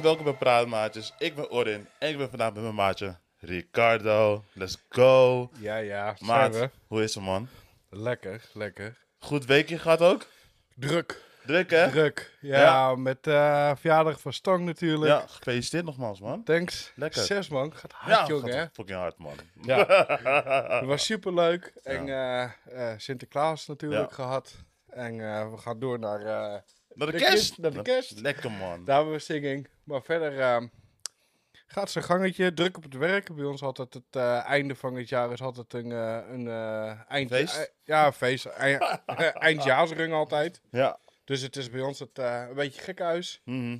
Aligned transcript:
en 0.00 0.06
welkom 0.06 0.24
bij 0.24 0.34
Praatmaatjes. 0.34 1.14
Ik 1.18 1.34
ben 1.34 1.50
Orin 1.50 1.86
en 1.98 2.08
ik 2.08 2.16
ben 2.18 2.28
vandaag 2.28 2.52
met 2.52 2.62
mijn 2.62 2.74
maatje 2.74 3.16
Ricardo. 3.38 4.44
Let's 4.52 4.76
go. 4.88 5.50
Ja, 5.58 5.76
ja, 5.76 6.16
Maat, 6.18 6.56
we. 6.58 6.70
hoe 6.86 7.02
is 7.02 7.14
het 7.14 7.24
man? 7.24 7.48
Lekker, 7.88 8.42
lekker. 8.52 8.96
Goed 9.18 9.44
weekje 9.44 9.78
gehad 9.78 10.00
ook? 10.00 10.26
Druk, 10.74 11.22
Druk 11.46 11.70
hè? 11.70 11.90
druk. 11.90 12.36
Ja, 12.40 12.60
Ja. 12.60 12.94
met 12.94 13.26
eh 13.26 13.72
verjaardag 13.76 14.20
van 14.20 14.32
Stang 14.32 14.64
natuurlijk. 14.64 15.10
Ja, 15.12 15.26
gefeliciteerd 15.26 15.84
nogmaals 15.84 16.20
man. 16.20 16.44
Thanks. 16.44 16.92
Lekker. 16.94 17.22
Zes 17.22 17.48
man, 17.48 17.74
gaat 17.74 17.92
hard 17.92 18.18
Ja, 18.18 18.26
jongen, 18.26 18.56
hè? 18.58 18.64
fucking 18.72 18.98
hard 18.98 19.18
man. 19.18 19.36
Ja. 19.62 19.84
Het 20.78 20.84
was 20.86 21.04
super 21.04 21.34
leuk. 21.34 21.72
En 21.82 22.08
eh, 22.08 22.42
eh, 22.42 22.98
Sinterklaas 22.98 23.66
natuurlijk 23.66 24.12
gehad. 24.12 24.54
En 24.88 25.16
we 25.50 25.56
gaan 25.56 25.78
door 25.78 25.98
naar, 25.98 26.64
Naar 27.00 27.10
de 27.12 27.18
De 27.18 27.24
kerst. 27.24 27.34
kerst, 27.34 27.58
naar 27.58 27.70
de 27.70 27.82
kerst. 27.82 28.20
Lekker 28.20 28.50
man. 28.50 28.84
daar 28.84 28.96
hebben 28.96 29.14
we 29.14 29.20
singing. 29.20 29.68
Maar 29.84 30.02
verder 30.02 30.40
eh, 30.40 30.62
gaat 31.66 31.90
zijn 31.90 32.04
gangetje, 32.04 32.54
druk 32.54 32.76
op 32.76 32.82
het 32.82 32.94
werk. 32.94 33.34
Bij 33.34 33.44
ons 33.44 33.62
altijd 33.62 33.94
het 33.94 34.02
eh, 34.10 34.44
einde 34.44 34.74
van 34.74 34.94
het 34.94 35.08
jaar 35.08 35.32
is 35.32 35.40
altijd 35.42 35.72
een, 35.72 35.92
eh, 35.92 36.18
een 36.30 36.48
eh, 36.48 37.10
eind, 37.10 37.30
Feest? 37.30 37.72
ja, 37.82 38.12
feest. 38.12 38.44
Eind, 38.66 38.82
eindjaarsrung 39.34 40.12
altijd. 40.12 40.60
Ja. 40.70 40.98
Dus 41.24 41.40
het 41.40 41.56
is 41.56 41.70
bij 41.70 41.80
ons 41.80 41.98
het, 41.98 42.18
een 42.18 42.54
beetje 42.54 42.80
gek 42.80 42.98
huis. 42.98 43.40
Mhm. 43.44 43.78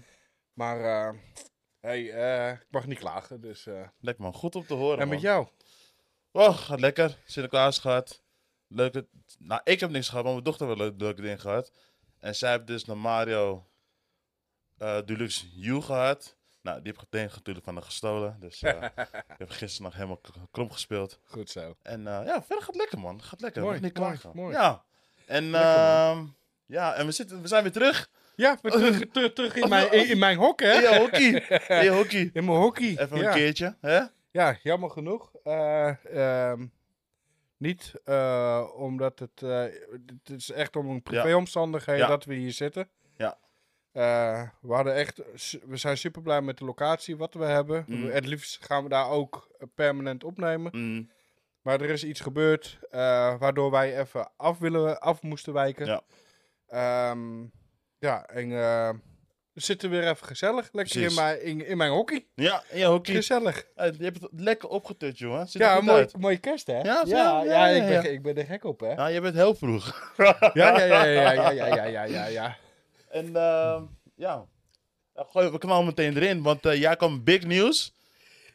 Maar 0.53 0.81
eh, 0.81 1.15
hey, 1.81 2.03
ik 2.53 2.67
mag 2.71 2.87
niet 2.87 2.99
klagen. 2.99 3.41
Dus. 3.41 3.65
Lekker 4.01 4.25
man. 4.25 4.35
Goed 4.35 4.55
om 4.55 4.67
te 4.67 4.75
horen 4.75 4.99
En 4.99 5.07
man. 5.07 5.15
met 5.15 5.21
jou? 5.21 5.47
Oh, 6.33 6.57
gaat 6.59 6.81
lekker. 6.81 7.19
Sinterklaas 7.25 7.79
gehad. 7.79 8.23
Leuke... 8.69 9.09
Nou, 9.39 9.61
ik 9.65 9.81
heb 9.81 9.91
niks 9.91 10.09
gehad, 10.09 10.25
maar 10.25 10.33
mijn 10.33 10.45
dochter 10.45 10.67
wel 10.67 10.77
leuke 10.97 11.21
dingen 11.23 11.41
gehad. 11.41 11.73
En 12.21 12.35
zij 12.35 12.53
heeft 12.53 12.67
dus 12.67 12.85
naar 12.85 12.97
Mario 12.97 13.67
eh, 14.79 14.99
Deluxe 15.05 15.47
U 15.63 15.81
gehad. 15.81 16.37
Nou, 16.63 16.83
die 16.83 16.93
heb 16.93 17.03
ik 17.03 17.31
natuurlijk 17.35 17.65
van 17.65 17.75
haar 17.75 17.85
gestolen. 17.85 18.37
Dus 18.41 18.63
eh, 18.63 18.83
ik 19.33 19.39
heb 19.39 19.51
gisteren 19.51 19.85
nog 19.85 19.95
helemaal 19.95 20.21
krom 20.51 20.71
gespeeld. 20.71 21.21
Goed 21.25 21.51
zo. 21.51 21.77
En 21.83 22.07
eh, 22.07 22.27
ja, 22.27 22.43
verder 22.43 22.65
gaat 22.65 22.77
lekker 22.77 22.99
man. 22.99 23.23
Gaat 23.23 23.41
lekker. 23.41 23.63
Mooi, 23.63 23.81
niet 23.81 23.99
mooi, 23.99 24.11
klagen. 24.19 24.31
mooi. 24.35 24.55
Ja. 24.55 24.85
En, 25.27 25.51
Lekker, 25.51 25.71
ehm, 25.71 26.25
ja, 26.67 26.95
en 26.95 27.07
we, 27.07 27.13
zitten, 27.13 27.43
we 27.43 27.49
zijn 27.49 27.63
weer 27.63 27.73
terug. 27.73 28.11
Ja, 28.37 28.59
we 28.63 28.71
terug, 28.71 29.11
terug, 29.13 29.33
terug 29.33 29.55
in, 29.55 29.69
mijn, 29.69 29.93
in, 29.93 30.09
in 30.09 30.19
mijn 30.19 30.37
hok, 30.39 30.61
hè? 30.61 30.73
In 30.73 30.81
je 30.81 30.99
hockey. 30.99 31.49
In 31.79 31.85
je 31.85 31.91
hockey. 31.91 32.31
In 32.33 32.45
mijn 32.45 32.59
hockey. 32.59 32.99
Even 32.99 33.17
ja. 33.17 33.29
een 33.29 33.35
keertje. 33.35 33.77
Hè? 33.81 34.01
Ja, 34.31 34.59
jammer 34.63 34.91
genoeg. 34.91 35.31
Eh, 35.45 36.05
ehm, 36.05 36.67
niet 37.61 37.93
eh, 38.05 38.69
omdat 38.75 39.19
het... 39.19 39.43
eh, 39.43 39.61
het 40.23 40.31
is 40.37 40.51
echt 40.51 40.77
om 40.77 40.89
een 40.91 41.03
privéomstandigheden 41.03 42.03
Ja. 42.03 42.09
dat 42.09 42.25
we 42.25 42.35
hier 42.35 42.53
zitten. 42.53 42.89
Ja. 43.17 43.39
Eh, 43.93 44.49
we, 44.61 44.75
hadden 44.75 44.95
echt, 44.95 45.23
we 45.67 45.77
zijn 45.77 45.97
super 45.99 46.23
blij 46.23 46.41
met 46.43 46.59
de 46.59 46.65
locatie 46.65 47.17
wat 47.17 47.35
we 47.35 47.45
hebben. 47.45 47.85
Mm. 47.87 48.09
Het 48.09 48.27
liefst 48.27 48.65
gaan 48.65 48.83
we 48.83 48.89
daar 48.89 49.09
ook 49.11 49.49
permanent 49.75 50.25
opnemen. 50.25 50.73
Mm, 50.75 51.11
Maar 51.63 51.81
er 51.81 51.91
is 51.91 52.05
iets 52.05 52.21
gebeurd 52.21 52.79
waardoor 53.39 53.71
wij 53.71 53.99
even 54.01 54.31
af, 54.37 54.59
willen, 54.59 55.01
af 55.01 55.23
moesten 55.23 55.53
wijken. 55.53 55.87
Ja. 55.87 56.03
Ehm, 56.67 57.45
ja, 57.99 58.27
en 58.27 58.49
we 59.53 59.61
zitten 59.61 59.91
weer 59.91 60.09
even 60.09 60.27
gezellig. 60.27 60.69
Lekker 60.73 61.03
in 61.03 61.15
mijn, 61.15 61.43
in, 61.45 61.67
in 61.67 61.77
mijn 61.77 61.91
hockey. 61.91 62.27
ja, 62.35 62.63
in 62.71 62.79
je 62.79 62.85
hockey. 62.85 63.15
Gezellig. 63.15 63.65
Eh, 63.75 63.93
je 63.99 64.05
hebt 64.05 64.21
het 64.21 64.31
lekker 64.33 64.69
opgetut, 64.69 65.19
jongen. 65.19 65.41
Er 65.41 65.49
Ja, 65.53 65.81
mooi, 65.81 65.99
uit. 65.99 66.17
mooie 66.19 66.39
kerst, 66.39 66.67
hè? 66.67 66.81
Ja, 66.81 67.07
zo, 67.07 67.17
ja, 67.17 67.43
ja, 67.43 67.67
ja, 67.67 67.67
ja, 67.67 67.83
ik, 67.83 68.03
ben, 68.03 68.13
ik 68.13 68.23
ben 68.23 68.37
er 68.37 68.45
gek 68.45 68.65
op, 68.65 68.81
hè? 68.81 68.93
Ja, 68.93 69.07
je 69.07 69.21
bent 69.21 69.35
heel 69.35 69.55
vroeg. 69.55 70.13
Ja, 70.17 70.37
ja, 70.55 70.85
ja, 70.85 71.05
ja, 71.05 71.33
ja, 71.33 71.51
ja, 71.51 71.85
ja, 71.85 72.05
ja, 72.05 72.27
ja. 72.27 72.57
En 73.11 73.37
ehm, 73.37 73.83
ja, 74.15 74.47
we 75.33 75.59
knallen 75.59 75.87
meteen 75.87 76.17
erin, 76.17 76.43
want 76.43 76.67
eh, 76.67 76.81
jij 76.81 76.97
kwam 76.97 77.25
big 77.25 77.45
nieuws. 77.45 77.95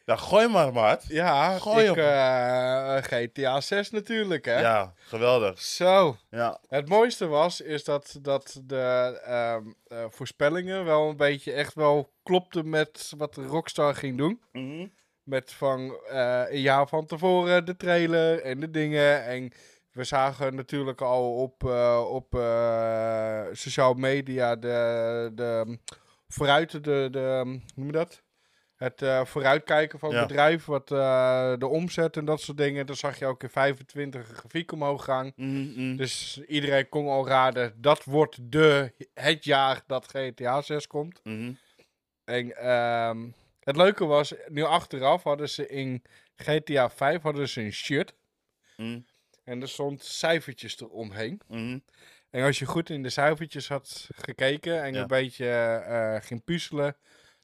Ja, 0.06 0.16
gooi 0.16 0.48
maar, 0.48 0.72
maat. 0.72 1.04
Ja, 1.08 1.58
Gooi 1.58 1.84
ik, 1.84 1.90
op. 1.90 1.96
eh, 1.96 2.96
GTA 3.00 3.60
6 3.60 3.90
natuurlijk, 3.90 4.44
hè? 4.44 4.60
Ja, 4.60 4.92
geweldig. 4.96 5.60
Zo, 5.60 6.16
Ja, 6.30 6.60
het 6.68 6.88
mooiste 6.88 7.26
was, 7.26 7.60
is 7.60 7.84
dat, 7.84 8.18
dat 8.22 8.60
de 8.64 9.20
ehm, 9.24 9.62
eh, 9.86 10.04
voorspellingen 10.08 10.84
wel 10.84 11.08
een 11.08 11.16
beetje 11.16 11.52
echt 11.52 11.74
wel 11.74 12.12
klopten 12.22 12.68
met 12.68 13.12
wat 13.16 13.36
Rockstar 13.36 13.94
ging 13.94 14.16
doen. 14.16 14.40
Mhm. 14.52 14.86
Met 15.22 15.52
van 15.52 15.96
eh, 16.08 16.42
een 16.48 16.60
jaar 16.60 16.88
van 16.88 17.06
tevoren 17.06 17.64
de 17.64 17.76
trailer 17.76 18.42
en 18.42 18.60
de 18.60 18.70
dingen. 18.70 19.24
En 19.24 19.52
we 19.92 20.04
zagen 20.04 20.54
natuurlijk 20.54 21.00
al 21.00 21.34
op, 21.34 21.64
eh, 21.64 22.04
op 22.08 22.34
eh, 22.34 23.42
sociale 23.52 23.94
media 23.94 24.56
de, 24.56 25.30
de 25.34 25.78
vooruit, 26.28 26.70
de, 26.84 27.08
de, 27.10 27.40
hoe 27.44 27.60
noem 27.74 27.86
je 27.86 27.92
dat? 27.92 28.24
Het 28.76 29.02
eh, 29.02 29.24
vooruitkijken 29.24 29.98
van 29.98 30.08
het 30.10 30.18
Ja. 30.18 30.26
bedrijf, 30.26 30.64
wat 30.64 30.90
eh, 30.90 31.52
de 31.58 31.66
omzet 31.66 32.16
en 32.16 32.24
dat 32.24 32.40
soort 32.40 32.56
dingen. 32.58 32.86
Dan 32.86 32.96
zag 32.96 33.18
je 33.18 33.26
ook 33.26 33.42
in 33.42 33.48
25 33.50 34.28
een 34.28 34.34
grafiek 34.34 34.72
omhoog 34.72 35.04
gaan. 35.04 35.32
Mhm, 35.36 35.60
mhm. 35.70 35.96
Dus 35.96 36.40
iedereen 36.46 36.88
kon 36.88 37.08
al 37.08 37.26
raden, 37.28 37.74
dat 37.76 38.04
wordt 38.04 38.52
de, 38.52 38.92
het 39.14 39.44
jaar 39.44 39.82
dat 39.86 40.06
GTA 40.06 40.60
6 40.62 40.86
komt. 40.86 41.20
Mhm. 41.24 41.52
En 42.24 42.56
ehm, 42.56 43.26
het 43.60 43.76
leuke 43.76 44.04
was, 44.04 44.34
nu 44.48 44.62
achteraf 44.62 45.22
hadden 45.22 45.48
ze 45.48 45.68
in 45.68 46.02
GTA 46.36 46.90
5 46.90 47.22
hadden 47.22 47.48
ze 47.48 47.60
een 47.60 47.72
shirt. 47.72 48.14
Mhm. 48.76 49.00
En 49.44 49.60
er 49.62 49.68
stond 49.68 50.04
cijfertjes 50.04 50.80
eromheen. 50.80 51.40
Mhm. 51.48 51.78
En 52.30 52.44
als 52.44 52.58
je 52.58 52.66
goed 52.66 52.90
in 52.90 53.02
de 53.02 53.10
cijfertjes 53.10 53.68
had 53.68 54.08
gekeken 54.16 54.82
en 54.82 54.94
Ja. 54.94 55.00
een 55.00 55.06
beetje 55.06 55.48
eh, 55.48 56.16
ging 56.20 56.44
puzzelen, 56.44 56.96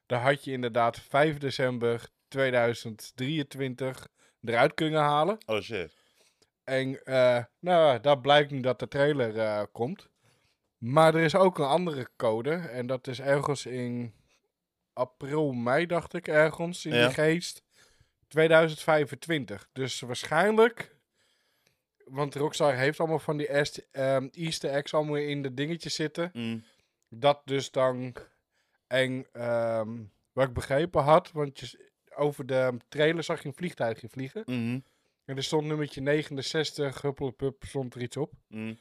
dan 0.07 0.21
had 0.21 0.45
je 0.45 0.53
inderdaad 0.53 0.99
5 1.01 1.39
december 1.39 2.09
2023 2.29 4.09
eruit 4.43 4.75
kunnen 4.75 5.01
halen. 5.01 5.39
Oh 5.47 5.61
shit. 5.61 5.95
En 6.65 7.05
eh, 7.05 7.45
nou, 7.59 8.01
daar 8.01 8.21
blijkt 8.21 8.51
nu 8.51 8.61
dat 8.61 8.79
de 8.79 8.89
trailer 8.89 9.39
eh, 9.39 9.63
komt. 9.73 10.09
Maar 10.79 11.15
er 11.15 11.23
is 11.23 11.35
ook 11.35 11.59
een 11.59 11.65
andere 11.65 12.09
code. 12.17 12.51
En 12.55 12.87
dat 12.87 13.07
is 13.07 13.21
ergens 13.21 13.67
in 13.67 14.15
april, 14.93 15.53
mei, 15.53 15.87
dacht 15.87 16.15
ik, 16.15 16.29
ergens 16.29 16.87
in 16.87 16.95
Ja. 16.95 17.05
die 17.07 17.15
geest. 17.15 17.63
2025. 18.29 19.69
Dus 19.73 20.01
waarschijnlijk. 20.01 20.97
Want 22.05 22.34
Rockstar 22.34 22.75
heeft 22.75 23.01
allemaal 23.01 23.19
van 23.19 23.37
die 23.37 23.49
ehm, 23.49 24.29
Easter 24.33 24.71
eggs 24.71 24.95
allemaal 24.95 25.17
in 25.17 25.43
de 25.43 25.55
dingetjes 25.55 25.95
zitten. 25.95 26.31
Mhm. 26.33 26.59
Dat 27.09 27.43
dus 27.45 27.71
dan. 27.71 28.15
En 28.92 29.26
ehm, 29.32 29.88
wat 30.32 30.48
ik 30.48 30.54
begrepen 30.54 31.03
had. 31.03 31.30
Want 31.32 31.58
je, 31.60 31.91
over 32.14 32.47
de 32.47 32.76
trailer 32.88 33.22
zag 33.25 33.42
je 33.42 33.48
een 33.48 33.54
vliegtuigje 33.54 34.08
vliegen. 34.08 34.42
Mhm. 34.47 34.78
En 35.25 35.36
er 35.36 35.42
stond 35.44 35.66
nummertje 35.66 36.00
69, 36.00 37.03
huppelepup, 37.03 37.62
stond 37.66 37.94
er 37.94 38.00
iets 38.03 38.16
op. 38.16 38.32
Mhm. 38.48 38.75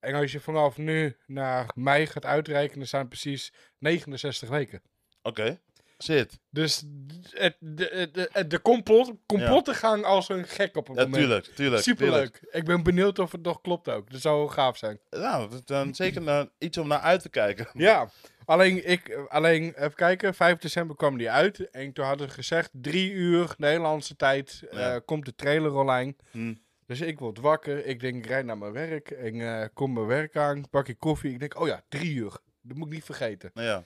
En 0.00 0.14
als 0.14 0.32
je 0.32 0.40
vanaf 0.40 0.76
nu 0.76 1.16
naar 1.26 1.70
mei 1.74 2.06
gaat 2.06 2.24
uitrekenen, 2.24 2.88
zijn 2.88 3.08
precies 3.08 3.52
69 3.78 4.48
weken. 4.48 4.82
Oké. 5.22 5.60
Shit. 6.02 6.38
Dus 6.50 6.84
het, 7.30 7.56
de, 7.60 8.08
de, 8.12 8.28
de, 8.32 8.46
de 8.46 8.62
complot, 8.62 9.12
complotten 9.26 9.74
gaan 9.74 10.04
als 10.04 10.28
een 10.28 10.44
gek 10.44 10.76
op 10.76 10.86
het 10.86 10.96
Ja, 10.96 11.02
moment. 11.02 11.22
tuurlijk, 11.22 11.46
tuurlijk. 11.46 11.82
Superleuk. 11.82 12.32
tuurlijk. 12.32 12.54
Ik 12.54 12.64
ben 12.64 12.82
benieuwd 12.82 13.18
of 13.18 13.32
het 13.32 13.42
nog 13.42 13.60
klopt 13.60 13.88
ook. 13.88 14.10
Dat 14.10 14.20
zou 14.20 14.48
gaaf 14.50 14.76
zijn. 14.76 15.00
Nou, 15.10 15.50
dat- 15.50 15.66
dan 15.66 15.94
zeker 15.94 16.22
naar, 16.22 16.46
iets 16.58 16.78
om 16.78 16.88
naar 16.88 16.98
uit 17.00 17.22
te 17.22 17.28
kijken. 17.28 17.68
Ja, 17.72 18.08
alleen, 18.44 18.88
ik, 18.90 19.14
alleen 19.28 19.74
even 19.74 19.94
kijken, 19.94 20.34
5 20.34 20.58
december 20.58 20.96
kwam 20.96 21.18
die 21.18 21.30
uit. 21.30 21.70
En 21.70 21.92
toen 21.92 22.04
hadden 22.04 22.28
ze 22.28 22.34
gezegd, 22.34 22.70
drie 22.72 23.12
uur 23.12 23.54
Nederlandse 23.58 24.16
tijd 24.16 24.62
eh, 24.70 24.96
komt 25.04 25.24
de 25.24 25.34
trailer 25.34 25.74
online. 25.74 26.14
Mhm. 26.32 26.54
Dus 26.86 27.00
ik 27.00 27.18
word 27.18 27.38
wakker. 27.38 27.86
Ik 27.86 28.00
denk, 28.00 28.16
ik 28.16 28.26
rijd 28.26 28.44
naar 28.44 28.58
mijn 28.58 28.72
werk. 28.72 29.10
En 29.10 29.40
eh, 29.40 29.68
kom 29.74 29.92
mijn 29.92 30.06
werk 30.06 30.36
aan. 30.36 30.70
Pak 30.70 30.88
ik 30.88 30.98
koffie. 30.98 31.32
Ik 31.32 31.38
denk, 31.38 31.60
oh 31.60 31.66
ja, 31.66 31.82
drie 31.88 32.14
uur. 32.14 32.36
Dat 32.62 32.76
moet 32.76 32.86
ik 32.86 32.92
niet 32.92 33.04
vergeten. 33.04 33.50
Ja. 33.54 33.84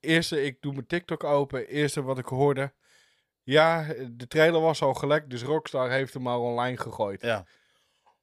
Eerste, 0.00 0.44
ik 0.44 0.56
doe 0.60 0.72
mijn 0.72 0.86
TikTok 0.86 1.24
open. 1.24 1.66
Eerste 1.66 2.02
wat 2.02 2.18
ik 2.18 2.26
hoorde. 2.26 2.72
Ja, 3.42 3.86
de 4.10 4.26
trailer 4.26 4.60
was 4.60 4.82
al 4.82 4.94
gelekt. 4.94 5.30
Dus 5.30 5.42
Rockstar 5.42 5.90
heeft 5.90 6.14
hem 6.14 6.26
al 6.26 6.42
online 6.42 6.76
gegooid. 6.76 7.22
Ja. 7.22 7.46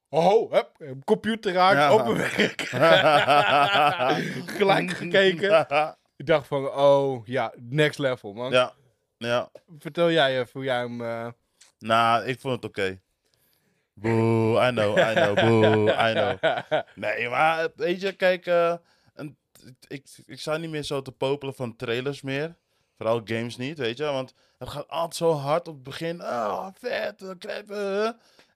Oh, 0.10 0.52
hup, 0.52 0.72
computer 1.06 1.54
raak, 1.54 1.74
Ja. 1.76 1.94
op 1.94 2.04
mijn 2.06 2.18
werk. 2.18 2.62
Gelijk 4.58 4.92
gekeken. 4.92 5.68
Ik 6.16 6.26
dacht 6.26 6.48
van, 6.48 6.70
oh 6.72 7.28
ja, 7.28 7.54
next 7.58 8.00
level 8.00 8.34
man. 8.34 8.52
ja. 8.52 8.74
Ja. 9.18 9.50
Vertel 9.80 10.12
jij 10.12 10.40
even 10.40 10.50
hoe 10.54 10.64
jij 10.64 10.78
hem... 10.80 11.02
eh, 11.02 11.28
Nou, 11.80 12.26
ik 12.26 12.40
vond 12.40 12.56
het 12.56 12.66
oké. 12.66 13.00
Boe, 13.94 14.68
I 14.68 14.70
know, 14.70 14.98
I 14.98 15.14
know, 15.14 15.36
boe, 15.36 15.92
I 15.92 16.14
know. 16.14 16.54
Nee, 17.06 17.30
maar 17.30 17.68
weet 17.76 18.02
je, 18.02 18.12
kijk, 18.12 18.46
eh, 18.46 18.74
een, 19.14 19.38
ik, 19.88 20.08
ik 20.26 20.40
sta 20.40 20.58
niet 20.58 20.70
meer 20.70 20.84
zo 20.84 21.02
te 21.02 21.12
popelen 21.12 21.54
van 21.54 21.76
trailers 21.76 22.22
meer. 22.22 22.56
Vooral 22.98 23.22
games 23.24 23.58
niet, 23.58 23.78
weet 23.78 23.98
je. 23.98 24.04
Want 24.04 24.34
het 24.58 24.70
gaat 24.70 24.88
altijd 24.88 25.16
zo 25.16 25.32
hard 25.32 25.68
op 25.68 25.74
het 25.74 25.84
begin. 25.84 26.22
Oh, 26.22 26.68
vet, 26.80 27.22
eh. 27.70 28.10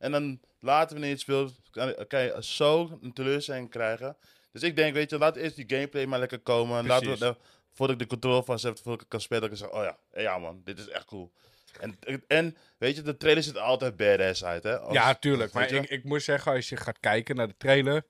En 0.03 0.11
dan 0.11 0.39
later 0.59 0.89
wanneer 0.89 1.05
je 1.09 1.13
het 1.15 1.21
speelt, 1.23 1.53
kan 1.71 1.95
kan 2.07 2.21
je 2.21 2.37
zo 2.39 2.97
een 3.01 3.13
teleurstelling 3.13 3.69
krijgen. 3.69 4.17
Dus 4.51 4.61
ik 4.63 4.75
denk, 4.75 4.93
weet 4.93 5.09
je, 5.09 5.17
laat 5.17 5.35
eerst 5.35 5.55
die 5.55 5.65
gameplay 5.67 6.05
maar 6.05 6.19
lekker 6.19 6.39
komen. 6.39 6.85
Laten 6.85 7.07
we 7.19 7.35
voordat 7.71 7.95
ik 7.95 8.01
de 8.01 8.07
controle 8.07 8.43
vast 8.43 8.63
heb, 8.63 8.77
voordat 8.77 9.01
ik 9.01 9.09
kan 9.09 9.21
spelen, 9.21 9.41
dat 9.41 9.51
ik 9.51 9.57
zeg, 9.57 9.71
oh 9.71 9.83
ja, 9.83 9.97
ja 10.21 10.37
man, 10.37 10.61
dit 10.63 10.79
is 10.79 10.87
echt 10.87 11.05
cool. 11.05 11.31
En, 11.79 11.97
en 12.27 12.57
weet 12.77 12.95
je, 12.95 13.01
de 13.01 13.17
trailer 13.17 13.43
ziet 13.43 13.57
altijd 13.57 13.97
badass 13.97 14.43
uit, 14.43 14.63
hè? 14.63 14.79
Als- 14.79 14.93
ja, 14.93 15.13
tuurlijk. 15.15 15.53
Maar 15.53 15.67
ik, 15.83 15.89
ik 15.89 16.03
moet 16.03 16.23
zeggen, 16.23 16.51
als 16.53 16.69
je 16.69 16.77
gaat 16.77 16.99
kijken 16.99 17.35
naar 17.35 17.47
de 17.47 17.57
trailer. 17.57 18.03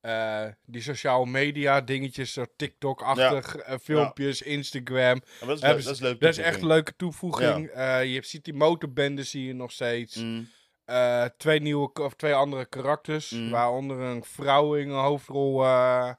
eh, 0.00 0.46
die 0.66 0.82
sociale 0.82 1.26
media 1.26 1.80
dingetjes, 1.80 2.32
zo 2.32 2.44
TikTok-achtig, 2.56 3.56
eh, 3.56 3.78
filmpjes, 3.82 4.42
Instagram. 4.42 5.20
Dat 5.40 5.56
is, 5.56 5.62
leuk, 5.62 5.84
dat 5.84 5.94
is 5.94 6.00
leuk. 6.00 6.20
Dat 6.20 6.30
is 6.30 6.36
echt 6.38 6.54
een 6.62 6.66
leuke 6.66 6.96
toevoeging. 6.96 7.68
Eh, 7.68 8.12
je 8.14 8.22
ziet 8.24 8.44
die 8.44 8.54
motorbende 8.54 9.22
zie 9.22 9.46
je 9.46 9.54
nog 9.54 9.72
steeds. 9.72 10.16
Mm, 10.16 10.48
Eh, 10.84 11.24
twee 11.36 11.60
nieuwe 11.60 11.90
of 11.92 12.14
twee 12.14 12.34
andere 12.34 12.64
karakters, 12.66 13.30
Mm. 13.30 13.50
waaronder 13.50 13.98
een 14.00 14.24
vrouw 14.24 14.74
in 14.74 14.88
een 14.88 15.02
hoofdrol 15.02 15.64
eh, 15.64 16.12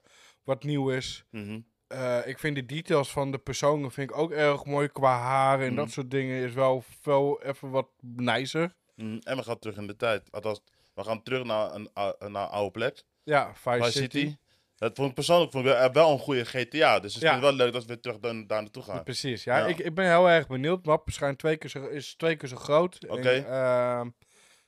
wat 0.44 0.64
nieuw 0.64 0.90
is. 0.90 1.24
mhm. 1.32 1.60
Eh, 1.88 2.28
ik 2.28 2.40
vind 2.40 2.56
de 2.56 2.66
details 2.66 3.12
van 3.12 3.32
de 3.32 3.38
personen 3.38 3.92
vind 3.92 4.10
ik 4.10 4.18
ook 4.18 4.32
erg 4.32 4.66
mooi 4.66 4.88
qua 4.88 5.18
haar 5.18 5.62
en 5.62 5.70
Mm. 5.70 5.76
dat 5.76 5.90
soort 5.92 6.12
dingen 6.12 6.46
is 6.48 6.54
wel 6.54 6.84
veel 7.02 7.42
even 7.44 7.70
wat 7.70 7.88
nicer. 8.02 8.74
Mm, 8.96 9.20
En 9.24 9.38
we 9.38 9.44
gaan 9.44 9.60
terug 9.60 9.78
in 9.78 9.88
de 9.88 9.96
tijd. 9.96 10.32
Althans, 10.32 10.62
we 10.94 11.04
gaan 11.04 11.24
terug 11.24 11.44
naar 11.44 11.74
een, 11.76 11.90
naar 11.94 12.14
een 12.20 12.36
oude 12.36 12.72
plek. 12.72 13.04
Ja, 13.24 13.52
Vice, 13.56 13.84
Vice 13.84 13.92
City. 13.92 14.18
City. 14.20 14.36
Dat 14.76 14.96
vond 14.96 15.10
ik 15.10 15.16
persoonlijk 15.16 15.52
vond 15.52 15.66
ik 15.66 15.94
wel, 15.94 16.12
een 16.12 16.20
goede 16.20 16.46
GTA. 16.46 17.00
Dus 17.00 17.16
Ja. 17.16 17.32
het 17.32 17.42
wel 17.42 17.54
leuk 17.54 17.74
dat 17.74 17.82
we 17.82 17.88
weer 17.88 18.00
terug 18.00 18.20
daar, 18.20 18.34
daar 18.48 18.62
naartoe 18.62 18.84
gaan. 18.84 19.04
Precies, 19.04 19.44
ja. 19.44 19.58
Ja. 19.58 19.66
Ik, 19.66 19.80
ik 19.80 19.94
ben 19.94 20.06
heel 20.10 20.30
erg 20.30 20.48
benieuwd. 20.48 20.86
Map 20.86 21.10
schijnt 21.10 21.38
twee 21.38 21.58
keer 21.58 21.70
zo, 21.70 21.86
is 21.88 22.16
twee 22.16 22.36
keer 22.36 22.50
zo 22.50 22.56
groot. 22.56 23.06
Oké. 23.08 23.30
ehm, 23.30 24.10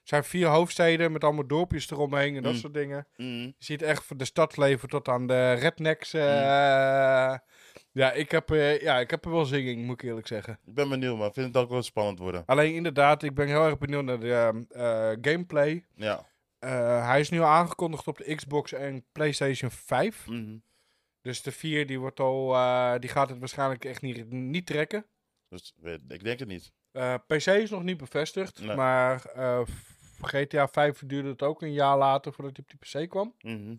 zijn 0.08 0.24
vier 0.24 0.48
hoofdsteden 0.48 1.12
met 1.12 1.24
allemaal 1.24 1.48
dorpjes 1.48 1.92
eromheen 1.92 2.36
en 2.36 2.44
dat 2.44 2.52
Mm. 2.54 2.58
soort 2.60 2.74
dingen. 2.74 3.08
Mm. 3.16 3.42
Je 3.42 3.54
ziet 3.58 3.82
echt 3.82 4.04
van 4.06 4.18
de 4.18 4.26
stadsleven 4.26 4.90
tot 4.90 5.08
aan 5.08 5.28
de 5.28 5.54
rednecks. 5.54 6.14
eh, 6.14 7.36
Ja, 7.92 8.12
ik 8.12 8.32
heb, 8.32 8.52
eh, 8.52 8.82
ja, 8.82 9.00
ik 9.00 9.10
heb 9.10 9.26
er 9.26 9.32
wel 9.32 9.46
zin 9.46 9.66
in, 9.66 9.80
moet 9.86 10.02
ik 10.02 10.08
eerlijk 10.10 10.28
zeggen. 10.28 10.60
Ik 10.66 10.74
ben 10.74 10.90
benieuwd, 10.90 11.18
maar 11.18 11.28
ik 11.28 11.34
vind 11.34 11.48
het 11.48 11.58
ook 11.64 11.70
wel 11.70 11.82
spannend 11.82 12.20
worden. 12.20 12.44
Alleen 12.46 12.74
inderdaad, 12.74 13.24
ik 13.24 13.34
ben 13.36 13.48
heel 13.48 13.66
erg 13.66 13.78
benieuwd 13.78 14.04
naar 14.04 14.20
de 14.20 14.34
ehm, 14.34 14.64
eh, 14.70 15.18
gameplay. 15.22 15.86
Ja. 15.96 16.26
Hij 17.06 17.20
is 17.20 17.30
nu 17.30 17.42
aangekondigd 17.42 18.08
op 18.08 18.18
de 18.18 18.36
Xbox 18.36 18.72
en 18.74 19.06
PlayStation 19.12 19.72
5. 19.72 20.28
Mhm. 20.28 20.58
Dus 21.22 21.42
de 21.42 21.52
4 21.52 21.88
die 21.88 22.00
wordt 22.00 22.20
al, 22.20 22.48
die 23.00 23.10
gaat 23.10 23.30
het 23.30 23.40
waarschijnlijk 23.40 23.86
echt 23.86 24.02
niet, 24.02 24.32
niet 24.32 24.66
trekken. 24.66 25.06
Dus 25.50 25.74
ik 26.08 26.24
denk 26.24 26.40
het 26.40 26.48
niet. 26.48 26.72
PC 27.28 27.46
is 27.46 27.70
nog 27.70 27.84
niet 27.84 27.98
bevestigd, 27.98 28.62
Nee. 28.62 28.76
maar 28.76 29.22
GTA 30.22 30.68
5 30.68 31.04
duurde 31.06 31.30
het 31.30 31.42
ook 31.42 31.62
een 31.62 31.74
jaar 31.74 31.98
later 31.98 32.34
voordat 32.34 32.58
hij 32.58 32.66
op 32.66 32.92
die 32.92 33.04
PC 33.04 33.10
kwam. 33.10 33.36
Mhm. 33.42 33.76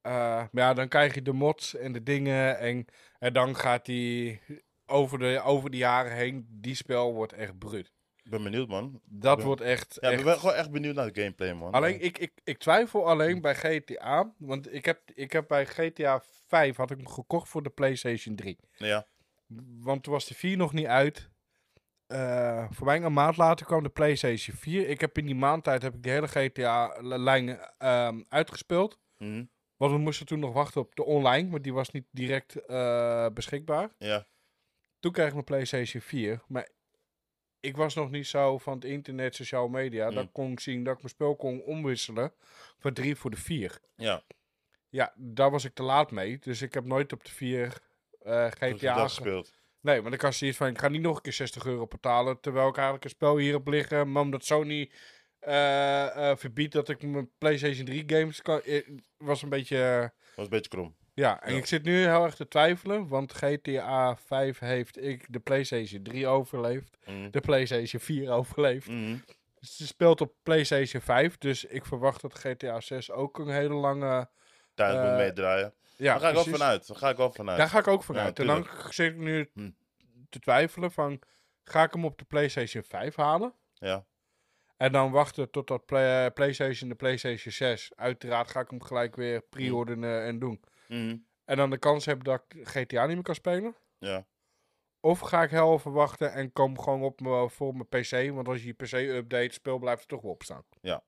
Eh, 0.00 0.12
maar 0.12 0.48
ja, 0.52 0.74
dan 0.74 0.88
krijg 0.88 1.14
je 1.14 1.22
de 1.22 1.32
mods 1.32 1.74
en 1.74 1.92
de 1.92 2.02
dingen 2.02 2.58
en, 2.58 2.86
en 3.18 3.32
dan 3.32 3.56
gaat 3.56 3.84
die 3.86 4.40
over 4.86 5.18
de, 5.18 5.40
over 5.44 5.70
de 5.70 5.76
jaren 5.76 6.12
heen, 6.12 6.46
die 6.50 6.74
spel 6.74 7.14
wordt 7.14 7.32
echt 7.32 7.58
bruut. 7.58 7.92
Ik 8.22 8.30
ben 8.30 8.42
benieuwd, 8.42 8.68
man. 8.68 9.00
Dat 9.04 9.42
wordt 9.42 9.60
echt... 9.60 9.98
Ja, 10.00 10.10
echt 10.10 10.18
ik 10.18 10.24
ben 10.24 10.38
gewoon 10.38 10.54
echt 10.54 10.70
benieuwd 10.70 10.94
naar 10.94 11.12
de 11.12 11.20
gameplay, 11.20 11.52
man. 11.52 11.72
Alleen, 11.72 12.00
ik, 12.00 12.18
ik, 12.18 12.32
ik 12.44 12.58
twijfel 12.58 13.08
alleen 13.08 13.40
bij 13.40 13.54
GTA, 13.54 14.34
want 14.38 14.74
ik 14.74 14.84
heb, 14.84 15.00
ik 15.14 15.32
heb 15.32 15.48
bij 15.48 15.66
GTA 15.66 16.22
5 16.46 16.76
had 16.76 16.90
ik 16.90 16.96
hem 16.96 17.08
gekocht 17.08 17.48
voor 17.48 17.62
de 17.62 17.70
PlayStation 17.70 18.36
3. 18.36 18.58
Ja. 18.76 19.06
Want 19.80 20.02
toen 20.02 20.12
was 20.12 20.26
de 20.26 20.34
4 20.34 20.56
nog 20.56 20.72
niet 20.72 20.86
uit. 20.86 21.30
Eh, 22.12 22.66
voor 22.70 22.86
mij 22.86 23.02
een 23.02 23.12
maand 23.12 23.36
later 23.36 23.66
kwam 23.66 23.82
de 23.82 23.88
PlayStation 23.88 24.56
4. 24.56 24.88
Ik 24.88 25.00
heb 25.00 25.18
in 25.18 25.26
die 25.26 25.34
maandtijd 25.34 25.82
heb 25.82 25.94
ik 25.94 26.02
de 26.02 26.10
hele 26.10 26.28
GTA-lijn 26.28 27.58
ehm, 27.78 28.22
uitgespeeld. 28.28 28.98
Mhm. 29.18 29.44
Want 29.76 29.92
we 29.92 29.98
moesten 29.98 30.26
toen 30.26 30.38
nog 30.38 30.52
wachten 30.52 30.80
op 30.80 30.94
de 30.94 31.04
online, 31.04 31.50
want 31.50 31.62
die 31.62 31.72
was 31.72 31.90
niet 31.90 32.04
direct 32.10 32.66
eh, 32.66 33.26
beschikbaar. 33.34 33.94
Ja. 33.98 34.26
Toen 35.00 35.12
kreeg 35.12 35.26
ik 35.26 35.32
mijn 35.32 35.44
PlayStation 35.44 36.02
4. 36.02 36.42
Maar 36.46 36.68
ik 37.60 37.76
was 37.76 37.94
nog 37.94 38.10
niet 38.10 38.26
zo 38.26 38.58
van 38.58 38.74
het 38.74 38.84
internet, 38.84 39.34
sociale 39.34 39.68
media. 39.68 40.08
Mm. 40.08 40.14
Dat 40.14 40.24
ik 40.24 40.32
kon 40.32 40.58
zien 40.58 40.84
dat 40.84 40.94
ik 40.94 41.02
mijn 41.02 41.14
spel 41.14 41.36
kon 41.36 41.62
omwisselen 41.62 42.32
van 42.78 42.92
3 42.92 43.16
voor 43.16 43.30
de 43.30 43.36
4. 43.36 43.80
Ja. 43.96 44.22
Ja, 44.88 45.12
daar 45.16 45.50
was 45.50 45.64
ik 45.64 45.74
te 45.74 45.82
laat 45.82 46.10
mee. 46.10 46.38
Dus 46.38 46.62
ik 46.62 46.74
heb 46.74 46.84
nooit 46.84 47.12
op 47.12 47.24
de 47.24 47.30
4 47.30 47.78
eh, 48.20 48.46
GTA 48.50 49.02
gespeeld. 49.02 49.52
Nee, 49.82 50.02
want 50.02 50.14
ik 50.14 50.20
had 50.20 50.34
zoiets 50.34 50.56
van, 50.56 50.66
ik 50.68 50.78
ga 50.78 50.88
niet 50.88 51.00
nog 51.02 51.16
een 51.16 51.22
keer 51.22 51.32
60 51.32 51.64
euro 51.66 51.86
betalen, 51.86 52.40
terwijl 52.40 52.68
ik 52.68 52.74
eigenlijk 52.74 53.04
een 53.04 53.10
spel 53.10 53.36
hierop 53.36 53.66
liggen, 53.68 54.12
maar 54.12 54.22
omdat 54.22 54.44
Sony 54.44 54.90
eh, 55.38 56.30
eh, 56.30 56.36
verbiedt 56.36 56.72
dat 56.72 56.88
ik 56.88 57.02
mijn 57.02 57.30
PlayStation 57.38 57.84
3 57.86 58.02
games 58.06 58.42
kan, 58.42 58.60
eh, 58.62 58.88
was 59.16 59.42
een 59.42 59.48
beetje, 59.48 60.12
Was 60.36 60.44
een 60.44 60.50
beetje 60.50 60.70
krom. 60.70 60.96
ja, 61.14 61.42
en 61.42 61.52
Ja. 61.52 61.58
ik 61.58 61.66
zit 61.66 61.82
nu 61.82 61.96
heel 62.06 62.24
erg 62.24 62.34
te 62.34 62.48
twijfelen, 62.48 63.08
want 63.08 63.32
GTA 63.32 64.16
5 64.16 64.58
heeft 64.58 65.02
ik 65.02 65.26
de 65.28 65.38
PlayStation 65.40 66.02
3 66.02 66.26
overleefd, 66.26 66.98
Mhm. 67.06 67.30
de 67.30 67.40
PlayStation 67.40 68.00
4 68.02 68.30
overleefd. 68.30 68.88
Mhm. 68.88 69.16
Ze 69.60 69.86
speelt 69.86 70.20
op 70.20 70.34
PlayStation 70.42 71.02
5, 71.02 71.38
dus 71.38 71.64
ik 71.64 71.84
verwacht 71.86 72.20
dat 72.22 72.34
GTA 72.38 72.80
6 72.80 73.10
ook 73.10 73.38
een 73.38 73.48
hele 73.50 73.74
lange, 73.74 74.28
Tijd 74.74 75.02
moet 75.08 75.16
meedraaien. 75.16 75.74
Ja, 75.96 76.12
Daar 76.12 76.20
ga 76.20 76.28
ik 76.28 76.34
wel 76.34 76.44
vanuit. 76.44 76.86
Daar 76.86 76.96
ga 76.96 77.08
ik 77.10 77.16
wel 77.16 77.32
vanuit. 77.32 77.58
Daar 77.58 77.68
ga 77.68 77.78
ik 77.78 77.86
ook 77.86 78.02
vanuit. 78.02 78.36
Ja, 78.36 78.42
en 78.44 78.48
dan 78.48 78.66
zit 78.92 79.12
ik 79.12 79.18
nu 79.18 79.50
Hm. 79.54 79.70
te 80.28 80.38
twijfelen 80.38 80.92
van, 80.92 81.18
ga 81.64 81.82
ik 81.82 81.92
hem 81.92 82.04
op 82.04 82.18
de 82.18 82.24
PlayStation 82.24 82.82
5 82.82 83.16
halen? 83.16 83.54
Ja. 83.74 84.04
En 84.76 84.92
dan 84.92 85.10
wachten 85.10 85.50
tot 85.50 85.66
dat 85.68 85.86
play- 85.86 86.30
PlayStation 86.30 86.88
de 86.88 86.94
PlayStation 86.94 87.52
6. 87.52 87.92
Uiteraard 87.96 88.50
ga 88.50 88.60
ik 88.60 88.70
hem 88.70 88.82
gelijk 88.82 89.16
weer 89.16 89.40
pre-orderen 89.42 90.22
en 90.24 90.38
doen. 90.38 90.60
Mhm. 90.88 91.16
En 91.44 91.56
dan 91.56 91.70
de 91.70 91.78
kans 91.78 92.04
hebben 92.04 92.24
dat 92.24 92.44
ik 92.48 92.68
GTA 92.68 93.06
niet 93.06 93.14
meer 93.14 93.24
kan 93.24 93.34
spelen. 93.34 93.76
Ja. 93.98 94.26
Of 95.00 95.18
ga 95.20 95.42
ik 95.42 95.50
heel 95.50 95.72
even 95.74 95.92
wachten 95.92 96.32
en 96.32 96.52
kom 96.52 96.78
gewoon 96.80 97.02
op 97.02 97.20
me, 97.20 97.48
voor 97.50 97.72
mijn 97.74 97.88
PC. 97.88 98.34
Want 98.34 98.48
als 98.48 98.60
je 98.62 98.66
je 98.66 98.72
PC 98.72 98.92
update, 98.92 99.52
speel 99.52 99.78
blijft 99.78 100.02
er 100.02 100.08
toch 100.08 100.22
wel 100.22 100.30
op 100.30 100.42
staan. 100.42 100.64
Ja. 100.80 101.02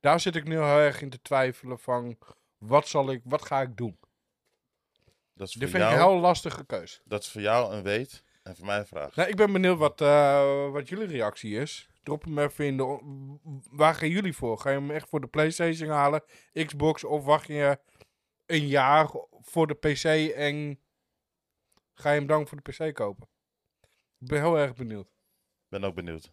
Daar 0.00 0.20
zit 0.20 0.36
ik 0.36 0.44
nu 0.44 0.54
heel 0.54 0.62
erg 0.78 1.00
in 1.02 1.10
te 1.10 1.22
twijfelen 1.22 1.78
van, 1.78 2.18
wat 2.58 2.88
zal 2.88 3.10
ik, 3.10 3.20
wat 3.24 3.44
ga 3.44 3.60
ik 3.60 3.76
doen? 3.76 3.98
Dat 5.36 5.48
is, 5.48 5.54
Dit 5.54 5.70
vind 5.70 5.82
ik 5.84 5.90
een 5.90 5.96
heel 5.96 6.18
lastige 6.20 6.64
keus. 6.66 7.00
dat 7.04 7.22
is 7.22 7.30
voor 7.30 7.40
jou 7.40 7.74
een 7.74 7.82
weet 7.82 8.24
en 8.42 8.56
voor 8.56 8.66
mij 8.66 8.78
een 8.78 8.86
vraag. 8.86 9.14
Nou, 9.16 9.28
ik 9.28 9.36
ben 9.36 9.52
benieuwd 9.52 9.78
wat, 9.78 10.00
eh, 10.00 10.70
wat 10.70 10.88
jullie 10.88 11.06
reactie 11.06 11.60
is. 11.60 11.88
Drop 12.02 12.24
hem 12.24 12.38
even 12.38 12.64
in 12.66 12.76
de... 12.76 13.00
Waar 13.70 13.94
gaan 13.94 14.08
jullie 14.08 14.32
voor? 14.36 14.58
Ga 14.58 14.70
je 14.70 14.76
hem 14.78 14.90
echt 14.90 15.08
voor 15.08 15.20
de 15.20 15.26
Playstation 15.26 15.90
halen, 15.90 16.22
Xbox, 16.52 17.04
of 17.04 17.24
wacht 17.24 17.46
je 17.46 17.78
een 18.46 18.66
jaar 18.66 19.10
voor 19.40 19.66
de 19.66 19.74
PC 19.74 20.04
en 20.34 20.80
ga 21.94 22.10
je 22.10 22.18
hem 22.18 22.26
dan 22.26 22.46
voor 22.46 22.60
de 22.62 22.70
PC 22.72 22.94
kopen? 22.94 23.28
Ik 24.18 24.28
ben 24.28 24.40
heel 24.40 24.58
erg 24.58 24.74
benieuwd. 24.74 25.06
Ik 25.06 25.68
ben 25.68 25.84
ook 25.84 25.94
benieuwd. 25.94 26.30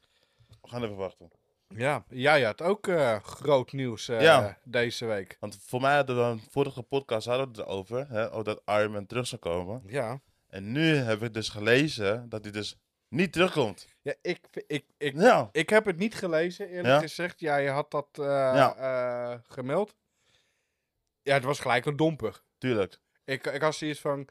We 0.62 0.70
gaan 0.70 0.84
even 0.84 0.96
wachten. 0.96 1.32
Ja, 1.76 2.04
jij 2.10 2.44
had 2.44 2.62
ook 2.62 2.88
eh, 2.88 3.20
groot 3.20 3.72
nieuws 3.72 4.08
eh, 4.10 4.22
Ja. 4.22 4.58
deze 4.64 5.06
week. 5.06 5.38
Want 5.40 5.58
voor 5.66 5.82
mij 5.82 5.96
hadden 5.96 6.16
we 6.16 6.22
een 6.22 6.42
vorige 6.50 6.82
podcast 6.82 7.28
hadden 7.28 7.46
we 7.52 7.58
het 7.58 7.68
erover. 7.68 8.08
Hè, 8.10 8.32
over 8.32 8.44
dat 8.44 8.62
Iron 8.66 8.92
Man 8.92 9.06
terug 9.06 9.28
zou 9.28 9.42
komen. 9.42 9.84
Ja. 9.86 10.22
En 10.48 10.72
nu 10.72 10.96
heb 10.96 11.24
ik 11.24 11.34
dus 11.34 11.50
gelezen 11.50 12.30
dat 12.30 12.44
hij 12.44 12.52
dus 12.54 12.78
niet 13.08 13.34
terugkomt. 13.34 13.88
Ja, 14.02 14.14
ik, 14.22 14.40
ik, 14.68 14.86
ik, 14.98 15.16
Ja. 15.20 15.50
ik 15.52 15.70
heb 15.70 15.86
het 15.86 15.98
niet 15.98 16.16
gelezen, 16.16 16.68
eerlijk 16.68 16.88
Ja? 16.88 17.00
gezegd. 17.00 17.40
Ja, 17.40 17.58
je 17.58 17.70
had 17.70 17.92
dat 17.92 18.08
eh, 18.12 18.26
Ja. 18.26 19.42
gemeld. 19.48 19.96
Ja, 21.22 21.34
het 21.34 21.44
was 21.44 21.60
gelijk 21.60 21.86
een 21.86 21.96
domper. 21.96 22.42
Tuurlijk. 22.58 23.00
Ik, 23.26 23.46
ik 23.48 23.62
had 23.62 23.76
zoiets 23.76 24.00
van. 24.00 24.28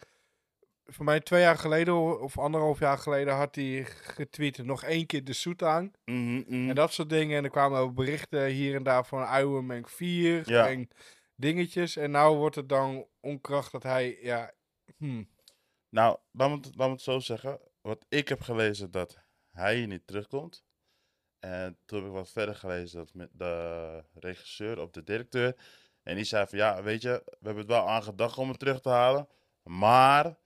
Voor 0.92 1.04
mij 1.04 1.20
twee 1.20 1.40
jaar 1.40 1.58
geleden 1.58 2.20
of 2.20 2.38
anderhalf 2.38 2.78
jaar 2.78 2.98
geleden 2.98 3.34
had 3.34 3.54
hij 3.54 3.84
getweet 3.84 4.64
nog 4.64 4.84
één 4.84 5.06
keer 5.06 5.24
de 5.24 5.32
zoet 5.32 5.62
aan. 5.62 5.92
Mhm, 6.04 6.34
mhm. 6.34 6.68
En 6.68 6.74
dat 6.74 6.92
soort 6.92 7.08
dingen. 7.10 7.36
En 7.36 7.44
er 7.44 7.50
kwamen 7.50 7.78
ook 7.78 7.94
berichten 7.94 8.46
hier 8.46 8.74
en 8.74 8.82
daar 8.82 9.06
van 9.06 9.38
Iron 9.38 9.66
Man 9.66 9.86
4 9.86 10.50
Ja. 10.50 10.68
en 10.68 10.88
dingetjes. 11.36 11.96
En 11.96 12.10
nou 12.10 12.36
wordt 12.36 12.56
het 12.56 12.68
dan 12.68 13.06
onkracht 13.20 13.72
dat 13.72 13.82
hij, 13.82 14.18
ja, 14.22 14.52
hm, 14.96 15.22
Nou, 15.88 16.18
laat 16.30 16.48
me, 16.48 16.56
het, 16.56 16.76
laat 16.76 16.86
me 16.86 16.92
het 16.92 17.02
zo 17.02 17.18
zeggen. 17.18 17.58
Wat 17.80 18.04
ik 18.08 18.28
heb 18.28 18.40
gelezen 18.40 18.90
dat 18.90 19.18
hij 19.52 19.76
hier 19.76 19.86
niet 19.86 20.06
terugkomt. 20.06 20.64
En 21.38 21.78
toen 21.84 21.98
heb 21.98 22.08
ik 22.08 22.14
wat 22.14 22.30
verder 22.30 22.54
gelezen 22.54 22.98
dat 22.98 23.14
met 23.14 23.28
de 23.32 24.04
regisseur 24.14 24.80
of 24.80 24.90
de 24.90 25.02
directeur. 25.02 25.56
En 26.02 26.14
die 26.16 26.24
zei 26.24 26.46
van 26.46 26.58
ja, 26.58 26.82
weet 26.82 27.02
je, 27.02 27.22
we 27.24 27.36
hebben 27.46 27.56
het 27.62 27.72
wel 27.72 27.88
aangedacht 27.88 28.38
om 28.38 28.48
hem 28.48 28.56
terug 28.56 28.80
te 28.80 28.88
halen. 28.88 29.28
Maar 29.62 30.36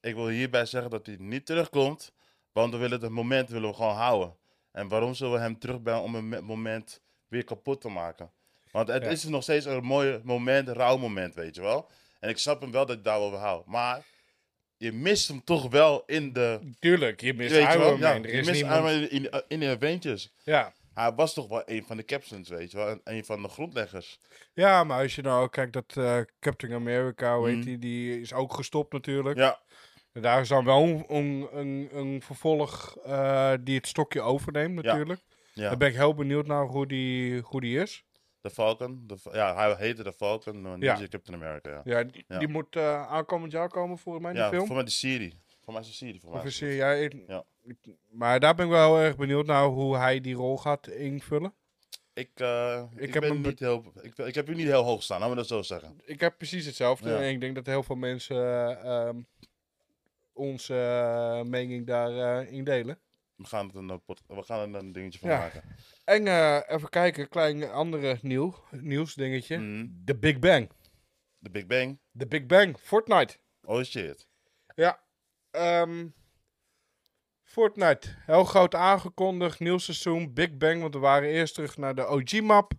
ik 0.00 0.14
wil 0.14 0.28
hierbij 0.28 0.66
zeggen 0.66 0.90
dat 0.90 1.06
hij 1.06 1.16
niet 1.18 1.46
terugkomt. 1.46 2.12
Want 2.52 2.72
we 2.72 2.78
willen 2.78 3.00
het 3.00 3.10
moment 3.10 3.48
willen 3.48 3.68
we 3.70 3.74
gewoon 3.76 3.94
houden. 3.94 4.36
En 4.72 4.88
waarom 4.88 5.14
zullen 5.14 5.32
we 5.32 5.38
hem 5.40 5.58
terugbrengen 5.58 6.02
om 6.02 6.14
een 6.14 6.28
me- 6.28 6.40
moment 6.40 7.00
weer 7.28 7.44
kapot 7.44 7.80
te 7.80 7.88
maken? 7.88 8.30
Want 8.72 8.88
het 8.88 9.02
Ja. 9.02 9.08
is 9.08 9.24
nog 9.24 9.42
steeds 9.42 9.66
een 9.66 9.84
mooi 9.84 10.20
moment, 10.24 10.68
een 10.68 10.74
rauw 10.74 10.96
moment, 10.96 11.34
weet 11.34 11.54
je 11.54 11.60
wel. 11.60 11.90
En 12.20 12.28
ik 12.28 12.38
snap 12.38 12.60
hem 12.60 12.70
wel 12.72 12.86
dat 12.86 12.96
ik 12.96 13.04
daar 13.04 13.18
wel 13.20 13.34
houden. 13.36 13.70
Maar 13.70 14.04
je 14.76 14.92
mist 14.92 15.28
hem 15.28 15.44
toch 15.44 15.70
wel 15.70 16.02
in 16.06 16.32
de... 16.32 16.60
tuurlijk, 16.78 17.20
je 17.20 17.34
mist 17.34 17.50
weet? 17.52 17.74
Iron 17.74 17.80
Man. 17.90 17.98
Ja, 17.98 18.14
er 18.14 18.20
je 18.26 18.28
is 18.32 18.46
mist 18.46 18.62
niemand... 18.62 18.88
In, 19.10 19.30
in 19.48 19.60
de 19.60 19.68
Avengers. 19.68 20.32
Ja. 20.44 20.72
Hij 20.94 21.12
was 21.12 21.34
toch 21.34 21.48
wel 21.48 21.62
een 21.66 21.84
van 21.84 21.96
de 21.96 22.04
captains, 22.04 22.48
weet 22.48 22.70
je 22.70 22.76
wel. 22.76 22.88
Een, 22.90 23.00
een 23.04 23.24
van 23.24 23.42
de 23.42 23.48
grondleggers. 23.48 24.20
ja, 24.54 24.84
maar 24.84 25.02
als 25.02 25.14
je 25.14 25.22
nou 25.22 25.42
ook 25.42 25.52
kijkt 25.52 25.72
dat 25.72 25.96
eh, 25.96 26.20
Captain 26.40 26.72
America, 26.72 27.36
hoe 27.36 27.46
heet 27.48 27.56
Mhm. 27.56 27.64
die, 27.64 27.78
die 27.78 28.20
is 28.20 28.32
ook 28.32 28.54
gestopt 28.54 28.92
natuurlijk. 28.92 29.38
Ja, 29.38 29.60
daar 30.12 30.40
is 30.40 30.48
dan 30.48 30.64
wel 30.64 30.82
een, 30.82 31.04
een, 31.08 31.48
een, 31.52 31.88
een 31.92 32.22
vervolg 32.22 32.96
eh, 33.04 33.52
die 33.60 33.76
het 33.76 33.86
stokje 33.86 34.20
overneemt 34.20 34.74
natuurlijk. 34.74 35.20
Ja. 35.52 35.68
Daar 35.68 35.76
ben 35.76 35.88
ik 35.88 35.94
heel 35.94 36.14
benieuwd 36.14 36.46
naar 36.46 36.64
hoe 36.66 36.86
die, 36.86 37.40
hoe 37.40 37.60
die 37.60 37.78
is. 37.80 38.04
De 38.40 38.50
Falcon. 38.50 39.02
De, 39.06 39.16
ja, 39.32 39.54
hij 39.54 39.74
heette 39.78 40.02
de 40.02 40.12
Falcon. 40.12 40.60
maar 40.62 40.78
Ja. 40.78 40.94
Captain 41.08 41.42
America, 41.42 41.70
ja. 41.84 42.04
Ja, 42.28 42.38
die, 42.38 42.48
moet 42.48 42.76
eh, 42.76 43.06
aankomend 43.08 43.52
jaar 43.52 43.68
komen 43.68 43.98
volgens 43.98 44.24
mij, 44.24 44.32
die 44.32 44.42
Ja, 44.42 44.48
film. 44.48 44.66
voor 44.66 44.74
mij 44.74 44.84
die 44.84 44.92
serie. 44.92 45.40
Voor 45.64 45.72
mij 45.72 45.82
is 45.82 45.88
een 45.88 45.94
serie. 45.94 46.20
Voor 46.20 46.30
mij 46.30 46.74
ja, 46.76 46.90
ik- 46.92 47.14
Ja. 47.26 47.44
ik- 47.62 47.96
maar 48.10 48.40
daar 48.40 48.54
ben 48.54 48.64
ik 48.64 48.70
wel 48.70 48.96
heel 48.96 49.04
erg 49.06 49.16
benieuwd 49.16 49.46
naar 49.46 49.64
hoe 49.64 49.96
hij 49.96 50.20
die 50.20 50.34
rol 50.34 50.58
gaat 50.58 50.86
invullen. 50.88 51.54
Ik, 52.12 52.30
eh, 52.34 52.82
Ik 52.96 53.00
ik, 53.00 53.14
heb 53.14 53.22
ben 53.22 53.40
niet 53.40 53.58
heel, 53.58 53.84
ik, 54.02 54.18
ik 54.18 54.34
heb 54.34 54.48
u 54.48 54.54
niet 54.54 54.66
heel 54.66 54.82
hoog 54.82 55.02
staan, 55.02 55.18
laten 55.18 55.34
we 55.34 55.40
dat 55.40 55.48
zo 55.50 55.62
zeggen. 55.62 56.00
Ik 56.04 56.20
heb 56.20 56.36
precies 56.36 56.66
hetzelfde. 56.66 57.10
Ja. 57.10 57.16
En 57.20 57.28
ik 57.28 57.40
denk 57.40 57.54
dat 57.54 57.66
heel 57.66 57.82
veel 57.82 57.96
mensen 57.96 58.36
eh, 58.36 59.06
ehm, 59.06 59.20
onze 60.40 60.74
eh, 60.74 61.42
mening 61.42 61.86
daarin 61.86 62.48
in 62.48 62.64
delen. 62.64 63.00
We 63.34 63.46
gaan, 63.46 63.66
het 63.66 63.74
een, 63.76 63.90
eh, 63.90 63.96
we 64.26 64.42
gaan 64.42 64.74
er 64.74 64.80
een 64.80 64.92
dingetje 64.92 65.18
van 65.18 65.30
Ja. 65.30 65.38
maken. 65.38 65.62
En 66.04 66.26
eh, 66.26 66.60
even 66.66 66.88
kijken, 66.88 67.28
klein 67.28 67.70
andere 67.70 68.18
nieuw, 68.22 68.54
nieuwsdingetje. 68.70 69.58
Mhm. 69.58 69.86
De 69.90 70.18
Big 70.18 70.38
Bang. 70.38 70.70
De 71.38 71.50
Big 71.50 71.66
Bang. 71.66 71.98
De 72.10 72.26
Big 72.26 72.46
Bang, 72.46 72.78
Fortnite. 72.78 73.36
Oh 73.62 73.82
shit. 73.82 74.28
Ja. 74.74 75.00
ehm, 75.50 76.08
Fortnite, 77.44 78.08
heel 78.26 78.44
groot 78.44 78.74
aangekondigd, 78.74 79.60
nieuw 79.60 79.78
seizoen, 79.78 80.32
Big 80.34 80.56
Bang, 80.56 80.80
want 80.80 80.94
we 80.94 81.00
waren 81.00 81.28
eerst 81.28 81.54
terug 81.54 81.76
naar 81.76 81.94
de 81.94 82.06
OG-map, 82.06 82.72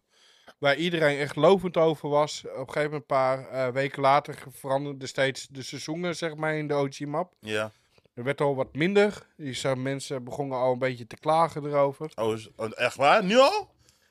waar 0.62 0.76
iedereen 0.76 1.18
echt 1.20 1.36
lovend 1.36 1.78
over 1.78 2.10
was. 2.10 2.44
Op 2.46 2.50
een 2.52 2.74
gegeven 2.74 2.84
moment, 2.84 3.02
een 3.02 3.06
paar 3.06 3.48
eh, 3.50 3.68
weken 3.74 4.02
later, 4.02 4.36
veranderden 4.52 5.08
steeds 5.08 5.48
de 5.48 5.64
seizoenen, 5.64 6.16
zeg 6.16 6.36
maar, 6.36 6.56
in 6.56 6.68
de 6.68 6.74
OG-map. 6.74 7.34
Ja. 7.40 7.72
Er 8.14 8.24
werd 8.24 8.42
al 8.42 8.56
wat 8.56 8.76
minder, 8.76 9.26
die 9.38 9.54
zijn 9.54 9.82
mensen 9.82 10.24
begonnen 10.24 10.58
al 10.58 10.72
een 10.72 10.80
beetje 10.80 11.08
te 11.08 11.18
klagen 11.18 11.66
erover. 11.66 12.12
Oh, 12.16 12.34
is- 12.34 12.50
oh, 12.56 12.70
echt 12.76 12.96
waar? 12.96 13.24
Nu 13.24 13.38
al? 13.38 13.70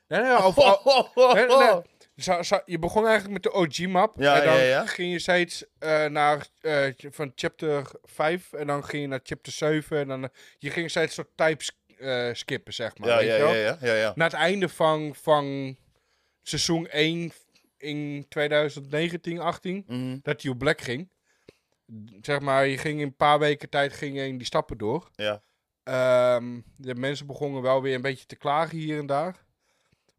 Nee, 0.08 0.20
nee, 0.20 0.36
over, 0.42 0.62
al- 0.64 1.10
nee, 1.14 1.46
nee, 1.46 1.56
nee. 1.56 1.80
Zo- 2.16 2.42
zo- 2.42 2.62
je 2.64 2.78
begon 2.78 3.06
eigenlijk 3.06 3.32
met 3.32 3.52
de 3.52 3.58
OG-map. 3.58 4.14
Ja, 4.18 4.40
en 4.40 4.46
dan 4.46 4.56
ja, 4.56 4.62
ja. 4.62 4.86
ging 4.86 5.12
je 5.12 5.18
steeds 5.18 5.64
eh, 5.78 6.04
naar 6.06 6.46
eh, 6.60 6.84
van 7.10 7.32
chapter 7.34 7.90
5 8.02 8.52
en 8.52 8.66
dan 8.66 8.84
ging 8.84 9.02
je 9.02 9.08
naar 9.08 9.20
chapter 9.22 9.52
7. 9.52 9.98
En 9.98 10.08
dan, 10.08 10.28
je 10.58 10.70
ging 10.70 10.90
steeds 10.90 11.14
soort 11.14 11.28
types 11.34 11.78
skippen, 12.32 12.72
zeg 12.72 12.98
maar. 12.98 13.08
Ja, 13.08 13.16
weet 13.16 13.26
ja, 13.26 13.34
je 13.36 13.42
wel? 13.42 13.52
ja, 13.54 13.60
ja, 13.60 13.76
ja, 13.80 13.94
ja. 13.94 14.12
Na 14.14 14.24
het 14.24 14.32
einde 14.32 14.68
van, 14.68 15.14
van 15.22 15.76
seizoen 16.50 16.86
1 16.90 17.32
in 17.76 18.26
2019, 18.28 19.38
18, 19.40 19.84
Mhm. 19.86 20.18
dat 20.22 20.42
hij 20.42 20.50
op 20.50 20.58
black 20.58 20.80
ging. 20.80 21.10
Zeg 22.20 22.40
maar, 22.40 22.66
je 22.66 22.78
ging 22.78 23.00
in 23.00 23.06
een 23.06 23.16
paar 23.16 23.38
weken 23.38 23.68
tijd 23.68 23.92
ging 23.92 24.16
je 24.16 24.26
in 24.26 24.36
die 24.36 24.46
stappen 24.46 24.78
door. 24.78 25.10
Ja. 25.14 25.42
Ehm, 25.82 26.60
de 26.76 26.94
mensen 26.94 27.26
begonnen 27.26 27.62
wel 27.62 27.82
weer 27.82 27.94
een 27.94 28.02
beetje 28.02 28.26
te 28.26 28.36
klagen 28.36 28.78
hier 28.78 28.98
en 28.98 29.06
daar. 29.06 29.44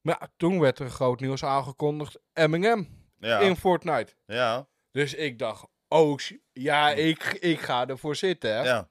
Maar 0.01 0.17
ja, 0.19 0.27
toen 0.37 0.59
werd 0.59 0.79
er 0.79 0.89
groot 0.89 1.19
nieuws 1.19 1.43
aangekondigd. 1.43 2.19
Eminem 2.33 2.87
Ja. 3.19 3.39
in 3.39 3.55
Fortnite. 3.55 4.13
Ja. 4.25 4.67
Dus 4.91 5.13
ik 5.13 5.39
dacht, 5.39 5.65
oh 5.87 6.19
ja, 6.53 6.91
ik, 6.91 7.23
ik 7.23 7.59
ga 7.59 7.87
ervoor 7.87 8.15
zitten. 8.15 8.55
Hè? 8.55 8.61
Ja. 8.63 8.89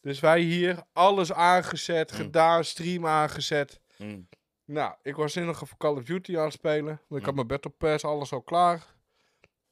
Dus 0.00 0.20
wij 0.20 0.40
hier, 0.40 0.82
alles 0.92 1.32
aangezet, 1.32 2.10
Mm. 2.12 2.16
gedaan, 2.16 2.64
stream 2.64 3.06
aangezet. 3.06 3.80
Mm. 3.96 4.28
Nou, 4.72 4.94
ik 5.02 5.16
was 5.16 5.36
in 5.36 5.46
nog 5.46 5.62
even 5.62 5.76
Call 5.76 5.96
of 5.96 6.04
Duty 6.04 6.38
aan 6.38 6.44
het 6.44 6.52
spelen. 6.52 7.00
Want 7.08 7.20
ik 7.20 7.26
had 7.26 7.28
Mm. 7.28 7.34
mijn 7.34 7.46
Battle 7.46 7.70
Pass, 7.70 8.04
alles 8.04 8.32
al 8.32 8.42
klaar. 8.42 8.86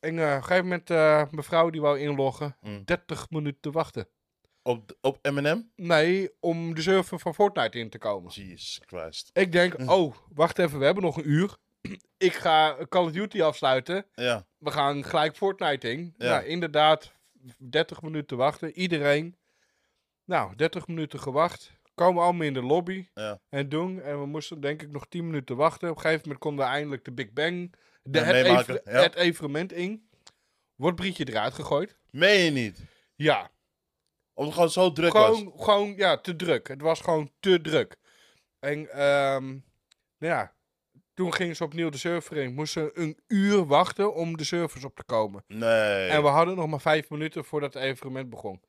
En 0.00 0.18
eh, 0.18 0.24
op 0.28 0.30
een 0.36 0.42
gegeven 0.42 0.62
moment, 0.64 0.90
eh 0.90 1.22
mevrouw 1.30 1.70
die 1.70 1.80
wou 1.80 1.98
inloggen, 1.98 2.56
Mm. 2.60 2.84
30 2.84 3.30
minuten 3.30 3.72
wachten. 3.72 4.08
Op, 4.62 4.96
op 5.00 5.18
M&M? 5.30 5.62
Nee, 5.76 6.30
om 6.40 6.74
de 6.74 6.82
server 6.82 7.18
van 7.18 7.34
Fortnite 7.34 7.78
in 7.78 7.90
te 7.90 7.98
komen. 7.98 8.30
Jesus 8.32 8.80
Christ. 8.86 9.30
Ik 9.32 9.52
denk, 9.52 9.90
oh, 9.90 10.14
wacht 10.34 10.58
even, 10.58 10.78
we 10.78 10.84
hebben 10.84 11.02
nog 11.02 11.16
een 11.16 11.28
uur. 11.30 11.56
Ik 12.18 12.32
ga 12.34 12.76
Call 12.88 13.04
of 13.04 13.12
Duty 13.12 13.42
afsluiten. 13.42 14.06
Ja. 14.14 14.46
We 14.58 14.70
gaan 14.70 15.04
gelijk 15.04 15.36
Fortnite 15.36 15.90
in. 15.92 16.14
Ja. 16.18 16.28
Nou, 16.28 16.44
inderdaad, 16.44 17.12
30 17.58 18.02
minuten 18.02 18.36
wachten. 18.36 18.70
Iedereen. 18.78 19.36
Nou, 20.24 20.56
30 20.56 20.86
minuten 20.86 21.20
gewacht. 21.20 21.72
Komen 22.00 22.22
allemaal 22.22 22.46
in 22.46 22.54
de 22.54 22.62
lobby 22.62 23.06
Ja. 23.14 23.40
en 23.48 23.68
doen. 23.68 24.02
En 24.02 24.20
we 24.20 24.26
moesten 24.26 24.60
denk 24.60 24.82
ik 24.82 24.90
nog 24.90 25.06
10 25.08 25.26
minuten 25.26 25.56
wachten. 25.56 25.90
Op 25.90 25.94
een 25.96 26.00
gegeven 26.00 26.22
moment 26.22 26.40
konden 26.40 26.64
we 26.64 26.70
eindelijk 26.70 27.04
de 27.04 27.12
Big 27.12 27.32
Bang, 27.32 27.74
de, 28.02 28.18
Ja, 28.18 28.24
het, 28.24 28.80
ja. 28.84 29.02
het 29.02 29.14
evenement 29.14 29.72
in. 29.72 30.08
Wordt 30.74 30.96
Brietje 30.96 31.28
eruit 31.28 31.54
gegooid? 31.54 31.96
Meen 32.10 32.44
je 32.44 32.50
niet? 32.50 32.84
Ja, 33.14 33.50
Omdat 34.34 34.44
het 34.44 34.52
gewoon 34.54 34.70
zo 34.70 34.92
druk 34.92 35.12
was. 35.12 35.38
gewoon, 35.38 35.52
gewoon 35.60 35.94
ja, 35.96 36.16
te 36.20 36.36
druk. 36.36 36.68
Het 36.68 36.80
was 36.82 37.00
gewoon 37.00 37.30
te 37.40 37.60
druk. 37.60 37.96
En 38.58 38.90
ehm, 38.90 39.46
nou 40.18 40.34
ja, 40.34 40.54
toen 41.14 41.34
gingen 41.34 41.56
ze 41.56 41.64
opnieuw 41.64 41.88
de 41.88 41.98
server 41.98 42.36
in. 42.36 42.54
Moesten 42.54 42.90
een 42.94 43.18
uur 43.26 43.66
wachten 43.66 44.14
om 44.14 44.36
de 44.36 44.44
servers 44.44 44.84
op 44.84 44.96
te 44.96 45.04
komen. 45.04 45.44
Nee. 45.46 46.08
En 46.08 46.22
we 46.22 46.28
hadden 46.28 46.56
nog 46.56 46.66
maar 46.66 46.80
vijf 46.80 47.10
minuten 47.10 47.44
voordat 47.44 47.74
het 47.74 47.82
evenement 47.82 48.30
begon. 48.30 48.60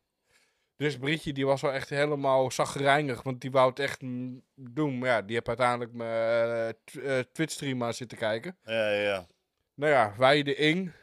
Dus 0.77 0.97
Brietje 0.97 1.33
die 1.33 1.45
was 1.45 1.61
wel 1.61 1.71
echt 1.73 1.89
helemaal 1.89 2.51
zagrijnig, 2.51 3.23
want 3.23 3.41
die 3.41 3.51
wou 3.51 3.69
het 3.69 3.79
echt 3.79 4.01
mm, 4.01 4.41
doen. 4.55 4.97
Maar 4.99 5.09
ja, 5.09 5.21
die 5.21 5.35
heb 5.35 5.47
uiteindelijk 5.47 5.93
mijn 5.93 6.09
eh, 6.13 7.19
eh, 7.19 7.25
Twitch-stream 7.31 7.83
aan 7.83 7.93
zitten 7.93 8.17
kijken. 8.17 8.57
Ja, 8.63 8.89
ja, 8.91 9.01
ja. 9.01 9.27
Nou 9.75 9.91
ja, 9.91 10.13
wij 10.17 10.43
erin. 10.43 10.93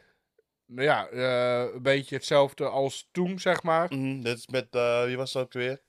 Nou 0.65 0.83
ja, 0.83 1.07
eh, 1.07 1.73
een 1.73 1.81
beetje 1.81 2.15
hetzelfde 2.15 2.67
als 2.67 3.09
toen, 3.11 3.39
zeg 3.39 3.63
maar. 3.63 3.93
Mhm, 3.93 4.21
Dit 4.21 4.37
is 4.37 4.47
met, 4.47 4.67
wie 5.05 5.17
was 5.17 5.31
dat 5.31 5.43
ook 5.43 5.53
weer? 5.53 5.81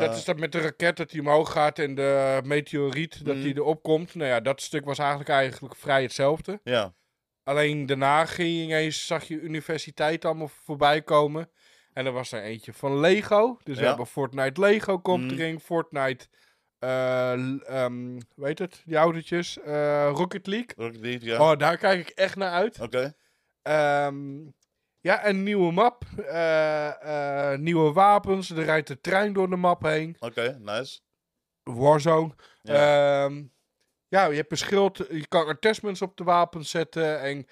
Dat 0.00 0.16
is 0.16 0.24
dat 0.24 0.38
met 0.38 0.52
de 0.52 0.60
raket 0.60 0.96
dat 0.96 1.10
die 1.10 1.20
omhoog 1.20 1.52
gaat 1.52 1.78
en 1.78 1.94
de 1.94 2.40
meteoriet 2.44 3.24
dat 3.24 3.34
Mhm. 3.34 3.44
die 3.44 3.56
erop 3.56 3.82
komt. 3.82 4.14
Nou 4.14 4.28
ja, 4.30 4.40
dat 4.40 4.60
stuk 4.62 4.84
was 4.84 4.98
eigenlijk, 4.98 5.28
eigenlijk 5.28 5.76
vrij 5.76 6.02
hetzelfde. 6.02 6.60
Ja. 6.64 6.94
Alleen 7.42 7.86
daarna 7.86 8.26
ging 8.26 8.48
je 8.48 8.62
ineens, 8.62 9.06
zag 9.06 9.24
je 9.24 9.40
universiteit 9.40 10.24
allemaal 10.24 10.50
voorbij 10.64 11.02
komen. 11.02 11.50
En 11.98 12.06
er 12.06 12.12
was 12.12 12.32
er 12.32 12.42
eentje 12.42 12.72
van 12.72 13.00
Lego. 13.00 13.58
Dus 13.64 13.76
we 13.76 13.82
hebben 13.88 14.06
Fortnite 14.06 14.60
Lego 14.60 14.98
komt 14.98 15.32
erin. 15.38 15.60
Fortnite, 15.60 16.26
eh 16.78 17.32
l- 17.36 17.62
ehm, 17.66 18.20
weet 18.34 18.58
het, 18.58 18.82
die 18.84 18.96
autootjes. 18.96 19.58
eh, 19.60 20.10
Rocket 20.14 20.46
League. 20.46 20.70
Rocket 20.76 21.00
League, 21.00 21.28
ja. 21.28 21.50
Oh, 21.50 21.58
daar 21.58 21.76
kijk 21.76 22.08
ik 22.08 22.16
echt 22.16 22.36
naar 22.36 22.50
uit. 22.50 22.80
Oké. 22.80 23.14
Ehm, 23.62 24.36
ja, 25.00 25.26
een 25.26 25.42
nieuwe 25.42 25.72
map. 25.72 26.04
eh, 26.16 27.54
nieuwe 27.54 27.92
wapens. 27.92 28.50
Er 28.50 28.64
rijdt 28.64 28.88
de 28.88 29.00
trein 29.00 29.32
door 29.32 29.50
de 29.50 29.56
map 29.56 29.82
heen. 29.82 30.16
Oké, 30.20 30.58
nice. 30.60 31.00
Warzone. 31.62 32.34
Ja. 32.62 32.74
Ja. 32.74 33.28
ja, 34.08 34.26
je 34.26 34.36
hebt 34.36 34.50
een 34.50 34.56
schild. 34.56 34.96
Je 34.96 35.26
kan 35.28 35.46
attachments 35.48 36.02
op 36.02 36.16
de 36.16 36.24
wapens 36.24 36.70
zetten. 36.70 37.20
En 37.20 37.46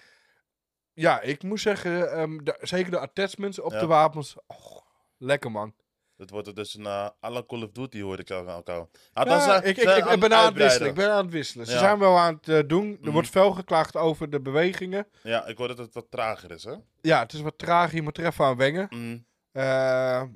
ja, 0.97 1.21
ik 1.21 1.43
moet 1.43 1.61
zeggen, 1.61 2.13
ehm, 2.13 2.37
de- 2.45 2.59
zeker 2.61 2.91
de 2.91 2.99
attachments 2.99 3.59
op 3.61 3.73
Ja. 3.73 3.81
de 3.81 3.87
wapens. 3.87 4.37
Oh, 4.47 4.77
lekker 5.17 5.51
man. 5.51 5.75
Dat 6.17 6.31
wordt 6.31 6.47
er 6.47 6.55
dus 6.55 6.75
een 6.75 6.83
uh, 6.85 7.09
alle 7.21 7.47
Call 7.47 7.63
of 7.63 7.71
Duty, 7.71 8.01
hoorde 8.01 8.23
ik 8.23 8.31
al. 8.31 8.49
al- 8.49 8.65
al. 8.65 8.91
Ja, 9.13 9.41
ze- 9.61 9.69
ik, 9.69 10.21
ben 10.21 10.33
aan 10.33 10.45
het 10.45 10.55
wisselen. 10.55 10.89
Ik 10.89 10.95
ben 10.95 11.11
aan 11.11 11.25
het 11.25 11.33
wisselen. 11.33 11.67
Ze 11.67 11.73
Ja. 11.73 11.79
zijn 11.79 11.99
wel 11.99 12.19
aan 12.19 12.35
het 12.35 12.49
eh, 12.49 12.61
doen. 12.67 12.93
Er 12.93 12.99
Mhm. 13.01 13.11
wordt 13.11 13.29
veel 13.29 13.53
geklaagd 13.53 13.97
over 13.97 14.31
de 14.31 14.41
bewegingen. 14.41 15.07
Ja, 15.23 15.47
ik 15.47 15.59
hoor 15.59 15.69
dat 15.69 15.79
het 15.79 15.95
wat 15.95 16.07
trager 16.11 16.51
is, 16.51 16.65
hè? 16.65 16.75
Ja, 17.01 17.19
het 17.21 17.33
is 17.33 17.41
wat 17.41 17.59
traag. 17.59 17.93
Je 17.93 18.03
moet 18.03 18.19
er 18.19 18.27
even 18.27 18.45
aan 18.45 18.57
wengen. 18.57 18.87
Mhm. 18.91 19.19
Eh, 19.53 19.63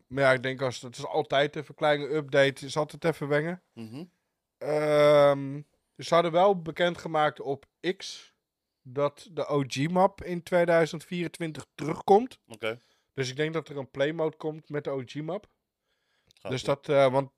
maar 0.07 0.23
ja, 0.25 0.33
ik 0.33 0.43
denk 0.43 0.63
als 0.63 0.81
het 0.81 0.97
is 0.97 1.07
altijd 1.07 1.57
even 1.57 1.69
een 1.69 1.75
kleine 1.75 2.15
update. 2.15 2.45
Het 2.47 2.63
is 2.63 2.77
altijd 2.77 3.05
even 3.05 3.29
wengen. 3.29 3.63
Mhm. 3.75 4.05
Ehm, 4.59 5.61
ze 5.97 6.15
hadden 6.15 6.33
wel 6.33 6.63
bekendgemaakt 6.63 7.41
op 7.41 7.67
X 7.97 8.30
dat 8.93 9.29
de 9.33 9.49
OG-map 9.49 10.23
in 10.25 10.43
2024 10.43 11.67
terugkomt. 11.75 12.39
Oké. 12.49 12.81
Dus 13.15 13.31
ik 13.31 13.37
denk 13.37 13.53
dat 13.53 13.69
er 13.69 13.77
een 13.77 13.91
playmode 13.91 14.37
komt 14.37 14.69
met 14.69 14.85
de 14.85 14.91
OG-map. 14.91 15.49
Dus 16.49 16.63
dat, 16.65 16.89
eh, 16.89 17.13
want 17.13 17.31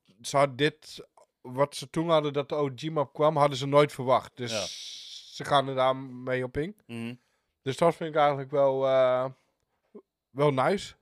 dit, 0.55 1.07
wat 1.41 1.75
ze 1.75 1.89
toen 1.89 2.09
hadden 2.09 2.33
dat 2.33 2.49
de 2.49 2.55
OG-map 2.55 3.13
kwam, 3.13 3.37
hadden 3.37 3.57
ze 3.57 3.65
nooit 3.67 3.91
verwacht. 3.91 4.37
Dus 4.37 4.51
Ja. 4.51 4.65
ze 5.35 5.45
gaan 5.45 5.67
er 5.67 5.75
daar 5.75 5.95
mee 5.95 6.43
op 6.43 6.57
in. 6.57 6.77
Mhm. 6.87 7.15
Dus 7.61 7.77
dat 7.77 7.95
vind 7.95 8.09
ik 8.09 8.15
eigenlijk 8.19 8.51
wel, 8.51 8.87
eh, 8.87 9.25
wel 10.29 10.53
nice. 10.53 10.95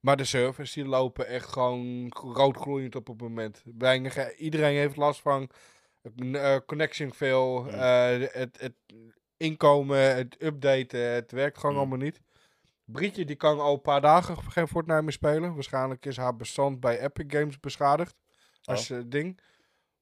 Maar 0.00 0.16
de 0.16 0.24
servers 0.24 0.72
die 0.72 0.84
lopen 0.84 1.26
echt 1.26 1.48
gewoon 1.48 2.08
roodgloeiend 2.08 2.94
op 2.96 3.08
op 3.08 3.20
het 3.20 3.28
moment. 3.28 3.62
Weinig, 3.78 4.36
iedereen 4.36 4.76
heeft 4.76 4.96
last 4.96 5.20
van 5.20 5.50
eh, 6.32 6.56
connection 6.66 7.12
fail, 7.12 7.60
Mm. 7.62 7.68
eh, 7.68 8.32
het, 8.32 8.60
het 8.60 8.74
inkomen, 9.42 10.16
het 10.16 10.42
updaten. 10.42 11.00
Het 11.00 11.32
werkt 11.32 11.58
gewoon 11.58 11.76
allemaal 11.76 11.98
niet. 11.98 12.20
Brietje 12.84 13.24
die 13.24 13.36
kan 13.36 13.60
al 13.60 13.74
een 13.74 13.80
paar 13.80 14.00
dagen 14.00 14.36
geen 14.38 14.68
Fortnite 14.68 15.02
meer 15.02 15.12
spelen. 15.12 15.54
Waarschijnlijk 15.54 16.06
is 16.06 16.16
haar 16.16 16.36
bestand 16.36 16.80
bij 16.80 17.00
Epic 17.00 17.24
Games 17.28 17.60
beschadigd. 17.60 18.16
Als 18.62 18.90
eh, 18.90 19.00
ding. 19.06 19.40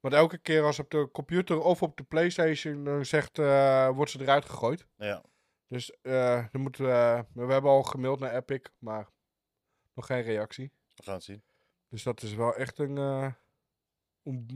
Want 0.00 0.14
elke 0.14 0.38
keer 0.38 0.62
als 0.62 0.78
op 0.78 0.90
de 0.90 1.09
computer 1.12 1.61
of 1.61 1.82
op 1.82 1.97
de 1.97 2.02
Playstation 2.02 2.87
eh, 2.87 3.00
zegt, 3.00 3.38
eh, 3.38 3.88
wordt 3.88 4.11
ze 4.11 4.20
eruit 4.20 4.44
gegooid. 4.44 4.87
Ja. 4.97 5.25
Dus 5.68 5.97
dan 6.02 6.61
moeten 6.61 6.85
we, 6.85 7.25
we 7.32 7.52
hebben 7.52 7.70
al 7.70 7.82
gemaild 7.82 8.20
naar 8.20 8.35
Epic, 8.35 8.61
maar 8.78 9.09
Nog 9.94 10.06
geen 10.06 10.23
reactie. 10.23 10.73
We 10.94 11.02
gaan 11.02 11.14
het 11.14 11.25
zien. 11.25 11.44
Dus 11.88 12.02
dat 12.02 12.23
is 12.23 12.35
wel 12.35 12.54
echt 12.54 12.78
een, 12.78 12.97
een, 12.97 13.35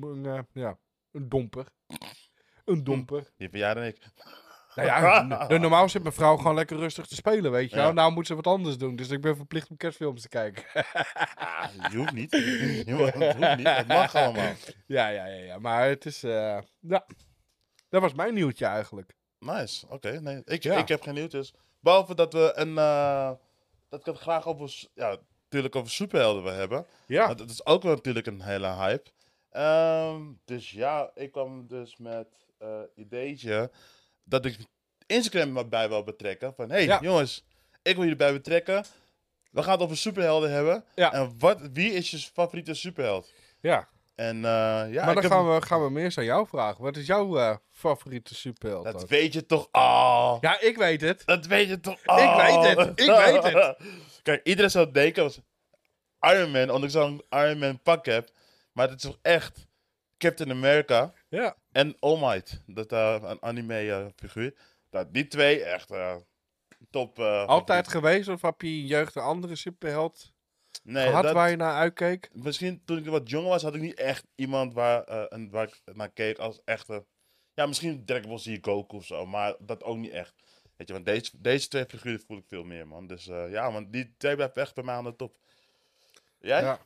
een, 0.00 0.46
ja, 0.52 0.78
een 1.10 1.28
domper. 1.28 1.66
Een 2.64 2.84
domper. 2.84 3.32
Je 3.36 3.48
verjaardag 3.48 3.82
en 3.82 3.88
ik. 3.88 3.98
Nou 4.74 4.88
ja, 4.88 5.22
normaal 5.58 5.88
zit 5.88 6.02
mijn 6.02 6.14
vrouw 6.14 6.36
gewoon 6.36 6.54
lekker 6.54 6.76
rustig 6.76 7.06
te 7.06 7.14
spelen, 7.14 7.50
weet 7.50 7.70
je 7.70 7.76
wel. 7.76 7.86
Ja. 7.86 7.92
Nou 7.92 8.12
moet 8.12 8.26
ze 8.26 8.34
wat 8.34 8.46
anders 8.46 8.78
doen, 8.78 8.96
dus 8.96 9.08
ik 9.10 9.20
ben 9.20 9.36
verplicht 9.36 9.70
om 9.70 9.76
kerstfilms 9.76 10.22
te 10.22 10.28
kijken. 10.28 10.64
Ah, 11.34 11.66
je 11.90 11.96
hoeft 11.96 12.12
niet. 12.12 12.30
Je 12.86 12.92
hoeft 12.94 13.14
niet. 13.56 13.68
Het 13.68 13.86
mag 13.86 14.14
allemaal. 14.14 14.52
ja, 14.86 15.08
ja, 15.08 15.26
ja, 15.26 15.42
ja. 15.44 15.58
Maar 15.58 15.88
het 15.88 16.04
is, 16.06 16.22
eh, 16.22 16.58
ja. 16.80 17.06
Dat 17.88 18.00
was 18.02 18.14
mijn 18.14 18.34
nieuwtje 18.34 18.66
eigenlijk. 18.66 19.14
Nice. 19.38 19.86
Oké, 19.88 20.20
nee. 20.20 20.42
Ik, 20.44 20.62
Ja. 20.62 20.76
ik 20.76 20.88
heb 20.88 21.02
geen 21.02 21.14
nieuwtjes. 21.14 21.54
Behalve 21.80 22.14
dat 22.14 22.32
we 22.32 22.52
een... 22.54 22.78
eh, 22.78 23.30
dat 23.88 24.00
ik 24.00 24.06
het 24.06 24.18
graag 24.18 24.46
over... 24.46 24.84
Ja, 24.94 25.16
natuurlijk 25.42 25.76
over 25.76 25.90
superhelden 25.90 26.42
wil 26.42 26.52
hebben. 26.52 26.86
Ja. 27.06 27.34
Dat 27.34 27.50
is 27.50 27.66
ook 27.66 27.82
wel 27.82 27.94
natuurlijk 27.94 28.26
een 28.26 28.42
hele 28.42 28.66
hype. 28.68 29.10
Ehm, 29.50 30.22
dus 30.44 30.70
ja, 30.70 31.10
ik 31.14 31.32
kwam 31.32 31.66
dus 31.66 31.96
met 31.96 32.46
eh 32.58 32.80
ideetje 32.94 33.70
dat 34.24 34.44
ik 34.44 34.56
Instagram 35.06 35.56
erbij 35.56 35.88
wil 35.88 36.02
betrekken. 36.04 36.54
Van, 36.54 36.70
hey 36.70 36.84
Ja. 36.84 36.98
jongens, 37.00 37.44
ik 37.82 37.94
wil 37.94 38.02
jullie 38.02 38.16
bij 38.18 38.32
betrekken. 38.32 38.84
We 39.50 39.62
gaan 39.62 39.72
het 39.72 39.82
over 39.82 39.96
superhelden 39.96 40.50
hebben. 40.52 40.84
Ja. 40.94 41.12
En 41.12 41.34
wat, 41.38 41.58
wie 41.72 41.92
is 41.92 42.10
je 42.10 42.18
favoriete 42.18 42.74
superheld? 42.74 43.32
Ja. 43.60 43.88
En 44.14 44.36
eh, 44.36 44.40
ja, 44.42 44.84
maar 44.84 44.88
ik 44.88 45.04
dan 45.14 45.16
heb- 45.16 45.30
gaan 45.30 45.54
we, 45.54 45.62
gaan 45.66 45.82
we 45.84 45.90
meer 45.90 46.12
aan 46.16 46.24
jou 46.24 46.46
vragen. 46.46 46.82
Wat 46.84 46.96
is 46.96 47.06
jouw 47.06 47.38
eh, 47.38 47.56
favoriete 47.70 48.34
superheld? 48.34 48.84
dat 48.84 49.08
weet 49.08 49.32
je 49.32 49.46
toch 49.46 49.68
al. 49.70 50.38
Ja, 50.40 50.60
ik 50.60 50.76
weet 50.76 51.00
het. 51.00 51.22
Dat 51.24 51.46
weet 51.46 51.68
je 51.68 51.80
toch 51.80 51.98
Ik 51.98 52.06
al. 52.06 52.62
weet 52.62 52.76
het, 52.78 53.00
ik 53.00 53.06
weet 53.24 53.42
het. 53.52 53.76
Kijk, 54.22 54.46
iedereen 54.46 54.70
zou 54.70 54.90
denken 54.90 55.22
was 55.22 55.40
Iron 56.20 56.50
Man, 56.50 56.70
omdat 56.70 56.82
ik 56.82 56.90
zo'n 56.90 57.22
Iron 57.30 57.58
Man 57.58 57.80
pak 57.82 58.06
heb. 58.06 58.30
Maar 58.72 58.88
het 58.88 59.04
is 59.04 59.10
toch 59.10 59.18
echt 59.22 59.66
Captain 60.28 60.50
America 60.50 61.12
Ja. 61.28 61.56
en 61.72 61.96
All 62.00 62.18
Might. 62.18 62.62
Dat 62.66 62.92
uh, 62.92 63.16
een 63.22 63.42
anime 63.42 63.90
eh, 63.90 64.06
figuur. 64.16 64.54
Nou, 64.90 65.06
die 65.10 65.26
twee 65.26 65.62
echt 65.64 65.90
eh, 65.90 66.16
top. 66.90 67.18
eh, 67.18 67.46
Altijd 67.46 67.88
geweest 67.88 68.28
of 68.28 68.42
heb 68.42 68.60
je 68.60 68.66
in 68.68 68.74
je 68.76 68.86
jeugd 68.86 69.14
een 69.14 69.22
andere 69.22 69.56
superheld 69.56 70.32
nee, 70.82 71.06
gehad 71.06 71.22
dat, 71.22 71.32
waar 71.32 71.50
je 71.50 71.56
naar 71.56 71.74
uitkeek? 71.74 72.30
Misschien 72.32 72.82
toen 72.84 72.98
ik 72.98 73.06
wat 73.06 73.30
jonger 73.30 73.48
was, 73.48 73.62
had 73.62 73.74
ik 73.74 73.80
niet 73.80 73.94
echt 73.98 74.26
iemand 74.34 74.74
waar, 74.74 75.02
eh, 75.04 75.24
een, 75.28 75.50
waar 75.50 75.66
ik 75.66 75.94
naar 75.94 76.10
keek 76.12 76.38
als 76.38 76.60
echte. 76.64 77.06
Ja, 77.54 77.66
misschien 77.66 78.04
Dragon 78.04 78.28
Ball 78.28 78.38
Z 78.38 78.58
Goku 78.60 78.96
of 78.96 79.04
zo, 79.04 79.26
maar 79.26 79.54
dat 79.58 79.82
ook 79.82 79.96
niet 79.96 80.12
echt. 80.12 80.34
Weet 80.76 80.86
je, 80.88 80.92
want 80.94 81.06
deze, 81.06 81.30
deze 81.40 81.68
twee 81.68 81.84
figuren 81.88 82.20
voel 82.26 82.36
ik 82.38 82.44
veel 82.48 82.64
meer, 82.64 82.86
man. 82.86 83.06
Dus 83.06 83.28
eh, 83.28 83.50
ja, 83.50 83.70
man, 83.70 83.90
die 83.90 84.14
twee 84.16 84.34
blijven 84.34 84.62
echt 84.62 84.74
bij 84.74 84.84
mij 84.84 84.94
aan 84.94 85.04
de 85.04 85.16
top. 85.16 85.36
Jij? 86.38 86.62
Ja. 86.62 86.78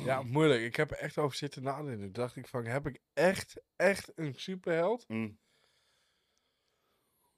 Ja, 0.00 0.22
moeilijk. 0.22 0.62
Ik 0.62 0.76
heb 0.76 0.90
er 0.90 0.96
echt 0.98 1.18
over 1.18 1.36
zitten 1.36 1.62
nadenken. 1.62 2.00
Toen 2.00 2.12
dacht 2.12 2.36
ik 2.36 2.46
van, 2.46 2.66
heb 2.66 2.86
ik 2.86 2.98
echt, 3.12 3.62
echt 3.76 4.12
een 4.14 4.34
superheld? 4.36 5.04
Mm. 5.08 5.38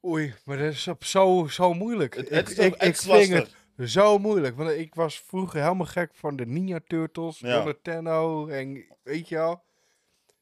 Oei, 0.07 0.35
maar 0.45 0.57
dat 0.57 0.73
is 0.73 0.89
op 0.89 1.05
zo, 1.05 1.47
zo 1.47 1.75
moeilijk. 1.75 2.15
Het, 2.15 2.25
ik, 2.31 2.33
het 2.33 2.59
ik, 2.59 2.75
ik 2.75 2.97
vind 2.97 3.55
het 3.77 3.91
zo 3.91 4.19
moeilijk. 4.19 4.57
Want 4.57 4.71
ik 4.71 4.95
was 4.95 5.21
vroeger 5.21 5.63
helemaal 5.63 5.87
gek 5.87 6.15
van 6.15 6.37
de 6.37 6.47
Ninja 6.47 6.81
Turtles, 6.87 7.39
Ja. 7.39 7.59
Donatello 7.59 8.47
en 8.47 8.97
weet 9.03 9.29
je 9.29 9.35
wel. 9.35 9.65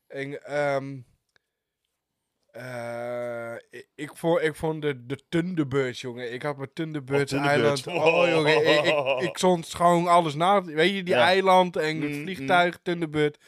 En 0.07 0.45
ehm 0.45 1.01
eh, 2.55 3.55
ik, 3.71 3.89
ik, 3.95 4.11
vond, 4.17 4.43
ik 4.43 4.55
vond 4.55 4.83
de, 4.83 5.07
de 5.07 5.19
Thunderbirds, 5.29 6.01
jongen. 6.01 6.33
Ik 6.33 6.43
had 6.43 6.57
mijn 6.57 6.71
Thunderbirds 6.75 7.33
Oh. 7.33 8.05
Oh, 8.07 8.29
jongen. 8.29 8.57
Ik, 8.57 8.85
ik, 8.85 9.21
ik 9.29 9.37
stond 9.39 9.75
gewoon 9.75 10.07
alles 10.07 10.35
na. 10.35 10.63
Weet 10.65 10.95
je, 10.95 11.03
die 11.03 11.15
Ja. 11.15 11.25
eiland 11.25 11.77
en 11.77 12.01
het 12.01 12.11
Mm, 12.11 12.23
vliegtuig, 12.23 12.79
Thunderbird. 12.83 13.39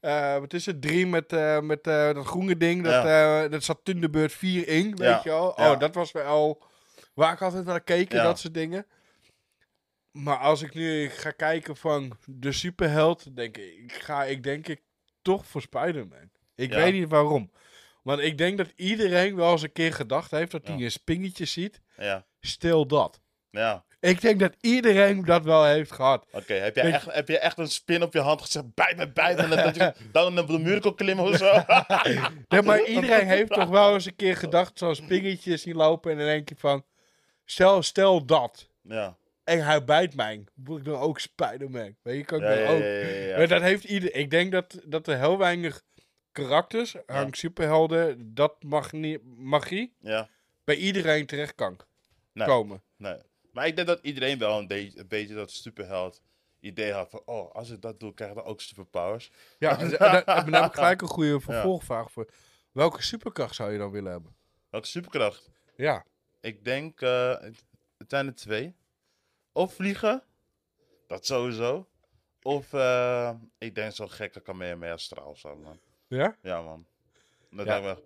Eh, 0.00 0.38
wat 0.38 0.52
is 0.52 0.66
het? 0.66 0.82
Drie 0.82 1.06
met, 1.06 1.32
eh, 1.32 1.60
met 1.60 1.84
dat 1.84 2.26
groene 2.26 2.56
ding. 2.56 2.84
Dat, 2.84 3.50
dat 3.50 3.64
zat 3.64 3.80
Thunderbird 3.82 4.32
4 4.32 4.68
in, 4.68 4.88
weet 4.96 4.98
Ja, 5.08 5.20
je 5.24 5.30
wel. 5.30 5.48
Oh, 5.48 5.78
dat 5.78 5.94
was 5.94 6.12
wel 6.12 6.62
waar 7.14 7.32
ik 7.32 7.42
altijd 7.42 7.64
naar 7.64 7.80
keek 7.80 8.10
dat 8.10 8.38
soort 8.38 8.54
dingen. 8.54 8.86
Maar 10.10 10.36
als 10.38 10.62
ik 10.62 10.74
nu 10.74 11.08
ga 11.08 11.30
kijken 11.30 11.76
van 11.76 12.16
de 12.24 12.52
superheld, 12.52 13.36
denk 13.36 13.56
ik, 13.56 13.72
ik 13.82 13.92
ga 13.92 14.24
ik 14.24 14.42
denk 14.42 14.68
ik 14.68 14.80
toch 15.22 15.46
voor 15.46 15.60
Spider-Man. 15.60 16.30
Ik 16.54 16.72
weet 16.72 16.92
niet 16.92 17.08
waarom. 17.08 17.50
Want 18.06 18.20
ik 18.20 18.38
denk 18.38 18.58
dat 18.58 18.72
iedereen 18.76 19.36
wel 19.36 19.52
eens 19.52 19.62
een 19.62 19.72
keer 19.72 19.92
gedacht 19.92 20.30
heeft 20.30 20.50
dat 20.50 20.66
hij 20.66 20.76
Ja. 20.76 20.84
een 20.84 20.90
spingetje 20.90 21.44
ziet. 21.44 21.80
Ja, 21.96 22.26
Stil 22.40 22.86
dat. 22.86 23.20
ja. 23.50 23.84
Ik 24.00 24.20
denk 24.20 24.40
dat 24.40 24.54
iedereen 24.60 25.24
dat 25.24 25.44
wel 25.44 25.64
heeft 25.64 25.92
gehad. 25.92 26.26
Oké, 26.32 26.52
heb, 26.54 26.76
jij 26.76 26.92
echt, 26.92 27.12
heb 27.14 27.28
je 27.28 27.38
echt 27.38 27.58
een 27.58 27.68
spin 27.68 28.02
op 28.02 28.12
je 28.12 28.20
hand 28.20 28.40
gezegd? 28.42 28.74
Bij 28.74 28.94
me, 28.96 29.12
bij 29.12 29.34
me. 29.34 29.42
en 29.42 29.50
Dat 29.64 29.74
je 29.76 29.92
dan 30.12 30.38
op 30.38 30.46
de 30.46 30.58
muur 30.58 30.80
kon 30.80 30.94
klimmen 30.94 31.24
of 31.24 31.36
zo? 31.36 31.52
Nee, 32.48 32.62
maar 32.62 32.84
iedereen 32.84 33.26
heeft 33.26 33.52
toch 33.52 33.68
wel 33.68 33.94
eens 33.94 34.06
een 34.06 34.16
keer 34.16 34.36
gedacht, 34.36 34.78
zo'n 34.78 34.94
spingetje 34.94 35.56
zien 35.56 35.76
lopen 35.76 36.10
en 36.12 36.16
dan 36.18 36.26
denk 36.26 36.48
je 36.48 36.54
van, 36.58 36.84
stel, 37.44 37.82
stel 37.82 38.24
dat. 38.26 38.70
ja. 38.82 39.16
En 39.44 39.64
hij 39.64 39.84
bijt 39.84 40.14
mij. 40.14 40.44
Moet 40.54 40.78
ik 40.78 40.84
dan 40.84 40.98
ook 41.00 41.18
Spider-Man? 41.18 41.96
Weet 42.02 42.16
je, 42.16 42.24
kan 42.24 42.38
ik 42.38 42.44
Ja, 42.44 42.54
dan 42.54 42.58
ja, 42.76 43.30
ook. 43.32 43.36
Maar 43.38 43.48
dat 43.48 43.62
heeft 43.62 43.84
ieder. 43.84 44.14
Ik 44.14 44.30
denk 44.30 44.52
dat, 44.52 44.80
dat 44.84 45.06
er 45.06 45.18
heel 45.18 45.38
weinig 45.38 45.82
karakters, 46.44 46.96
hangt 47.06 47.36
superhelden, 47.38 48.34
dat 48.34 48.62
mag 48.62 48.92
niet, 48.92 49.20
magie, 49.36 49.94
ja. 50.00 50.28
bij 50.64 50.76
iedereen 50.76 51.26
terecht 51.26 51.54
kan 51.54 51.76
Nee. 52.32 52.46
komen. 52.46 52.82
Nee. 52.96 53.16
Maar 53.52 53.66
ik 53.66 53.76
denk 53.76 53.88
dat 53.88 53.98
iedereen 54.02 54.38
wel 54.38 54.58
een, 54.58 54.66
beetje- 54.66 54.98
een 55.00 55.08
beetje 55.08 55.34
dat 55.34 55.50
superheld 55.50 56.22
idee 56.60 56.92
had 56.92 57.10
van, 57.10 57.22
oh, 57.24 57.50
als 57.54 57.70
ik 57.70 57.80
dat 57.80 58.00
doe, 58.00 58.14
krijg 58.14 58.30
ik 58.30 58.36
dan 58.36 58.46
ook 58.46 58.60
superpowers. 58.60 59.30
Ja, 59.58 59.78
en 59.80 59.90
heb 60.54 60.64
ik 60.66 60.74
gelijk 60.74 61.02
een 61.02 61.08
goede 61.08 61.40
vervolgvraag 61.40 62.10
voor. 62.12 62.30
Welke 62.72 63.02
superkracht 63.02 63.54
zou 63.54 63.72
je 63.72 63.78
dan 63.78 63.90
willen 63.90 64.12
hebben? 64.12 64.36
Welke 64.70 64.86
superkracht? 64.86 65.50
Ja. 65.76 66.04
Ik 66.40 66.64
denk, 66.64 67.00
eh, 67.00 67.40
het 67.98 68.10
zijn 68.10 68.26
er 68.26 68.34
twee. 68.34 68.74
Of 69.52 69.74
vliegen, 69.74 70.22
dat 71.06 71.26
sowieso. 71.26 71.88
Of, 72.42 72.72
eh, 72.72 73.30
ik 73.58 73.74
denk 73.74 73.92
zo'n 73.92 74.10
gekke 74.10 74.40
Kamehameha 74.40 74.96
straal 74.96 75.28
of 75.28 75.38
zo, 75.38 75.56
man. 75.56 75.78
Ja? 76.08 76.36
Ja, 76.42 76.62
man. 76.62 76.86
Dat 77.50 77.66
Ja. 77.66 77.96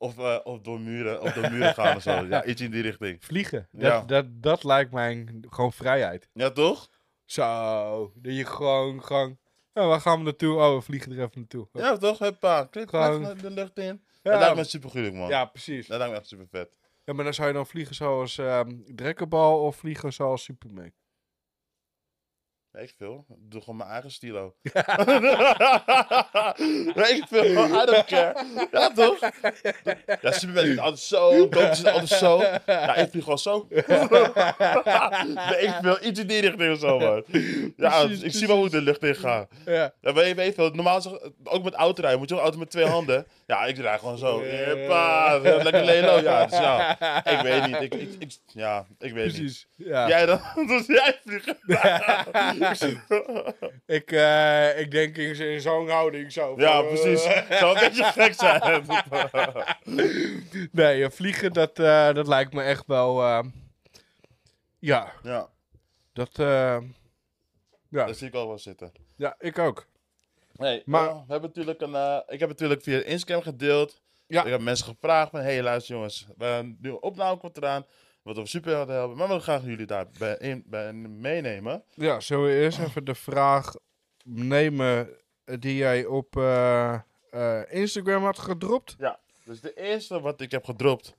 Of, 0.00 0.18
eh, 0.18 0.38
of 0.44 0.60
door 0.60 0.80
muren, 0.80 1.20
of 1.22 1.32
door 1.32 1.50
muren 1.50 1.74
gaan 1.74 1.96
of 1.96 2.02
zo. 2.02 2.10
Ja, 2.30 2.44
iets 2.44 2.60
in 2.60 2.70
die 2.70 2.82
richting. 2.82 3.24
Vliegen. 3.24 3.68
Dat, 3.72 3.82
Ja. 3.82 4.00
dat, 4.02 4.26
dat 4.28 4.64
lijkt 4.64 4.92
mij 4.92 5.26
gewoon 5.50 5.72
vrijheid. 5.72 6.28
Ja, 6.32 6.50
toch? 6.50 6.88
Zo, 7.24 8.12
dat 8.14 8.36
je 8.36 8.44
gewoon, 8.44 9.04
gewoon... 9.04 9.38
Ja, 9.74 9.86
waar 9.86 10.00
gaan 10.00 10.18
we 10.18 10.24
naartoe? 10.24 10.56
Oh, 10.56 10.74
we 10.74 10.80
vliegen 10.80 11.12
er 11.12 11.18
even 11.18 11.30
naartoe. 11.34 11.68
Ja, 11.72 11.96
toch? 11.96 12.18
Huppa, 12.18 12.64
klik 12.64 12.88
Gewoon- 12.88 13.36
de 13.38 13.50
lucht 13.50 13.78
in. 13.78 14.02
Ja. 14.22 14.30
Dat 14.30 14.40
lijkt 14.40 14.56
me 14.56 14.64
super 14.64 14.90
goed, 14.90 15.12
man. 15.12 15.28
Ja, 15.28 15.44
precies. 15.44 15.86
Dat 15.86 15.98
lijkt 15.98 16.12
me 16.12 16.18
echt 16.18 16.28
super 16.28 16.46
vet. 16.50 16.70
Ja, 17.04 17.12
maar 17.12 17.24
dan 17.24 17.34
zou 17.34 17.48
je 17.48 17.54
dan 17.54 17.66
vliegen 17.66 17.94
zoals 17.94 18.38
ehm 18.38 18.70
Drekkenbal 18.94 19.60
of 19.62 19.76
vliegen 19.76 20.12
zoals 20.12 20.42
Superman. 20.42 20.92
Weet 22.78 22.88
ik 22.88 22.94
veel. 22.98 23.24
Doe 23.38 23.60
gewoon 23.60 23.76
mijn 23.76 23.90
eigen 23.90 24.10
stilo. 24.10 24.54
Weet 26.94 27.10
ik 27.10 27.24
veel. 27.28 27.44
I 27.44 27.84
don't 27.86 28.04
care. 28.04 28.34
Ja, 28.72 28.90
toch? 28.92 29.18
Ja, 30.20 30.32
Superman 30.32 30.64
is 30.64 30.78
altijd 30.78 31.00
zo. 31.00 31.30
Goku 31.30 31.58
is 31.60 31.84
altijd 31.84 32.08
zo. 32.08 32.42
Ja, 32.66 32.94
ik 32.94 33.10
vlieg 33.10 33.22
gewoon 33.22 33.38
zo. 33.38 33.66
Ik 33.68 33.84
veel. 35.82 35.98
Iets 36.02 36.20
in 36.20 36.26
die 36.26 36.40
richting 36.40 36.72
of 36.72 36.78
zo, 36.78 36.98
man. 36.98 37.24
Ja, 37.76 38.04
Precies, 38.04 38.22
ik 38.22 38.32
zie 38.32 38.46
wel 38.46 38.56
hoe 38.56 38.68
de 38.70 38.80
lucht 38.80 39.02
in 39.02 39.14
ga. 39.14 39.46
Ja. 39.64 39.92
Ja, 40.00 40.12
weet 40.12 40.28
je, 40.28 40.34
weet 40.34 40.54
veel. 40.54 40.70
Normaal 40.70 40.96
het- 41.02 41.30
ook 41.44 41.64
met 41.64 41.74
autorijden. 41.74 42.18
Moet 42.18 42.28
je 42.28 42.34
ook 42.34 42.40
auto 42.40 42.58
met 42.58 42.70
twee 42.70 42.84
handen. 42.86 43.26
Ja, 43.46 43.64
ik 43.64 43.74
draai 43.74 43.98
gewoon 43.98 44.18
zo. 44.18 44.42
Hoppa. 44.66 45.38
Lekker 45.38 45.84
lelo. 45.84 46.20
Ja, 46.20 46.46
dus 46.46 46.58
ja. 46.58 47.00
Ik 47.24 47.40
weet 47.40 47.66
niet. 47.66 47.80
Ik, 47.80 47.94
ik, 47.94 48.10
ik- 48.18 48.36
ja, 48.46 48.86
ik 48.98 49.12
weet 49.12 49.24
niet. 49.24 49.34
Precies. 49.36 49.66
Ja. 49.76 50.08
Jij 50.08 50.26
dan? 50.26 50.40
Dus 50.68 50.86
jij 50.86 51.18
Ik, 53.86 54.12
eh, 54.12 54.80
ik 54.80 54.90
denk 54.90 55.16
in, 55.16 55.34
in 55.36 55.60
zo'n 55.60 55.88
houding 55.90 56.32
zo. 56.32 56.54
Ja, 56.56 56.72
van, 56.82 56.86
precies. 56.88 57.24
eh, 57.24 57.58
Zou 57.58 57.74
een 57.74 57.80
beetje 57.88 58.04
gek 58.22 58.34
zijn. 58.34 58.84
nee, 60.72 61.04
eh, 61.04 61.10
vliegen, 61.10 61.52
dat, 61.52 61.78
eh, 61.78 62.12
dat 62.14 62.26
lijkt 62.28 62.52
me 62.52 62.62
echt 62.62 62.86
wel... 62.86 63.22
eh, 63.22 63.44
ja, 64.78 65.12
ja, 65.22 65.48
dat... 66.12 66.38
eh, 66.38 66.78
ja. 67.88 68.04
daar 68.04 68.14
zie 68.14 68.28
ik 68.28 68.34
al 68.34 68.48
wel 68.48 68.58
zitten. 68.58 68.92
ja, 69.16 69.34
ik 69.38 69.58
ook. 69.58 69.86
Nee, 70.52 70.82
Maar- 70.84 71.08
we 71.14 71.32
hebben 71.32 71.48
natuurlijk 71.54 71.80
een, 71.80 71.94
eh, 71.94 72.18
ik 72.26 72.40
heb 72.40 72.48
natuurlijk 72.48 72.82
via 72.82 73.02
Instagram 73.02 73.42
gedeeld. 73.42 74.00
Ja. 74.26 74.44
Ik 74.44 74.50
heb 74.50 74.60
mensen 74.60 74.86
gevraagd 74.86 75.30
van, 75.30 75.40
hey 75.40 75.62
luister 75.62 75.94
jongens, 75.94 76.26
we 76.36 76.44
hebben 76.44 76.70
een 76.70 76.78
nieuwe 76.80 77.00
opname 77.00 77.36
komt 77.38 77.56
eraan. 77.56 77.86
Wat 78.28 78.36
over 78.36 78.50
superhelden 78.50 78.96
hebben. 78.96 79.16
Maar 79.16 79.26
we 79.26 79.32
willen 79.32 79.42
graag 79.42 79.64
jullie 79.64 79.86
daarbij 79.86 80.36
in, 80.36 80.62
bij 80.66 80.92
meenemen. 80.92 81.82
Ja, 81.94 82.20
zullen 82.20 82.44
we 82.44 82.54
eerst 82.54 82.78
even 82.78 83.04
de 83.04 83.14
vraag 83.14 83.74
nemen 84.24 85.08
die 85.44 85.76
jij 85.76 86.04
op 86.04 86.36
eh, 86.36 86.94
eh, 87.30 87.62
Instagram 87.68 88.24
had 88.24 88.38
gedropt? 88.38 88.94
Ja, 88.98 89.20
dus 89.44 89.60
de 89.60 89.74
eerste 89.74 90.20
wat 90.20 90.40
ik 90.40 90.50
heb 90.50 90.64
gedropt 90.64 91.16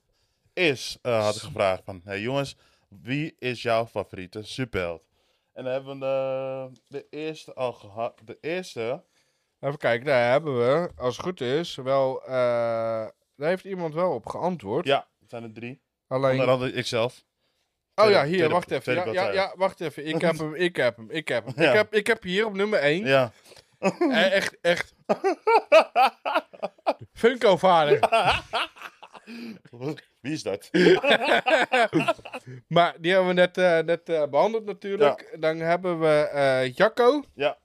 is, 0.52 0.98
eh, 1.02 1.24
had 1.24 1.34
ik 1.34 1.40
gevraagd 1.40 1.84
van, 1.84 2.00
hey 2.04 2.20
jongens, 2.20 2.56
wie 2.88 3.34
is 3.38 3.62
jouw 3.62 3.86
favoriete 3.86 4.42
superheld? 4.42 5.02
En 5.52 5.64
dan 5.64 5.72
hebben 5.72 5.98
we 5.98 5.98
de, 5.98 6.80
de 6.88 7.06
eerste 7.10 7.54
al 7.54 7.72
gehad. 7.72 8.20
De 8.24 8.38
eerste. 8.40 9.04
Even 9.60 9.78
kijken, 9.78 10.06
daar 10.06 10.30
hebben 10.30 10.58
we, 10.58 10.90
als 10.96 11.16
het 11.16 11.26
goed 11.26 11.40
is, 11.40 11.74
wel... 11.74 12.22
daar 12.26 13.12
heeft 13.36 13.64
iemand 13.64 13.94
wel 13.94 14.12
op 14.12 14.26
geantwoord. 14.26 14.86
Ja, 14.86 15.08
het 15.20 15.30
zijn 15.30 15.42
er 15.42 15.52
drie. 15.52 15.80
Alleen... 16.10 16.38
Onder 16.38 16.48
andere 16.48 16.72
ikzelf. 16.72 17.24
Oh 17.94 18.10
ja, 18.10 18.24
hier, 18.24 18.48
wacht 18.48 18.70
even. 18.70 19.12
Ja, 19.12 19.32
ja, 19.32 19.52
wacht 19.56 19.80
even. 19.80 20.06
Ik 20.06 20.20
heb 20.20 20.38
hem, 20.38 20.54
ik 20.54 20.76
heb 20.76 20.96
hem, 20.96 21.10
ik 21.10 21.28
heb 21.28 21.44
hem. 21.44 21.54
Ja. 21.64 21.70
Ik, 21.70 21.76
heb, 21.76 21.94
ik 21.94 22.06
heb 22.06 22.22
hier 22.22 22.46
op 22.46 22.54
nummer 22.54 22.78
1. 22.78 23.06
Ja. 23.06 23.32
echt, 24.10 24.58
echt. 24.60 24.94
Funko-vader. 27.20 27.98
Wie 30.20 30.32
is 30.32 30.42
dat? 30.42 30.70
Maar 32.66 32.96
die 33.00 33.12
hebben 33.12 33.28
we 33.28 33.34
net, 33.34 33.58
eh, 33.58 33.78
net 33.78 34.08
eh, 34.08 34.26
behandeld 34.26 34.64
natuurlijk. 34.64 35.36
Dan 35.40 35.56
hebben 35.56 36.00
we 36.00 36.28
eh 36.32 36.74
Jacco. 36.74 37.22
Ja. 37.34 37.58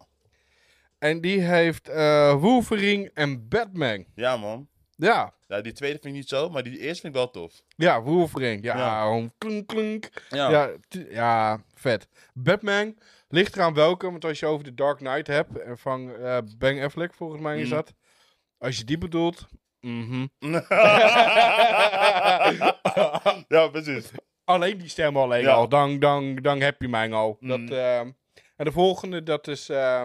En 0.98 1.22
die 1.22 1.42
heeft 1.42 1.90
eh 1.90 2.34
Wolverine 2.34 3.12
en 3.14 3.48
Batman. 3.48 4.06
Ja, 4.16 4.38
man. 4.38 4.68
Ja, 4.98 5.34
Ja, 5.48 5.62
die 5.62 5.72
tweede 5.74 6.00
vind 6.02 6.14
ik 6.14 6.20
niet 6.20 6.28
zo, 6.30 6.50
maar 6.50 6.64
die 6.64 6.80
eerste 6.80 7.02
vind 7.02 7.14
ik 7.16 7.20
wel 7.22 7.32
tof. 7.32 7.62
ja, 7.76 8.02
Wolverine. 8.02 8.62
Ja, 8.62 8.78
Ja. 8.78 9.28
klunk, 9.38 9.68
klunk. 9.68 10.10
Ja. 10.30 10.70
Ja, 11.10 11.64
vet. 11.74 12.08
Batman 12.34 12.98
ligt 13.28 13.56
eraan 13.56 13.74
welke, 13.74 14.12
want 14.12 14.26
als 14.26 14.40
je 14.40 14.46
over 14.46 14.64
de 14.66 14.74
Dark 14.74 14.98
Knight 14.98 15.28
hebt, 15.28 15.60
en 15.60 15.78
van 15.78 16.16
eh 16.16 16.38
Ben 16.58 16.84
Affleck 16.84 17.14
volgens 17.14 17.42
mij 17.42 17.58
is 17.60 17.66
Mhm. 17.68 17.76
dat. 17.76 17.94
Als 18.58 18.78
je 18.78 18.84
die 18.84 18.98
bedoelt, 18.98 19.46
mhm. 19.82 20.26
ja, 23.48 23.68
precies. 23.72 24.12
alleen 24.44 24.78
die 24.78 24.90
stem 24.90 25.18
alleen 25.18 25.42
Ja. 25.42 25.54
al, 25.54 25.70
dan, 25.70 26.00
dan, 26.00 26.36
dan 26.36 26.62
heb 26.62 26.82
je 26.82 26.88
mij 26.88 27.12
al. 27.12 27.38
Mhm. 27.40 27.50
Dat, 27.66 27.78
eh, 27.78 28.00
en 28.00 28.16
de 28.66 28.72
volgende, 28.72 29.24
dat 29.24 29.48
is... 29.48 29.70
eh, 29.70 30.02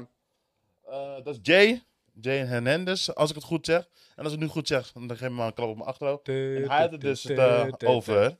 Eh, 0.90 1.14
dat 1.24 1.34
is 1.34 1.38
Jay. 1.42 1.82
Jay 2.20 2.38
Hernandez, 2.46 3.08
als 3.08 3.28
ik 3.30 3.34
het 3.36 3.44
goed 3.44 3.66
zeg. 3.66 3.88
En 4.20 4.26
als 4.26 4.34
ik 4.34 4.40
het 4.40 4.48
nu 4.48 4.54
goed 4.54 4.68
zeg, 4.68 4.92
dan 4.92 5.16
geef 5.16 5.28
ik 5.28 5.34
maar 5.34 5.46
een 5.46 5.54
klap 5.54 5.68
op 5.68 5.76
mijn 5.76 5.88
achterhoofd. 5.88 6.28
En 6.28 6.34
hij 6.68 6.80
had 6.80 6.90
het 6.92 7.00
dus 7.00 7.22
het, 7.24 7.38
eh, 7.38 7.66
over 7.84 8.36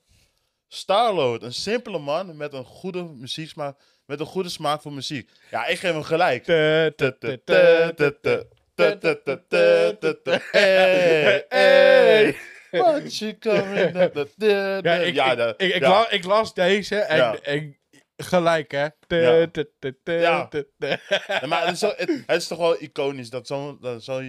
Starload. 0.67 1.43
Een 1.43 1.53
simpele 1.53 1.99
man 1.99 2.37
met 2.37 2.53
een 2.53 2.63
goede 2.65 3.03
muzieksmaak. 3.03 3.79
Met 4.05 4.19
een 4.19 4.25
goede 4.25 4.49
smaak 4.49 4.81
voor 4.81 4.93
muziek. 4.93 5.29
Ja, 5.51 5.65
ik 5.65 5.79
geef 5.79 5.91
hem 5.91 6.03
gelijk. 6.03 6.45
Hey, 10.51 11.45
hey. 11.49 12.35
What 12.71 13.17
you 13.17 13.37
coming 13.37 13.95
up? 13.95 14.27
Ja, 14.37 14.77
ik, 14.95 15.13
Ja, 15.13 15.31
ik, 15.31 15.37
dat- 15.37 15.61
ik, 15.61 15.73
ik, 15.73 15.81
ja. 15.81 15.89
la- 15.89 16.09
ik 16.09 16.23
las 16.23 16.53
deze 16.53 16.95
en, 16.95 17.17
Ja. 17.17 17.35
en 17.39 17.77
gelijk 18.17 18.71
hè. 18.71 18.87
Ja. 19.07 19.59
Maar 21.47 21.67
het 21.67 22.27
is, 22.27 22.47
toch 22.47 22.57
wel 22.57 22.81
iconisch 22.81 23.29
dat 23.29 23.47
zo'n 23.47 23.79
zo, 24.01 24.21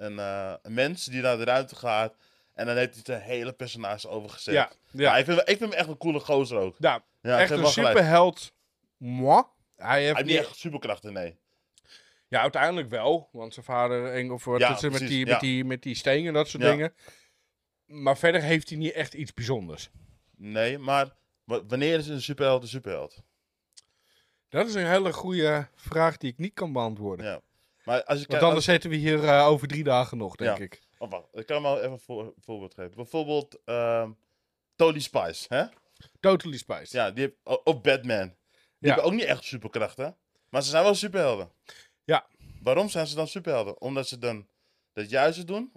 een, 0.00 0.18
eh, 0.18 0.54
een 0.62 0.74
mens 0.74 1.04
die 1.04 1.22
naar 1.22 1.36
de 1.36 1.44
ruimte 1.44 1.76
gaat 1.76 2.14
en 2.54 2.66
dan 2.66 2.76
heeft 2.76 2.94
hij 2.94 3.02
zijn 3.04 3.20
hele 3.20 3.52
personage 3.52 4.08
overgezet. 4.08 4.54
Ja, 4.54 4.70
Ja, 4.90 5.16
ik, 5.16 5.24
vind, 5.24 5.36
hem- 5.38 5.46
ik 5.48 5.56
vind 5.58 5.70
hem 5.70 5.78
echt 5.80 5.88
een 5.88 5.96
coole 5.96 6.20
gozer 6.20 6.58
ook. 6.58 6.76
Ja, 6.78 7.04
echt 7.38 7.50
een 7.50 7.66
superheld. 7.66 8.52
Moi. 8.96 9.42
Hij 9.76 10.02
heeft 10.02 10.12
Hij 10.16 10.22
heeft 10.24 10.24
niet 10.38 10.46
echt 10.46 10.56
superkrachten, 10.56 11.12
nee. 11.12 11.38
Ja, 12.28 12.40
uiteindelijk 12.40 12.88
wel. 12.88 13.28
Want 13.32 13.52
zijn 13.54 13.64
vader, 13.66 14.12
eng, 14.12 14.30
of 14.30 14.44
wat 14.44 14.60
Ja, 14.60 14.74
is 14.74 14.80
het, 14.82 14.92
met, 14.92 15.00
die, 15.08 15.26
met, 15.26 15.40
die, 15.40 15.64
met 15.64 15.82
die 15.82 15.94
stenen 15.94 16.26
en 16.26 16.32
dat 16.32 16.48
soort 16.48 16.62
dingen. 16.70 16.94
Maar 17.84 18.18
verder 18.18 18.42
heeft 18.42 18.68
hij 18.68 18.78
niet 18.78 18.92
echt 18.92 19.14
iets 19.14 19.34
bijzonders. 19.34 19.90
Nee, 20.36 20.78
maar 20.78 21.10
wa- 21.44 21.64
wanneer 21.66 21.98
is 21.98 22.08
een 22.08 22.22
superheld 22.22 22.62
een 22.62 22.68
superheld? 22.68 23.22
Dat 24.48 24.66
is 24.66 24.74
een 24.74 24.86
hele 24.86 25.12
goede 25.12 25.68
vraag 25.74 26.16
die 26.16 26.30
ik 26.30 26.38
niet 26.38 26.54
kan 26.54 26.72
beantwoorden. 26.72 27.26
Ja. 27.26 27.40
Maar 27.84 28.04
als 28.04 28.26
Want 28.26 28.42
anders 28.42 28.64
zitten 28.64 28.90
we 28.90 28.96
hier 28.96 29.24
eh, 29.24 29.46
over 29.46 29.68
drie 29.68 29.84
dagen 29.84 30.18
nog, 30.18 30.36
denk 30.36 30.58
Ja. 30.58 30.64
ik. 30.64 30.80
Oh, 30.98 31.10
wacht, 31.10 31.26
ik 31.32 31.46
kan 31.46 31.54
hem 31.56 31.64
wel 31.64 31.78
even 31.78 31.92
een 31.92 31.98
voor, 32.00 32.34
voorbeeld 32.38 32.74
geven. 32.74 32.94
Bijvoorbeeld 32.94 33.58
ehm 33.64 34.10
Tony 34.76 34.98
Spice, 35.00 35.46
hè? 35.48 35.64
Totally 36.20 36.56
Spice. 36.56 36.96
Ja, 36.96 37.10
die 37.10 37.24
heeft, 37.24 37.82
Batman. 37.82 38.26
Die 38.28 38.34
Ja. 38.78 38.86
hebben 38.86 39.04
ook 39.04 39.12
niet 39.12 39.24
echt 39.24 39.44
superkrachten. 39.44 40.16
Maar 40.48 40.62
ze 40.62 40.70
zijn 40.70 40.82
wel 40.84 40.94
superhelden. 40.94 41.52
Ja. 42.04 42.26
Waarom 42.62 42.88
zijn 42.88 43.06
ze 43.06 43.14
dan 43.14 43.28
superhelden? 43.28 43.80
Omdat 43.80 44.08
ze 44.08 44.18
dan 44.18 44.48
het 44.92 45.10
juiste 45.10 45.44
doen? 45.44 45.72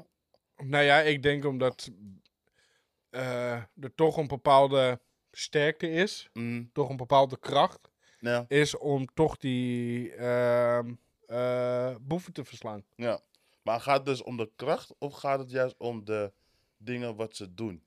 Nou 0.57 0.83
ja, 0.83 0.99
ik 0.99 1.23
denk 1.23 1.45
omdat 1.45 1.91
eh, 3.09 3.51
er 3.53 3.95
toch 3.95 4.17
een 4.17 4.27
bepaalde 4.27 4.99
sterkte 5.31 5.89
is. 5.89 6.29
Mm, 6.33 6.69
Toch 6.73 6.89
een 6.89 6.97
bepaalde 6.97 7.39
kracht 7.39 7.91
ja, 8.19 8.45
is 8.47 8.77
om 8.77 9.05
toch 9.13 9.37
die 9.37 10.13
ehm, 10.15 10.93
eh, 11.33 11.95
boeven 12.01 12.33
te 12.33 12.43
verslaan. 12.45 12.83
ja. 12.95 13.19
Maar 13.61 13.79
gaat 13.81 13.95
het 13.97 14.05
dus 14.05 14.23
om 14.23 14.37
de 14.37 14.49
kracht 14.55 14.95
of 14.97 15.13
gaat 15.13 15.39
het 15.39 15.51
juist 15.51 15.75
om 15.77 16.05
de 16.05 16.31
dingen 16.77 17.15
wat 17.15 17.35
ze 17.35 17.53
doen? 17.53 17.83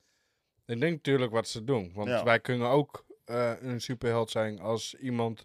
Ik 0.66 0.80
denk 0.80 0.92
natuurlijk 0.92 1.32
wat 1.32 1.48
ze 1.48 1.64
doen. 1.64 1.92
Want 1.94 2.08
Ja. 2.08 2.24
wij 2.24 2.40
kunnen 2.40 2.68
ook 2.68 3.04
eh, 3.24 3.52
een 3.60 3.80
superheld 3.80 4.30
zijn 4.30 4.60
als 4.60 4.94
iemand 4.94 5.40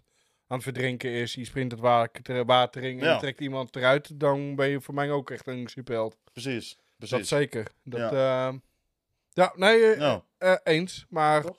aan 0.46 0.56
het 0.56 0.62
verdrinken 0.62 1.10
is. 1.10 1.34
Die 1.34 1.44
sprint 1.44 1.72
het 1.72 1.80
water, 1.80 2.44
water 2.44 2.82
in 2.84 2.98
en 3.00 3.04
Ja. 3.04 3.18
trekt 3.18 3.40
iemand 3.40 3.76
eruit. 3.76 4.20
Dan 4.20 4.54
ben 4.56 4.68
je 4.68 4.80
voor 4.80 4.94
mij 4.94 5.10
ook 5.10 5.30
echt 5.30 5.46
een 5.46 5.66
superheld. 5.68 6.16
Precies, 6.32 6.78
Dat 6.96 7.26
zeker. 7.26 7.66
Dat, 7.82 8.10
ja. 8.10 8.60
ja, 9.32 9.52
nee, 9.56 9.84
eh, 9.92 9.98
Ja, 9.98 10.24
eh, 10.38 10.56
eens. 10.62 11.06
Maar 11.08 11.42
Toch? 11.42 11.56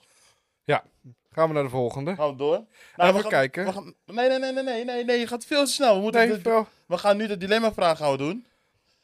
ja, 0.64 0.86
gaan 1.34 1.48
we 1.48 1.54
naar 1.54 1.64
de 1.64 1.70
volgende. 1.70 2.16
gaan 2.16 2.30
we 2.30 2.36
door? 2.36 2.54
Even 2.56 2.68
Nou, 2.96 3.14
we 3.14 3.20
gaan- 3.22 3.30
kijken. 3.30 3.66
we 3.66 3.72
gaan- 3.72 3.94
nee, 4.06 4.28
nee, 4.30 4.40
nee, 4.40 4.52
nee, 4.54 4.64
nee, 4.64 4.86
nee, 4.86 5.04
nee, 5.06 5.20
je 5.20 5.28
gaat 5.28 5.46
veel 5.46 5.66
te 5.66 5.72
snel. 5.72 5.96
We, 5.96 6.02
moeten 6.02 6.28
Nee, 6.28 6.42
de- 6.42 6.50
wel. 6.50 6.68
we 6.88 6.98
gaan 6.98 7.18
nu 7.18 7.28
de 7.28 7.38
dilemma-vraag 7.38 7.98
gaan 7.98 8.12
we 8.12 8.18
doen. 8.18 8.46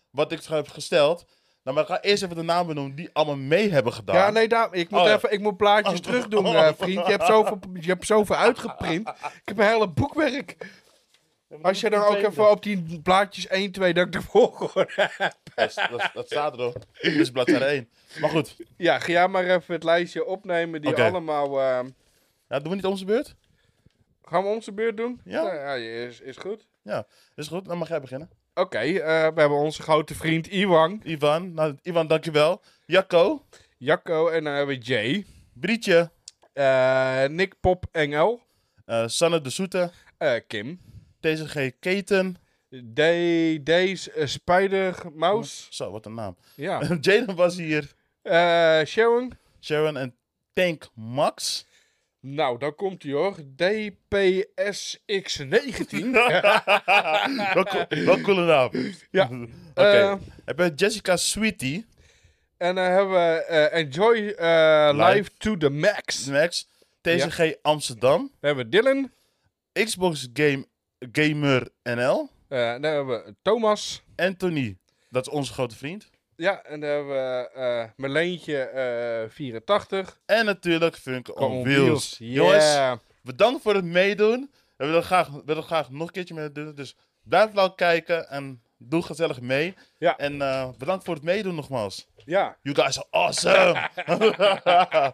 Wat 0.09 0.31
ik 0.31 0.43
heb 0.43 0.67
gesteld. 0.69 1.25
Nou, 1.63 1.75
maar 1.75 1.85
ik 1.85 1.89
ga 1.95 2.01
eerst 2.01 2.23
even 2.23 2.35
de 2.35 2.41
namen 2.41 2.75
noemen 2.75 2.95
die 2.95 3.09
allemaal 3.13 3.35
mee 3.37 3.69
hebben 3.71 3.93
gedaan. 3.93 4.15
Ja, 4.15 4.29
nee, 4.29 4.47
daar, 4.47 4.73
ik, 4.73 4.89
moet 4.89 4.99
Oh, 4.99 5.05
ja. 5.05 5.15
even, 5.15 5.31
ik 5.31 5.39
moet 5.39 5.57
plaatjes 5.57 5.99
Oh. 5.99 6.05
terug 6.05 6.27
doen, 6.27 6.45
eh, 6.45 6.69
vriend. 6.77 7.05
Je 7.05 7.11
hebt, 7.11 7.25
zoveel, 7.25 7.59
je 7.79 7.87
hebt 7.87 8.05
zoveel 8.05 8.35
uitgeprint. 8.35 9.07
Ik 9.09 9.41
heb 9.45 9.57
een 9.59 9.65
hele 9.65 9.87
boekwerk. 9.89 10.57
Als 11.61 11.79
je 11.81 11.89
dan 11.89 12.03
ook 12.03 12.15
even 12.15 12.49
op 12.51 12.63
die 12.63 12.99
plaatjes 13.03 13.47
1, 13.47 13.71
2, 13.71 13.93
dat 13.93 14.05
ik 14.05 14.11
de 14.11 14.21
volgorde 14.21 14.87
heb. 14.95 15.33
Dat, 15.55 15.73
dat, 15.89 16.09
dat 16.13 16.25
staat 16.25 16.53
erop. 16.53 16.75
Dit 17.01 17.15
is 17.15 17.31
bladzijde 17.31 17.65
1. 17.65 17.89
Maar 18.19 18.29
goed, 18.29 18.55
Ja, 18.77 18.99
ga 18.99 19.11
jij 19.11 19.27
maar 19.27 19.43
even 19.43 19.73
het 19.73 19.83
lijstje 19.83 20.25
opnemen 20.25 20.81
die 20.81 21.03
allemaal... 21.03 21.59
eh, 21.61 21.79
ja, 22.49 22.59
doen 22.59 22.69
we 22.69 22.75
niet 22.75 22.85
onze 22.85 23.05
beurt? 23.05 23.35
gaan 24.23 24.43
we 24.43 24.49
onze 24.49 24.71
beurt 24.73 24.97
doen? 24.97 25.21
Ja. 25.23 25.43
Nou 25.43 25.55
ja, 25.55 25.73
is, 25.73 26.19
is 26.19 26.37
goed. 26.37 26.67
Ja, 26.81 27.07
is 27.35 27.47
goed. 27.47 27.65
Dan 27.65 27.77
mag 27.77 27.87
jij 27.87 28.01
beginnen. 28.01 28.29
Oké, 28.53 28.77
eh, 28.77 28.93
we 29.33 29.39
hebben 29.39 29.57
onze 29.57 29.81
grote 29.81 30.15
vriend 30.15 30.47
Iwan, 30.47 31.01
Ivan, 31.03 31.53
nou, 31.53 31.77
Ivan, 31.81 32.07
dankjewel. 32.07 32.61
Jacco, 32.85 33.45
Jacco 33.77 34.27
en 34.27 34.43
dan 34.43 34.53
hebben 34.53 34.75
we 34.77 34.81
Jay. 34.81 35.25
Brietje, 35.53 36.11
eh, 36.53 37.25
Nick 37.25 37.59
Pop 37.59 37.85
Engel. 37.91 38.41
eh, 38.85 39.07
Sanne 39.07 39.41
de 39.41 39.49
Soete, 39.49 39.91
eh, 40.17 40.35
Kim. 40.47 40.79
TCG 41.19 41.71
Keten. 41.79 42.37
D- 42.93 43.65
Days 43.65 44.09
Spider 44.23 44.95
Mouse. 45.13 45.65
Zo, 45.69 45.91
wat 45.91 46.05
een 46.05 46.13
naam. 46.13 46.37
Ja. 46.55 46.81
Jaden 47.01 47.35
was 47.35 47.55
hier. 47.57 47.91
Eh, 48.21 48.81
Sharon. 48.85 49.33
Sharon 49.61 49.97
en 49.97 50.15
Tank 50.53 50.87
Max. 50.95 51.65
Nou, 52.21 52.57
dan 52.59 52.75
komt 52.75 53.03
hij 53.03 53.11
hoor. 53.11 53.35
DPSX19. 53.37 55.91
wel, 57.53 57.63
cool, 57.63 57.85
wel 58.05 58.21
coole 58.21 58.45
naam. 58.45 58.69
Ja. 59.11 59.29
Oké. 59.71 59.81
Eh, 59.99 60.15
Heb 60.45 60.59
je 60.59 60.71
Jessica 60.75 61.17
Sweetie, 61.17 61.85
en 62.57 62.75
dan 62.75 62.83
hebben 62.85 63.13
we 63.13 63.43
eh, 63.43 63.79
Enjoy 63.79 64.15
eh, 64.27 64.89
Live. 64.93 65.11
Live 65.13 65.29
to 65.37 65.57
the 65.57 65.69
Max. 65.69 66.25
Max, 66.25 66.67
TCG 67.01 67.53
Amsterdam, 67.61 68.17
Dan 68.17 68.31
hebben 68.39 68.65
we 68.65 68.69
Dylan. 68.71 69.11
Xbox 69.73 70.27
Game, 70.33 70.65
Gamer 71.11 71.69
NL, 71.83 72.29
Eh, 72.47 72.59
dan 72.71 72.83
hebben 72.83 73.07
we 73.07 73.35
Thomas. 73.41 74.01
Anthony, 74.15 74.77
dat 75.09 75.27
is 75.27 75.33
onze 75.33 75.53
grote 75.53 75.75
vriend. 75.75 76.09
Ja, 76.39 76.63
en 76.63 76.79
dan 76.79 76.89
hebben 76.89 77.07
we 77.15 77.49
eh 77.53 77.83
Marleentje 77.95 78.57
eh 78.59 79.29
84. 79.29 80.19
En 80.25 80.45
natuurlijk 80.45 80.95
Funk 80.95 81.39
on, 81.39 81.51
On 81.51 81.63
Wheels. 81.63 82.15
Yeah. 82.19 82.33
Jongens, 82.33 82.99
bedankt 83.21 83.61
voor 83.61 83.75
het 83.75 83.85
meedoen. 83.85 84.51
We 84.77 84.85
willen 84.85 85.03
graag, 85.03 85.27
we 85.29 85.41
willen 85.45 85.63
graag 85.63 85.89
nog 85.89 86.07
een 86.07 86.13
keertje 86.13 86.33
met 86.33 86.55
doen. 86.55 86.75
Dus 86.75 86.95
blijf 87.23 87.51
wel 87.51 87.73
kijken 87.73 88.29
en 88.29 88.61
doe 88.77 89.01
gezellig 89.03 89.41
mee. 89.41 89.73
Ja. 89.97 90.17
En 90.17 90.41
eh, 90.41 90.69
bedankt 90.77 91.03
voor 91.03 91.13
het 91.13 91.23
meedoen 91.23 91.55
nogmaals. 91.55 92.07
Ja, 92.25 92.57
You 92.61 92.75
guys 92.75 92.97
are 92.99 93.07
awesome! 93.09 93.89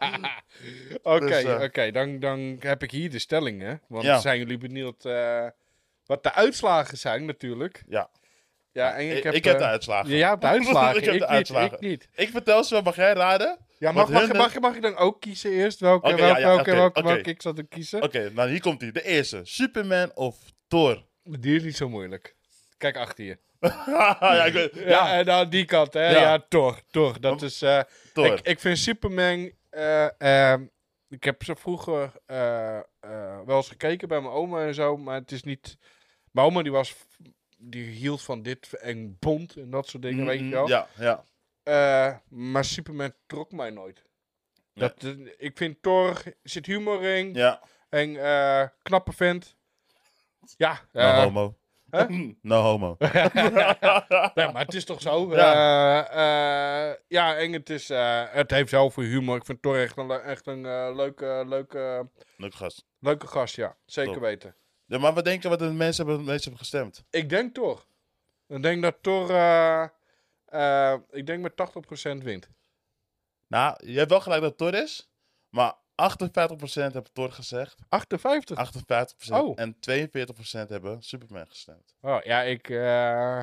oké, 1.03 1.25
Dus, 1.27 1.43
eh, 1.43 1.61
oké. 1.61 1.91
Dan, 1.91 2.19
dan 2.19 2.55
heb 2.59 2.83
ik 2.83 2.91
hier 2.91 3.11
de 3.11 3.19
stellingen. 3.19 3.81
Want 3.88 4.03
Ja. 4.03 4.19
zijn 4.19 4.38
jullie 4.38 4.57
benieuwd 4.57 5.05
eh, 5.05 5.47
wat 6.05 6.23
de 6.23 6.33
uitslagen 6.33 6.97
zijn 6.97 7.25
natuurlijk. 7.25 7.83
ja. 7.88 8.09
Ja, 8.75 8.93
en 8.95 9.09
Ik, 9.09 9.17
ik 9.17 9.23
heb, 9.23 9.33
ik 9.33 9.43
heb 9.43 9.57
de 9.57 9.63
eh, 9.63 9.69
uitslagen. 9.69 10.09
Ja, 10.09 10.15
jij 10.15 10.27
hebt 10.29 10.41
de 10.41 10.47
uitslagen. 10.47 10.97
Ik 11.01 11.05
heb 11.05 11.19
de 11.19 11.27
uitslagen. 11.27 11.71
Ik 11.73 11.79
niet. 11.79 12.07
Ik 12.15 12.29
vertel 12.29 12.63
ze, 12.63 12.81
mag 12.83 12.95
jij 12.95 13.13
raden? 13.13 13.57
Ja, 13.77 13.91
mag, 13.91 14.09
mag, 14.09 14.27
hun- 14.27 14.38
mag, 14.38 14.53
je- 14.53 14.59
mag 14.59 14.75
je 14.75 14.81
dan 14.81 14.95
ook 14.95 15.21
kiezen 15.21 15.51
eerst? 15.51 15.79
Welke, 15.79 16.07
welke, 16.07 16.21
ja, 16.23 16.38
ja, 16.38 16.45
welke, 16.45 16.71
welke, 17.03 17.21
ik 17.29 17.41
zat 17.41 17.55
te 17.55 17.63
kiezen? 17.63 18.01
Oké, 18.01 18.29
nou 18.33 18.49
hier 18.49 18.61
komt 18.61 18.81
hij. 18.81 18.91
De 18.91 19.03
eerste. 19.03 19.39
Superman 19.43 20.11
of 20.15 20.38
Thor? 20.67 21.05
Die 21.23 21.55
is 21.55 21.63
niet 21.63 21.75
zo 21.75 21.89
moeilijk. 21.89 22.35
Kijk 22.77 22.97
achter 22.97 23.25
je. 23.25 23.38
ja, 24.19 24.45
ik 24.45 24.53
weet, 24.53 24.71
Ja, 24.73 24.81
ja, 24.88 25.13
en 25.17 25.25
dan 25.25 25.49
die 25.49 25.65
kant, 25.65 25.93
hè? 25.93 26.09
Ja. 26.09 26.19
Ja, 26.19 26.45
toch, 26.49 26.81
toch. 26.91 27.19
Dat 27.19 27.41
is. 27.41 27.61
eh, 27.61 27.79
Thor. 28.13 28.25
ik, 28.25 28.39
ik 28.41 28.59
vind 28.59 28.77
Superman. 28.77 29.51
eh, 29.69 30.21
ehm, 30.51 30.63
ik 31.09 31.23
heb 31.23 31.43
ze 31.43 31.55
vroeger 31.55 32.11
wel 33.45 33.55
eens 33.57 33.67
gekeken 33.67 34.07
bij 34.07 34.21
mijn 34.21 34.33
oma 34.33 34.65
en 34.65 34.73
zo, 34.73 34.97
maar 34.97 35.15
het 35.19 35.31
is 35.31 35.43
niet. 35.43 35.77
Mijn 36.31 36.47
oma 36.47 36.61
die 36.61 36.71
was. 36.71 36.95
Die 37.67 37.86
hield 37.86 38.21
van 38.21 38.41
dit 38.41 38.73
en 38.73 39.17
bond 39.19 39.56
en 39.56 39.69
dat 39.69 39.88
soort 39.88 40.04
dingen, 40.04 40.25
weet 40.25 40.39
je 40.39 40.49
wel. 40.49 40.67
Ja, 40.67 40.88
ja. 40.97 41.23
Eh, 41.63 42.17
maar 42.30 42.65
Superman 42.65 43.13
trok 43.25 43.51
mij 43.51 43.69
nooit. 43.69 44.04
Dat, 44.73 45.04
eh, 45.04 45.12
ik 45.38 45.58
vind 45.58 45.82
Thor 45.82 46.23
zit 46.43 46.65
humor 46.65 47.04
in 47.04 47.34
Ja, 47.34 47.62
en 47.89 48.15
eh, 48.25 48.67
knappe 48.82 49.12
vent. 49.13 49.56
Ja, 50.58 50.80
no 50.91 51.12
homo. 51.12 51.58
hè? 51.89 52.06
No 52.41 52.62
homo. 52.62 52.95
ja, 54.34 54.51
maar 54.51 54.65
het 54.65 54.73
is 54.73 54.86
toch 54.86 55.01
zo? 55.01 55.36
Ja. 55.36 55.54
Ja, 55.54 56.97
ja 57.08 57.38
en 57.38 57.54
het, 57.54 57.69
is, 57.69 57.88
het 58.32 58.51
heeft 58.51 58.69
veel 58.69 58.91
humor. 58.95 59.36
Ik 59.36 59.45
vind 59.45 59.62
Thor 59.62 59.78
echt 59.80 59.97
een, 59.97 60.12
echt 60.12 60.47
een 60.47 60.62
leuke, 60.95 61.43
leuke, 61.47 62.10
Leuk 62.38 62.54
gast. 62.54 62.86
leuke 62.99 63.28
gast, 63.28 63.56
ja. 63.56 63.78
Zeker 63.86 64.13
Top. 64.13 64.21
weten. 64.21 64.56
Ja, 64.85 64.97
maar 64.97 65.13
wat 65.13 65.25
denk 65.25 65.43
je 65.43 65.49
wat 65.49 65.59
de 65.59 65.71
mensen 65.71 66.05
hebben, 66.05 66.23
de 66.25 66.31
mensen 66.31 66.49
hebben 66.51 66.59
gestemd? 66.67 67.03
Ik 67.09 67.29
denk 67.29 67.53
Thor. 67.53 67.85
Ik 68.47 68.61
denk 68.61 68.81
dat 68.81 68.95
Thor, 69.01 69.29
eh, 69.29 69.87
eh, 70.45 70.99
ik 71.09 71.25
denk 71.25 71.41
met 71.41 71.55
80% 71.55 72.23
wint. 72.23 72.49
Nou, 73.47 73.87
je 73.91 73.97
hebt 73.97 74.09
wel 74.09 74.21
gelijk 74.21 74.41
dat 74.41 74.49
het 74.49 74.59
Thor 74.59 74.73
is, 74.83 75.09
maar 75.49 75.73
58% 75.95 76.93
hebben 76.93 77.13
Thor 77.13 77.31
gezegd, 77.31 77.75
58? 77.89 78.57
58% 78.57 79.43
Oh. 79.43 79.59
en 79.59 79.79
42% 79.79 80.69
hebben 80.69 81.01
Superman 81.03 81.47
gestemd. 81.47 81.95
Oh, 82.01 82.17
ja, 82.23 82.41
ik... 82.41 82.69
eh, 82.69 83.41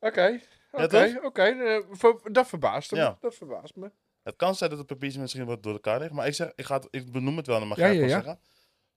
Oké, 0.00 0.40
oké, 0.70 0.88
toch? 1.12 1.24
oké. 1.24 1.42
eh, 1.42 1.78
ver- 1.90 2.32
Dat 2.32 2.46
verbaast 2.48 2.92
me. 2.92 2.98
Ja. 2.98 3.16
Dat 3.20 3.34
verbaast 3.34 3.76
me. 3.76 3.90
Het 4.22 4.36
kan 4.36 4.54
zijn 4.54 4.70
dat 4.70 4.78
het 4.78 4.88
papiertje 4.88 5.20
misschien 5.20 5.44
wat 5.46 5.62
door 5.62 5.72
elkaar 5.72 5.98
ligt, 6.00 6.12
maar 6.12 6.26
ik, 6.26 6.34
zeg, 6.34 6.52
ik, 6.54 6.64
ga 6.64 6.74
het, 6.74 6.88
ik 6.90 7.12
benoem 7.12 7.36
het 7.36 7.46
wel, 7.46 7.58
dan 7.58 7.68
mag 7.68 7.78
Ja, 7.78 7.82
jij 7.92 7.96
het 7.96 8.10
ja, 8.10 8.16
wel 8.16 8.16
ja. 8.16 8.22
zeggen. 8.24 8.42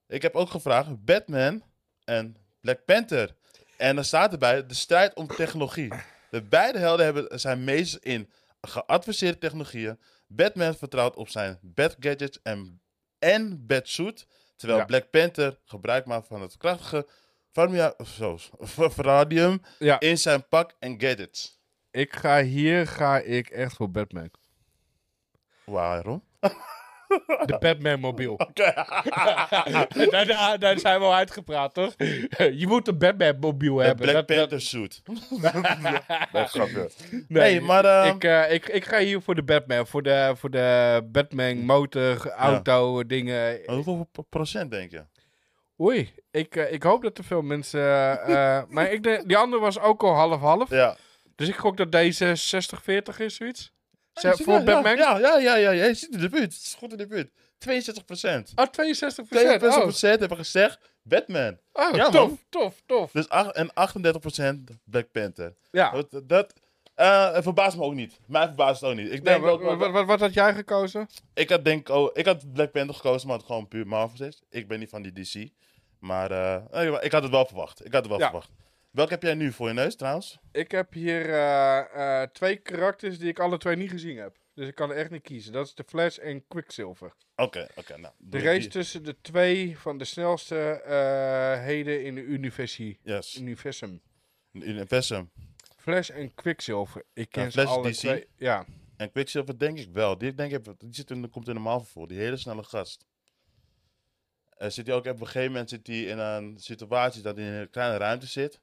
Ik 0.09 0.21
heb 0.21 0.35
ook 0.35 0.49
gevraagd 0.49 1.05
Batman 1.05 1.63
en 2.03 2.35
Black 2.61 2.85
Panther. 2.85 3.35
En 3.77 3.97
er 3.97 4.05
staat 4.05 4.31
erbij 4.31 4.65
de 4.65 4.73
strijd 4.73 5.13
om 5.13 5.27
technologie. 5.27 5.93
De 6.29 6.43
beide 6.43 6.77
helden 6.79 7.05
hebben, 7.05 7.39
zijn 7.39 7.63
meesters 7.63 8.03
in 8.03 8.29
geadvanceerde 8.61 9.37
technologieën. 9.37 9.99
Batman 10.27 10.75
vertrouwt 10.75 11.15
op 11.15 11.29
zijn 11.29 11.59
Bat-gadgets 11.61 12.39
en, 12.43 12.81
en 13.19 13.65
Bat-suit. 13.65 14.27
Terwijl 14.55 14.79
Ja. 14.79 14.85
Black 14.85 15.09
Panther 15.09 15.59
gebruik 15.65 16.05
maakt 16.05 16.27
van 16.27 16.41
het 16.41 16.57
krachtige 16.57 17.07
Farmia, 17.51 17.93
zo, 18.17 18.37
Radium 18.95 19.61
Ja, 19.79 19.99
in 19.99 20.17
zijn 20.17 20.47
pak 20.47 20.75
en 20.79 21.01
gadgets. 21.01 21.59
ik 21.91 22.15
ga 22.15 22.41
hier 22.43 22.87
ga 22.87 23.19
ik 23.19 23.49
echt 23.49 23.75
voor 23.75 23.91
Batman. 23.91 24.31
Waarom? 25.63 26.23
De 27.45 27.57
Batman-mobiel. 27.59 28.35
daar, 28.53 30.25
daar, 30.27 30.59
daar 30.59 30.79
zijn 30.79 30.99
we 30.99 31.05
al 31.05 31.13
uitgepraat, 31.15 31.73
toch? 31.73 31.93
Je 32.37 32.65
moet 32.67 32.87
een 32.87 32.97
Batman-mobiel 32.97 33.79
Een 33.79 33.85
hebben. 33.85 34.07
Black 34.11 34.27
Dat- 34.27 34.37
Panther 34.37 34.61
suit. 34.61 35.01
nee, 36.31 36.45
grapje. 36.45 36.89
nee, 37.11 37.25
Nee, 37.27 37.61
maar... 37.61 37.85
eh, 37.85 38.07
ik, 38.07 38.23
eh, 38.23 38.53
ik, 38.53 38.67
ik 38.67 38.85
ga 38.85 38.99
hier 38.99 39.21
voor 39.21 39.35
de 39.35 39.43
Batman. 39.43 39.87
Voor 39.87 40.01
de, 40.03 40.33
voor 40.35 40.49
de 40.51 41.01
Batman 41.11 41.57
motor, 41.65 42.29
auto, 42.31 43.05
dingen. 43.05 43.59
hoeveel 43.65 44.07
pro- 44.11 44.23
procent 44.29 44.71
denk 44.71 44.91
je? 44.91 45.05
Oei, 45.81 46.13
ik, 46.31 46.55
eh, 46.55 46.71
ik 46.73 46.83
hoop 46.83 47.01
dat 47.03 47.17
er 47.17 47.23
veel 47.23 47.41
mensen... 47.41 47.81
eh, 48.25 48.61
maar 48.67 48.91
ik 48.91 49.03
die 49.27 49.37
andere 49.37 49.61
was 49.61 49.79
ook 49.79 50.03
al 50.03 50.13
half-half. 50.13 50.69
Ja. 50.69 50.97
Dus 51.35 51.47
ik 51.47 51.55
gok 51.55 51.77
dat 51.77 51.91
deze 51.91 52.25
60-40 53.13 53.17
is, 53.17 53.35
zoiets. 53.35 53.71
Zeg, 54.19 54.35
voor 54.37 54.53
ja, 54.53 54.63
Batman? 54.63 54.97
Ja, 54.97 55.17
ja, 55.17 55.37
ja, 55.37 55.55
ja, 55.55 55.69
ja. 55.71 55.85
Je 55.85 55.93
zit 55.93 56.11
in 56.13 56.19
de 56.19 56.29
buurt. 56.29 56.43
Het 56.43 56.51
is 56.53 56.75
goed 56.77 56.91
in 56.91 56.97
de 56.97 57.07
buurt. 57.07 57.31
62 57.57 58.05
procent. 58.05 58.51
Oh, 58.55 58.65
62 58.65 59.27
62 59.27 59.75
Oh, 59.75 59.81
procent 59.81 60.19
hebben 60.19 60.37
gezegd 60.37 60.79
Batman. 61.03 61.57
oh 61.73 61.95
Ja, 61.95 62.09
tof, 62.09 62.13
man. 62.27 62.39
tof, 62.49 62.81
tof. 62.85 63.11
Dus 63.11 63.29
ach- 63.29 63.51
en 63.51 63.73
38 63.73 64.21
procent 64.21 64.69
Black 64.83 65.11
Panther. 65.11 65.55
Ja. 65.71 65.91
Dat, 65.91 66.21
dat 66.23 66.53
het 66.95 67.43
verbaast 67.43 67.77
me 67.77 67.83
ook 67.83 67.93
niet. 67.93 68.19
Mij 68.27 68.45
verbaast 68.45 68.81
het 68.81 68.89
ook 68.89 68.95
niet. 68.95 69.05
Ik 69.05 69.11
Nee, 69.11 69.21
denk 69.21 69.41
wat, 69.43 69.51
ook 69.53 69.61
wel- 69.61 69.77
wat, 69.77 69.91
wat, 69.91 70.05
wat 70.05 70.19
had 70.19 70.33
jij 70.33 70.53
gekozen? 70.53 71.07
ik 71.33 71.49
had 71.49 71.65
denk 71.65 71.89
oh, 71.89 72.09
ik 72.13 72.25
had 72.25 72.53
Black 72.53 72.71
Panther 72.71 72.95
gekozen, 72.95 73.27
maar 73.27 73.37
het 73.37 73.45
gewoon 73.45 73.67
puur 73.67 73.87
Marvel 73.87 74.25
is. 74.25 74.41
Ik 74.49 74.67
ben 74.67 74.79
niet 74.79 74.89
van 74.89 75.01
die 75.01 75.11
DC. 75.11 75.49
Maar 75.99 76.31
eh, 76.71 76.93
ik 77.01 77.11
had 77.11 77.21
het 77.23 77.31
wel 77.31 77.45
verwacht. 77.45 77.85
Ik 77.85 77.91
had 77.93 78.01
het 78.01 78.09
wel 78.11 78.19
Ja. 78.19 78.25
verwacht. 78.25 78.49
Welke 78.91 79.11
heb 79.13 79.23
jij 79.23 79.33
nu 79.33 79.51
voor 79.51 79.67
je 79.67 79.73
neus 79.73 79.95
trouwens? 79.95 80.37
Ik 80.51 80.71
heb 80.71 80.93
hier 80.93 81.29
eh, 81.29 82.21
eh, 82.21 82.29
twee 82.29 82.55
karakters 82.57 83.17
die 83.19 83.27
ik 83.29 83.39
alle 83.39 83.57
twee 83.57 83.75
niet 83.75 83.89
gezien 83.89 84.17
heb. 84.17 84.37
Dus 84.53 84.67
ik 84.67 84.75
kan 84.75 84.89
er 84.89 84.95
echt 84.97 85.09
niet 85.09 85.21
kiezen. 85.21 85.51
Dat 85.53 85.65
is 85.65 85.73
de 85.75 85.83
Flash 85.87 86.17
en 86.17 86.47
Quicksilver. 86.47 87.13
Oké, 87.35 87.67
oké. 87.75 87.97
nou, 87.97 88.13
De 88.17 88.39
race 88.39 88.59
die. 88.59 88.67
tussen 88.69 89.03
de 89.03 89.15
twee 89.21 89.77
van 89.77 89.97
de 89.97 90.05
snelste 90.05 90.55
eh, 90.71 91.63
heden 91.63 92.03
in 92.03 92.15
de 92.15 92.21
universi 92.21 92.97
Yes. 93.03 93.35
universum. 93.37 94.01
Universum. 94.51 95.31
Flash 95.77 96.09
en 96.09 96.33
Quicksilver. 96.33 97.05
Ik 97.13 97.29
ken 97.29 97.51
ze 97.51 97.65
alle 97.65 97.89
DC? 97.91 97.95
twee. 97.95 98.27
Ja. 98.37 98.65
En 98.97 99.11
Quicksilver 99.11 99.57
denk 99.59 99.77
ik 99.79 99.89
wel. 99.93 100.17
Die, 100.17 100.33
denk 100.33 100.51
ik, 100.51 100.63
die, 100.79 100.93
zit 100.95 101.11
in, 101.11 101.29
komt 101.29 101.47
in 101.47 101.53
de 101.53 101.59
Marvel 101.59 101.85
voor. 101.87 102.07
Die 102.07 102.17
hele 102.19 102.37
snelle 102.37 102.63
gast. 102.63 103.05
Zit 104.57 104.87
hij 104.87 104.95
ook 104.95 105.05
op 105.05 105.19
een 105.19 105.25
gegeven 105.25 105.51
moment 105.51 105.69
zit 105.69 105.87
hij 105.87 106.01
in 106.01 106.17
een 106.17 106.57
situatie 106.59 107.21
dat 107.21 107.35
hij 107.35 107.45
in 107.45 107.51
een 107.53 107.69
kleine 107.69 107.97
ruimte 107.97 108.27
zit. 108.27 108.59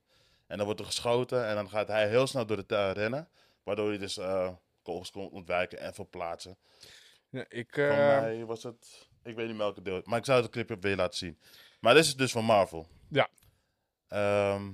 En 0.46 0.56
dan 0.56 0.66
wordt 0.66 0.80
er 0.80 0.86
geschoten 0.86 1.46
en 1.46 1.54
dan 1.54 1.68
gaat 1.70 1.88
hij 1.88 2.08
heel 2.08 2.26
snel 2.26 2.46
door 2.46 2.56
de 2.56 2.66
tuin 2.66 2.92
rennen. 2.94 3.28
Waardoor 3.62 3.88
hij 3.88 3.98
dus 3.98 4.16
eh 4.16 4.52
kogels 4.82 5.10
kon 5.10 5.30
ontwijken 5.30 5.78
en 5.78 5.94
verplaatsen. 5.94 6.58
Ja, 7.28 7.44
ik, 7.48 7.68
Voor 7.74 7.84
eh, 7.84 7.96
mij 8.20 8.44
was 8.44 8.62
het... 8.62 9.08
Ik 9.22 9.34
weet 9.36 9.48
niet 9.48 9.56
welke 9.56 9.82
deel. 9.82 10.00
Maar 10.04 10.18
ik 10.18 10.24
zou 10.24 10.42
het 10.42 10.50
clipje 10.50 10.78
weer 10.78 10.96
laten 10.96 11.18
zien. 11.18 11.38
Maar 11.80 11.94
dit 11.94 12.04
is 12.04 12.16
dus 12.16 12.32
van 12.32 12.44
Marvel. 12.44 12.88
Ja. 13.10 13.28
Ehm, 14.08 14.72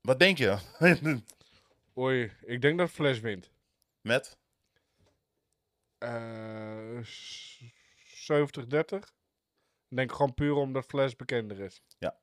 wat 0.00 0.18
denk 0.18 0.38
je? 0.38 0.58
Oei, 1.98 2.32
ik 2.40 2.60
denk 2.60 2.78
dat 2.78 2.90
Flash 2.90 3.18
wint. 3.20 3.50
Met? 4.00 4.38
Eh, 5.98 6.98
s- 7.02 7.62
70-30. 8.04 9.08
Ik 9.88 9.96
denk 9.96 10.12
gewoon 10.12 10.34
puur 10.34 10.54
omdat 10.54 10.84
Flash 10.84 11.12
bekender 11.14 11.60
is. 11.60 11.82
Ja, 11.98 12.16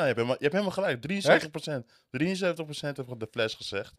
je 0.00 0.06
hebt 0.06 0.16
helemaal, 0.16 0.36
je 0.38 0.48
hebt 0.48 0.52
helemaal 0.54 0.98
gelijk. 0.98 1.02
73%. 1.02 1.84
73% 2.10 2.96
heeft 2.96 3.20
de 3.20 3.28
Flash 3.30 3.56
gezegd. 3.56 3.94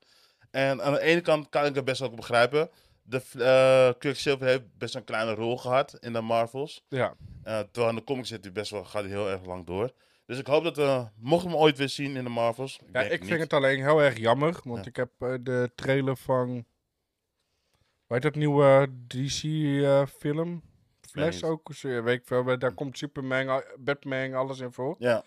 En 0.52 0.82
aan 0.84 0.94
de 0.94 1.00
ene 1.02 1.22
kant 1.22 1.50
kan 1.50 1.66
ik 1.66 1.76
het 1.76 1.86
best 1.86 2.02
ook 2.02 2.16
begrijpen. 2.16 2.70
De 3.04 3.22
eh 3.38 4.00
Quicksilver 4.00 4.48
heeft 4.48 4.78
best 4.78 4.96
een 4.96 5.04
kleine 5.04 5.34
rol 5.34 5.58
gehad 5.58 5.98
in 6.00 6.14
de 6.14 6.22
Marvels. 6.22 6.86
Ja. 6.90 7.16
Eh, 7.44 7.60
terwijl 7.60 7.90
in 7.90 7.96
de 7.96 8.04
comics 8.04 8.30
zit 8.30 8.44
hij 8.44 8.54
best 8.54 8.72
wel, 8.72 8.84
gaat 8.84 9.02
hij 9.02 9.12
heel 9.12 9.30
erg 9.30 9.46
lang 9.46 9.66
door. 9.66 9.92
Dus 10.26 10.40
ik 10.40 10.48
hoop 10.48 10.64
dat 10.64 10.76
we, 10.76 11.08
mochten 11.16 11.48
we 11.50 11.54
hem 11.56 11.64
ooit 11.64 11.78
weer 11.78 11.90
zien 11.90 12.16
in 12.16 12.24
de 12.24 12.30
Marvels. 12.30 12.80
Ja, 12.86 12.92
denk 12.92 13.12
ik 13.12 13.18
vind 13.18 13.30
niet. 13.32 13.40
het 13.40 13.54
alleen 13.54 13.82
heel 13.84 14.02
erg 14.02 14.18
jammer, 14.18 14.60
want 14.64 14.84
Ja. 14.84 14.90
ik 14.90 14.96
heb 14.96 15.10
eh, 15.20 15.34
de 15.42 15.72
trailer 15.76 16.18
van. 16.18 16.66
Weet 18.08 18.22
dat 18.22 18.36
nieuwe 18.36 18.90
DC-film? 19.08 20.62
Flash 21.10 21.42
ook, 21.44 21.70
weet 21.82 22.20
ik 22.20 22.26
veel. 22.26 22.58
Daar 22.60 22.74
komt 22.74 22.98
Superman, 22.98 23.64
Batman, 23.80 24.34
alles 24.34 24.60
in 24.60 24.72
voor. 24.72 24.96
Ja, 25.00 25.24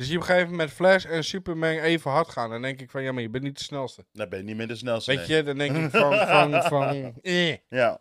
Dus 0.00 0.08
je 0.08 0.14
op 0.14 0.20
een 0.20 0.28
gegeven 0.28 0.50
moment 0.50 0.70
Flash 0.70 1.04
en 1.04 1.24
Superman 1.24 1.78
even 1.78 2.10
hard 2.10 2.28
gaan. 2.28 2.50
Dan 2.50 2.62
denk 2.62 2.80
ik 2.80 2.90
van, 2.90 3.02
ja, 3.02 3.12
maar 3.12 3.22
je 3.22 3.28
bent 3.28 3.44
niet 3.44 3.58
de 3.58 3.64
snelste. 3.64 4.04
dan 4.12 4.28
ben 4.28 4.38
je 4.38 4.44
niet 4.44 4.56
meer 4.56 4.68
de 4.68 4.76
snelste. 4.76 5.14
Weet 5.14 5.28
nee. 5.28 5.36
je, 5.36 5.42
dan 5.42 5.58
denk 5.58 5.76
ik 5.76 5.90
van, 5.90 6.16
van, 6.26 6.62
van 6.72 7.14
eh. 7.22 7.56
Ja, 7.68 8.00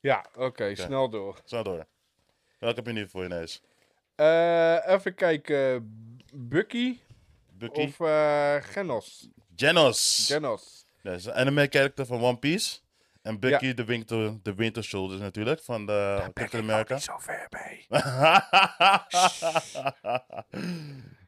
Ja, 0.00 0.26
oké, 0.36 0.74
snel 0.74 1.08
door. 1.08 1.40
zo 1.44 1.62
door. 1.62 1.86
Welke 2.58 2.76
heb 2.76 2.86
je 2.86 2.92
nu 2.92 3.08
voor 3.08 3.22
je 3.22 3.28
neus? 3.28 3.62
Eh, 4.14 4.88
even 4.88 5.14
kijken. 5.14 5.80
Bucky 6.34 6.98
Bucky? 7.50 7.80
of 7.80 8.00
eh, 8.00 8.56
Genos? 8.60 9.28
Genos. 9.56 10.26
Genos. 10.26 10.84
Dat 11.02 11.14
is 11.14 11.24
een 11.24 11.32
anime 11.32 11.66
character 11.70 12.06
van 12.06 12.20
One 12.22 12.38
Piece. 12.38 12.78
En 13.22 13.40
Bucky, 13.40 13.74
de, 13.74 13.84
winter, 13.84 14.42
de 14.42 14.54
Winter 14.54 14.84
Soldier 14.84 15.18
natuurlijk, 15.18 15.60
van 15.62 15.86
de 15.86 16.30
Captain 16.34 16.62
America. 16.62 16.98
zo 16.98 17.18
ver 17.18 17.46
mee. 17.50 17.86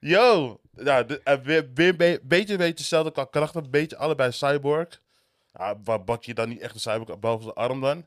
Yo, 0.00 0.60
ja, 0.72 1.02
de- 1.02 1.20
eh, 1.22 1.38
weer, 1.40 1.70
weer 1.74 1.96
be- 1.96 2.20
beetje, 2.22 2.56
beetje 2.56 2.66
hetzelfde 2.74 3.12
qua 3.12 3.24
een 3.64 3.70
beetje 3.70 3.96
allebei 3.96 4.32
cyborg. 4.32 5.00
Ja, 5.52 5.80
waar 5.84 6.04
Bucky 6.04 6.32
dan 6.32 6.48
niet 6.48 6.60
echt 6.60 6.74
een 6.74 6.80
cyborg 6.80 7.18
boven 7.18 7.42
zijn 7.44 7.54
arm 7.54 7.80
dan. 7.80 8.06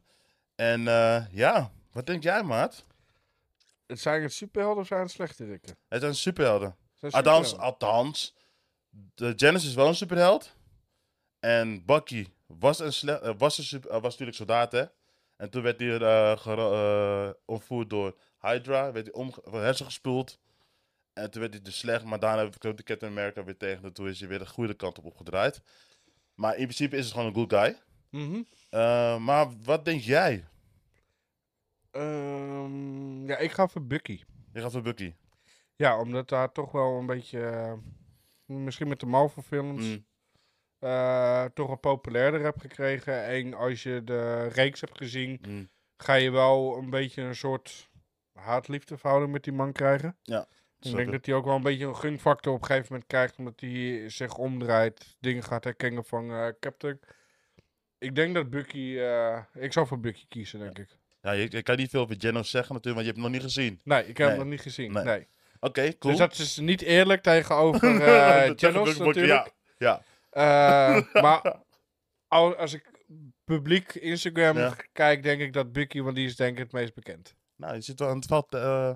En 0.55 0.87
eh, 0.87 1.23
ja, 1.31 1.71
wat 1.91 2.05
denk 2.05 2.23
jij, 2.23 2.43
maat? 2.43 2.85
Het 3.85 3.99
zijn 3.99 4.21
het 4.21 4.33
superhelden 4.33 4.81
of 4.81 4.87
zijn 4.87 5.01
het 5.01 5.11
slechterikken? 5.11 5.77
Het 5.87 6.01
zijn 6.01 6.15
superhelden. 6.15 6.75
Zijn 6.95 7.11
Althans, 7.11 7.49
superhelden. 7.49 7.79
althans, 7.81 8.35
de 9.15 9.33
Janice 9.35 9.67
is 9.67 9.73
wel 9.73 9.87
een 9.87 9.95
superheld. 9.95 10.55
En 11.39 11.85
Bucky 11.85 12.27
was, 12.47 12.79
een 12.79 12.93
sle- 12.93 13.19
eh, 13.19 13.33
was, 13.37 13.71
een 13.71 13.81
eh, 13.83 13.89
was 13.91 14.01
natuurlijk 14.11 14.37
soldaat, 14.37 14.71
hè. 14.71 14.85
En 15.37 15.49
toen 15.49 15.61
werd 15.61 15.79
hij 15.79 15.89
gera- 16.37 17.27
eh, 17.27 17.33
ontvoerd 17.45 17.89
door 17.89 18.17
Hydra. 18.41 18.91
Werd 18.91 19.09
hij 19.13 19.31
hersen 19.61 19.85
gespoeld. 19.85 20.39
En 21.13 21.31
toen 21.31 21.41
werd 21.41 21.53
hij 21.53 21.61
dus 21.61 21.77
slecht. 21.77 22.03
Maar 22.05 22.19
daarna 22.19 22.49
kwam 22.57 22.75
de 22.75 22.83
Captain 22.83 23.11
America 23.11 23.43
weer 23.43 23.57
tegen. 23.57 23.83
En 23.83 23.93
toen 23.93 24.07
is 24.07 24.19
hij 24.19 24.29
weer 24.29 24.39
de 24.39 24.47
goede 24.47 24.73
kant 24.73 24.97
op 24.97 25.05
opgedraaid. 25.05 25.61
Maar 26.35 26.51
in 26.55 26.63
principe 26.63 26.95
is 26.97 27.03
het 27.05 27.13
gewoon 27.13 27.27
een 27.27 27.33
good 27.33 27.53
guy. 27.53 27.77
Mhm. 28.09 28.41
Maar 29.23 29.47
wat 29.63 29.85
denk 29.85 30.01
jij? 30.01 30.45
Ehm, 31.91 33.25
ja, 33.27 33.37
ik 33.37 33.51
ga 33.51 33.67
voor 33.67 33.85
Bucky. 33.85 34.23
Je 34.53 34.61
gaat 34.61 34.71
voor 34.71 34.81
Bucky. 34.81 35.13
Ja, 35.75 35.99
omdat 35.99 36.29
daar 36.29 36.51
toch 36.51 36.71
wel 36.71 36.97
een 36.99 37.05
beetje, 37.05 37.77
misschien 38.45 38.87
met 38.87 38.99
de 38.99 39.05
Marvel 39.05 39.41
films, 39.41 39.85
Mm. 39.85 40.05
Eh, 40.79 41.45
toch 41.53 41.69
een 41.69 41.79
populairder 41.79 42.41
heb 42.43 42.59
gekregen. 42.59 43.23
En 43.25 43.53
als 43.53 43.83
je 43.83 44.01
de 44.03 44.47
reeks 44.47 44.81
hebt 44.81 44.97
gezien, 44.97 45.41
Mm. 45.47 45.69
ga 45.97 46.13
je 46.13 46.31
wel 46.31 46.77
een 46.77 46.89
beetje 46.89 47.21
een 47.21 47.35
soort 47.35 47.89
haat-liefde 48.33 48.97
verhouding 48.97 49.31
met 49.31 49.43
die 49.43 49.53
man 49.53 49.71
krijgen. 49.71 50.17
Ja, 50.23 50.45
Ik 50.79 50.95
denk 50.95 51.11
dat 51.11 51.25
hij 51.25 51.35
ook 51.35 51.45
wel 51.45 51.55
een 51.55 51.61
beetje 51.61 51.85
een 51.85 51.95
gunfactor 51.95 52.53
op 52.53 52.59
een 52.61 52.65
gegeven 52.65 52.87
moment 52.89 53.07
krijgt, 53.09 53.37
omdat 53.37 53.59
hij 53.59 54.09
zich 54.09 54.37
omdraait, 54.37 55.15
dingen 55.19 55.43
gaat 55.43 55.63
herkennen 55.63 56.05
van 56.05 56.31
eh, 56.31 56.47
Captain. 56.59 56.99
Ik 57.97 58.15
denk 58.15 58.33
dat 58.33 58.49
Bucky, 58.49 58.97
eh, 58.99 59.37
ik 59.53 59.73
zou 59.73 59.87
voor 59.87 59.99
Bucky 59.99 60.25
kiezen, 60.27 60.59
denk 60.59 60.79
ik. 60.79 60.97
Ja, 61.21 61.31
je, 61.31 61.47
je 61.49 61.63
kan 61.63 61.75
niet 61.77 61.89
veel 61.89 62.01
over 62.01 62.15
Genos 62.19 62.49
zeggen 62.49 62.75
natuurlijk, 62.75 63.05
want 63.05 63.05
je 63.05 63.21
hebt 63.21 63.23
hem 63.23 63.31
nog 63.31 63.31
niet 63.31 63.41
gezien. 63.53 63.81
Nee, 63.83 63.99
ik 64.07 64.07
heb 64.07 64.17
Nee. 64.17 64.27
hem 64.27 64.37
nog 64.37 64.47
niet 64.47 64.61
gezien. 64.61 64.91
Nee. 64.91 65.03
Nee. 65.03 65.27
Oké, 65.59 65.97
cool. 65.97 66.13
Dus 66.13 66.17
dat 66.17 66.37
is 66.37 66.57
niet 66.57 66.81
eerlijk 66.81 67.21
tegenover 67.21 67.81
heb 67.91 68.49
ik- 68.49 68.61
natuurlijk. 68.61 69.27
Ja, 69.27 69.47
ja. 69.77 70.01
Eh, 70.37 71.21
maar 71.21 71.55
al- 72.27 72.55
als 72.55 72.73
ik 72.73 72.91
publiek 73.43 73.93
Instagram 73.95 74.57
Ja. 74.57 74.75
kijk, 74.93 75.23
denk 75.23 75.41
ik 75.41 75.53
dat 75.53 75.71
Bucky, 75.71 76.01
want 76.01 76.15
die 76.15 76.25
is 76.25 76.35
denk 76.35 76.51
ik 76.51 76.63
het 76.63 76.71
meest 76.71 76.93
bekend. 76.93 77.35
Nou, 77.55 77.73
je 77.73 77.81
zit 77.81 77.99
wel 77.99 78.09
aan 78.09 78.15
het 78.15 78.25
valt, 78.25 78.53
eh, 78.53 78.93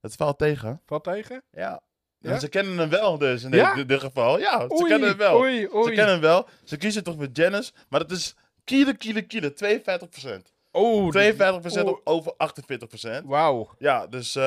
het 0.00 0.14
valt 0.14 0.38
tegen. 0.38 0.82
Valt 0.86 1.04
tegen? 1.04 1.42
Ja. 1.50 1.82
Ja? 2.18 2.38
Ze 2.38 2.48
kennen 2.48 2.78
hem 2.78 2.88
wel 2.88 3.18
dus 3.18 3.42
in 3.42 3.50
Ja? 3.50 3.74
dit, 3.74 3.88
dit 3.88 4.00
geval. 4.00 4.38
Ja, 4.38 4.60
ze 4.60 4.72
Oei, 4.74 4.88
kennen 4.90 5.08
hem 5.08 5.18
wel. 5.18 5.38
Oei, 5.38 5.60
Ze 5.60 5.74
oei. 5.74 5.94
kennen 5.94 6.12
hem 6.12 6.20
wel. 6.20 6.48
Ze 6.64 6.76
kiezen 6.76 7.04
toch 7.04 7.14
voor 7.14 7.28
Janice, 7.32 7.72
maar 7.88 8.00
dat 8.00 8.10
is 8.10 8.34
kilo, 8.64 8.92
kilo, 8.92 9.20
kilo. 9.26 9.48
52%. 9.52 10.52
Oh, 10.72 11.10
52% 11.12 11.84
oeh. 11.84 11.86
op 11.86 12.00
over 12.04 12.32
48%. 13.22 13.24
Wauw. 13.24 13.70
Ja, 13.78 14.06
dus 14.06 14.36
uh, 14.36 14.42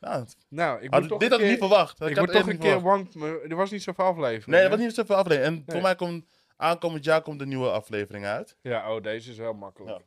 nou, 0.00 0.24
Nou, 0.48 0.80
ik 0.82 0.92
had- 0.92 1.08
toch 1.08 1.18
dit 1.18 1.30
had 1.30 1.40
ik 1.40 1.46
niet 1.46 1.58
verwacht. 1.58 2.00
ik 2.00 2.16
het 2.16 2.32
toch 2.32 2.48
een 2.48 2.58
keer 2.58 2.80
want 2.80 3.14
Er 3.48 3.56
was 3.56 3.70
niet 3.70 3.82
zoveel 3.82 4.04
aflevering. 4.04 4.46
Nee, 4.46 4.60
dat 4.60 4.70
was 4.70 4.80
niet 4.80 4.94
zoveel 4.94 5.16
aflevering. 5.16 5.56
En 5.56 5.62
voor 5.64 5.74
Nee. 5.74 5.82
mij 5.82 5.94
komt 5.94 6.24
aankomend 6.56 7.04
jaar 7.04 7.22
komt 7.22 7.40
een 7.40 7.48
nieuwe 7.48 7.70
aflevering 7.70 8.24
uit. 8.24 8.56
Ja, 8.62 8.94
oh, 8.94 9.02
deze 9.02 9.30
is 9.30 9.38
heel 9.38 9.52
makkelijk. 9.54 9.90
Ja. 9.98 10.02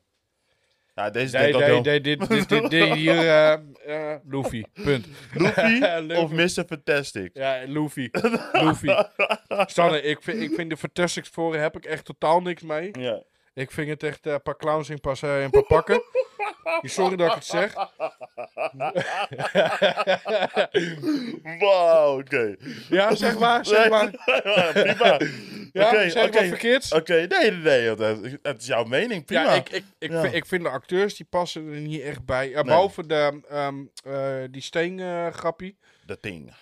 Ja, 0.95 1.09
deze 1.09 1.37
Nee, 1.37 1.47
ik 1.53 1.83
dit, 1.83 2.03
dit, 2.03 2.49
dit, 2.49 2.69
dit 2.69 2.93
hier, 2.93 3.17
eh 3.17 3.53
eh 3.53 4.19
Luffy, 4.27 4.63
punt. 4.73 5.07
Luffy 5.33 5.79
Luffy. 5.79 6.13
of 6.23 6.31
Mr. 6.31 6.63
Fantastic? 6.67 7.29
Ja, 7.33 7.63
Luffy. 7.65 8.09
Luffy. 8.51 8.95
Stanne, 9.47 10.01
ik 10.01 10.21
vind, 10.21 10.41
ik 10.41 10.53
vind 10.55 10.69
de 10.69 10.77
Fantastic 10.77 11.25
Four 11.25 11.57
heb 11.59 11.75
ik 11.75 11.85
echt 11.85 12.05
totaal 12.05 12.41
niks 12.41 12.61
mee. 12.61 12.89
Ja. 12.99 13.23
Ik 13.57 13.71
vind 13.71 13.89
het 13.89 14.03
echt 14.03 14.25
eh, 14.25 14.33
een 14.33 14.41
paar 14.41 14.57
clowns 14.57 14.89
in 14.89 14.99
pas 14.99 15.21
en 15.21 15.29
een 15.29 15.49
paar 15.49 15.63
pakken. 15.63 16.01
Sorry 16.81 17.15
dat 17.15 17.27
ik 17.27 17.33
het 17.33 17.45
zeg. 17.45 17.73
Wauw, 21.59 22.19
oké. 22.19 22.55
Ja, 22.89 23.15
zeg 23.15 23.39
maar, 23.39 23.65
zeg 23.65 23.89
maar. 23.89 24.09
prima. 24.73 25.19
Ja, 25.73 25.87
Oké, 25.87 26.09
zeg 26.09 26.27
oké. 26.27 26.39
maar 26.39 26.47
verkeerd. 26.47 26.93
Oké, 26.93 27.25
nee, 27.29 27.51
nee, 27.51 27.95
nee. 27.95 28.37
Het 28.41 28.61
is 28.61 28.67
jouw 28.67 28.83
mening, 28.83 29.25
prima. 29.25 29.43
Ja, 29.43 29.53
ik, 29.53 29.69
ik, 29.69 29.83
ik, 29.97 30.11
Ja. 30.11 30.21
Vind, 30.21 30.33
ik 30.33 30.45
vind 30.45 30.63
de 30.63 30.69
acteurs 30.69 31.15
die 31.15 31.25
passen 31.29 31.73
er 31.73 31.79
niet 31.79 32.01
echt 32.01 32.25
bij. 32.25 32.47
Nee. 32.49 32.63
Behalve 32.63 33.05
de, 33.05 33.41
ehm, 33.49 33.75
eh, 34.03 34.43
die 34.51 34.61
steen 34.61 34.99
eh, 34.99 35.27
grappie. 35.27 35.77
De 36.05 36.19
ting. 36.19 36.53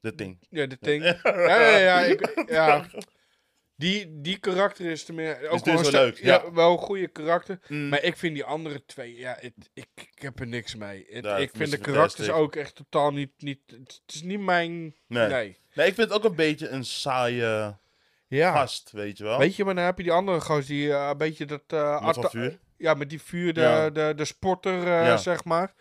De 0.00 0.14
ting. 0.14 0.38
Ja, 0.50 0.66
de 0.66 0.78
ting. 0.78 1.04
Ja, 1.04 1.60
ja, 1.60 1.76
ja. 1.76 2.00
Ik, 2.00 2.44
ja. 2.48 2.84
Die, 3.78 4.20
die 4.20 4.38
karakter 4.38 4.86
is 4.90 5.04
tenminste 5.04 5.48
ook 5.48 5.64
die 5.64 5.72
is 5.72 5.80
wel, 5.90 5.90
leuk, 5.90 6.18
ja. 6.18 6.34
ja. 6.44 6.52
wel 6.52 6.72
een 6.72 6.78
goede 6.78 7.08
karakter. 7.08 7.58
Mm. 7.68 7.88
Maar 7.88 8.02
ik 8.02 8.16
vind 8.16 8.34
die 8.34 8.44
andere 8.44 8.84
twee, 8.84 9.16
ja, 9.16 9.36
het, 9.40 9.70
ik, 9.74 9.86
ik 9.94 10.22
heb 10.22 10.40
er 10.40 10.46
niks 10.46 10.74
mee. 10.74 11.06
Het- 11.10 11.24
Ja, 11.24 11.36
ik 11.36 11.50
vind 11.54 11.70
de 11.70 11.78
karakters 11.78 12.14
Fantastic. 12.28 12.44
ook 12.44 12.56
echt 12.56 12.74
totaal 12.74 13.10
niet, 13.12 13.30
niet 13.38 13.58
het 13.66 14.00
is 14.06 14.22
niet 14.22 14.40
mijn, 14.40 14.94
Nee. 15.06 15.28
nee. 15.28 15.58
Nee, 15.74 15.86
ik 15.86 15.94
vind 15.94 16.08
het 16.08 16.12
ook 16.12 16.24
een 16.24 16.34
beetje 16.36 16.68
een 16.68 16.84
saaie 16.84 17.76
Ja. 18.28 18.52
gast, 18.52 18.90
weet 18.92 19.18
je 19.18 19.24
wel. 19.24 19.38
Weet 19.38 19.56
je, 19.56 19.64
maar 19.64 19.74
dan 19.74 19.84
heb 19.84 19.96
je 19.96 20.02
die 20.02 20.12
andere 20.12 20.40
goos 20.40 20.66
die 20.66 20.92
eh, 20.92 21.08
een 21.10 21.18
beetje 21.18 21.44
dat... 21.44 21.62
eh, 21.66 22.06
Met 22.16 22.30
vuur. 22.30 22.58
Ja, 22.76 22.94
met 22.94 23.10
die 23.10 23.22
vuur, 23.22 23.52
de, 23.54 23.90
de, 23.92 24.12
de 24.16 24.24
sporter, 24.24 24.86
eh, 24.86 25.16
zeg 25.18 25.44
maar. 25.44 25.74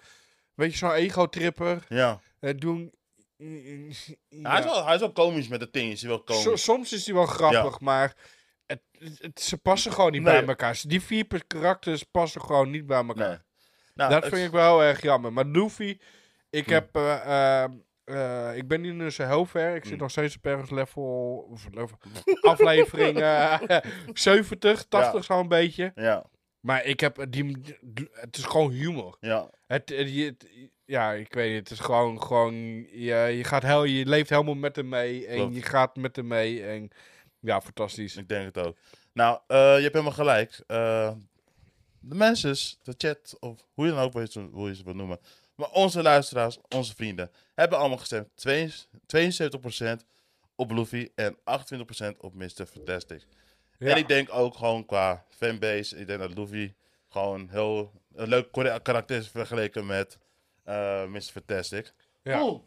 Weet 0.53 0.71
je, 0.71 0.77
zo'n 0.77 0.93
ego-tripper. 0.93 1.85
Ja. 1.89 2.21
eh, 2.39 2.53
doen... 2.57 2.91
Ja, 3.37 4.49
Hij, 4.49 4.59
is 4.59 4.65
wel, 4.65 4.85
hij 4.85 4.93
is 4.93 4.99
wel 4.99 5.11
komisch 5.11 5.47
met 5.47 5.59
de 5.59 5.69
ting. 5.69 5.91
Is 5.91 6.01
hij 6.01 6.09
wel 6.09 6.23
komisch. 6.23 6.43
So- 6.43 6.55
soms 6.55 6.93
is 6.93 7.03
die 7.03 7.13
wel 7.13 7.25
grappig, 7.25 7.79
maar 7.79 8.15
het, 8.65 8.81
het, 9.19 9.39
ze 9.41 9.57
passen 9.57 9.91
gewoon 9.91 10.11
niet 10.11 10.21
Nee. 10.21 10.33
bij 10.39 10.47
elkaar. 10.47 10.81
Die 10.87 11.01
vier 11.01 11.45
karakters 11.47 12.03
passen 12.03 12.41
gewoon 12.41 12.69
niet 12.69 12.85
bij 12.85 12.97
elkaar. 13.05 13.27
nee. 13.29 13.37
Nou, 13.95 14.11
dat 14.11 14.23
het- 14.23 14.33
vind 14.33 14.45
ik 14.45 14.51
wel 14.51 14.83
erg 14.83 15.01
jammer. 15.01 15.33
Maar 15.33 15.45
Luffy, 15.45 15.97
ik 16.49 16.65
Hm. 16.65 16.71
heb... 16.71 16.95
eh, 16.95 17.63
eh, 18.03 18.55
ik 18.55 18.67
ben 18.67 18.81
niet 18.81 18.93
nu 18.93 19.09
zo 19.11 19.25
heel 19.25 19.45
ver. 19.45 19.75
Ik 19.75 19.83
zit 19.85 19.93
Hm. 19.93 19.99
nog 19.99 20.11
steeds 20.11 20.35
op 20.35 20.45
ergens 20.45 20.69
level... 20.69 21.03
Of 21.51 21.67
level 21.71 21.97
aflevering 22.41 23.17
eh 23.21 23.59
70, 24.13 24.83
80 24.85 25.23
zo'n 25.23 25.47
beetje. 25.47 25.91
Ja, 25.95 26.25
Maar 26.67 26.85
ik 26.85 26.99
heb 26.99 27.25
die... 27.29 27.57
Het 28.11 28.37
is 28.37 28.43
gewoon 28.43 28.71
humor. 28.71 29.17
ja. 29.19 29.49
Het, 29.67 29.89
het- 29.89 30.45
ja, 30.85 31.11
ik 31.13 31.33
weet 31.33 31.49
niet. 31.49 31.59
Het 31.59 31.71
is 31.71 31.79
gewoon... 31.85 32.21
gewoon 32.21 32.55
je, 32.91 33.15
je, 33.37 33.43
gaat 33.43 33.63
heel, 33.63 33.83
je 33.83 34.05
leeft 34.05 34.29
helemaal 34.29 34.55
met 34.55 34.75
hem 34.75 34.89
mee. 34.89 35.27
En 35.27 35.35
Klopt. 35.35 35.55
je 35.55 35.61
gaat 35.61 35.95
met 35.95 36.15
hem 36.15 36.27
mee. 36.27 36.63
En 36.63 36.89
ja, 37.39 37.61
fantastisch. 37.61 38.15
Ik 38.15 38.29
denk 38.29 38.55
het 38.55 38.65
ook. 38.65 38.77
Nou, 39.13 39.39
eh, 39.47 39.57
je 39.57 39.81
hebt 39.81 39.93
helemaal 39.93 40.11
gelijk. 40.11 40.63
Eh, 40.67 41.11
de 41.99 42.15
mensen, 42.15 42.55
de 42.83 42.93
chat, 42.97 43.37
of 43.39 43.65
hoe 43.73 43.85
je 43.85 43.91
dan 43.91 44.01
ook 44.01 44.13
wil, 44.13 44.27
hoe 44.51 44.67
je 44.67 44.75
ze 44.75 44.83
wil 44.83 44.95
noemen. 44.95 45.19
Maar 45.55 45.69
onze 45.69 46.01
luisteraars, 46.01 46.57
onze 46.75 46.95
vrienden, 46.95 47.31
hebben 47.55 47.77
allemaal 47.77 47.97
gestemd. 47.97 48.29
72% 49.05 50.05
op 50.55 50.71
Luffy 50.71 51.09
en 51.15 51.37
28% 51.37 52.17
op 52.17 52.33
Mr. 52.33 52.65
Fantastic. 52.65 53.23
Ja. 53.77 53.91
En 53.91 53.97
ik 53.97 54.07
denk 54.07 54.29
ook 54.31 54.55
gewoon 54.55 54.85
qua 54.85 55.25
fanbase, 55.29 55.97
ik 55.97 56.07
denk 56.07 56.19
dat 56.19 56.37
Luffy 56.37 56.73
gewoon 57.09 57.47
heel 57.51 57.91
een 58.15 58.27
leuk 58.27 58.51
karakter 58.83 59.17
is 59.17 59.29
vergeleken 59.29 59.85
met 59.85 60.17
eh 60.63 61.05
Mr. 61.05 61.21
Fantastic. 61.21 61.93
Ja. 62.23 62.43
Oeh. 62.43 62.61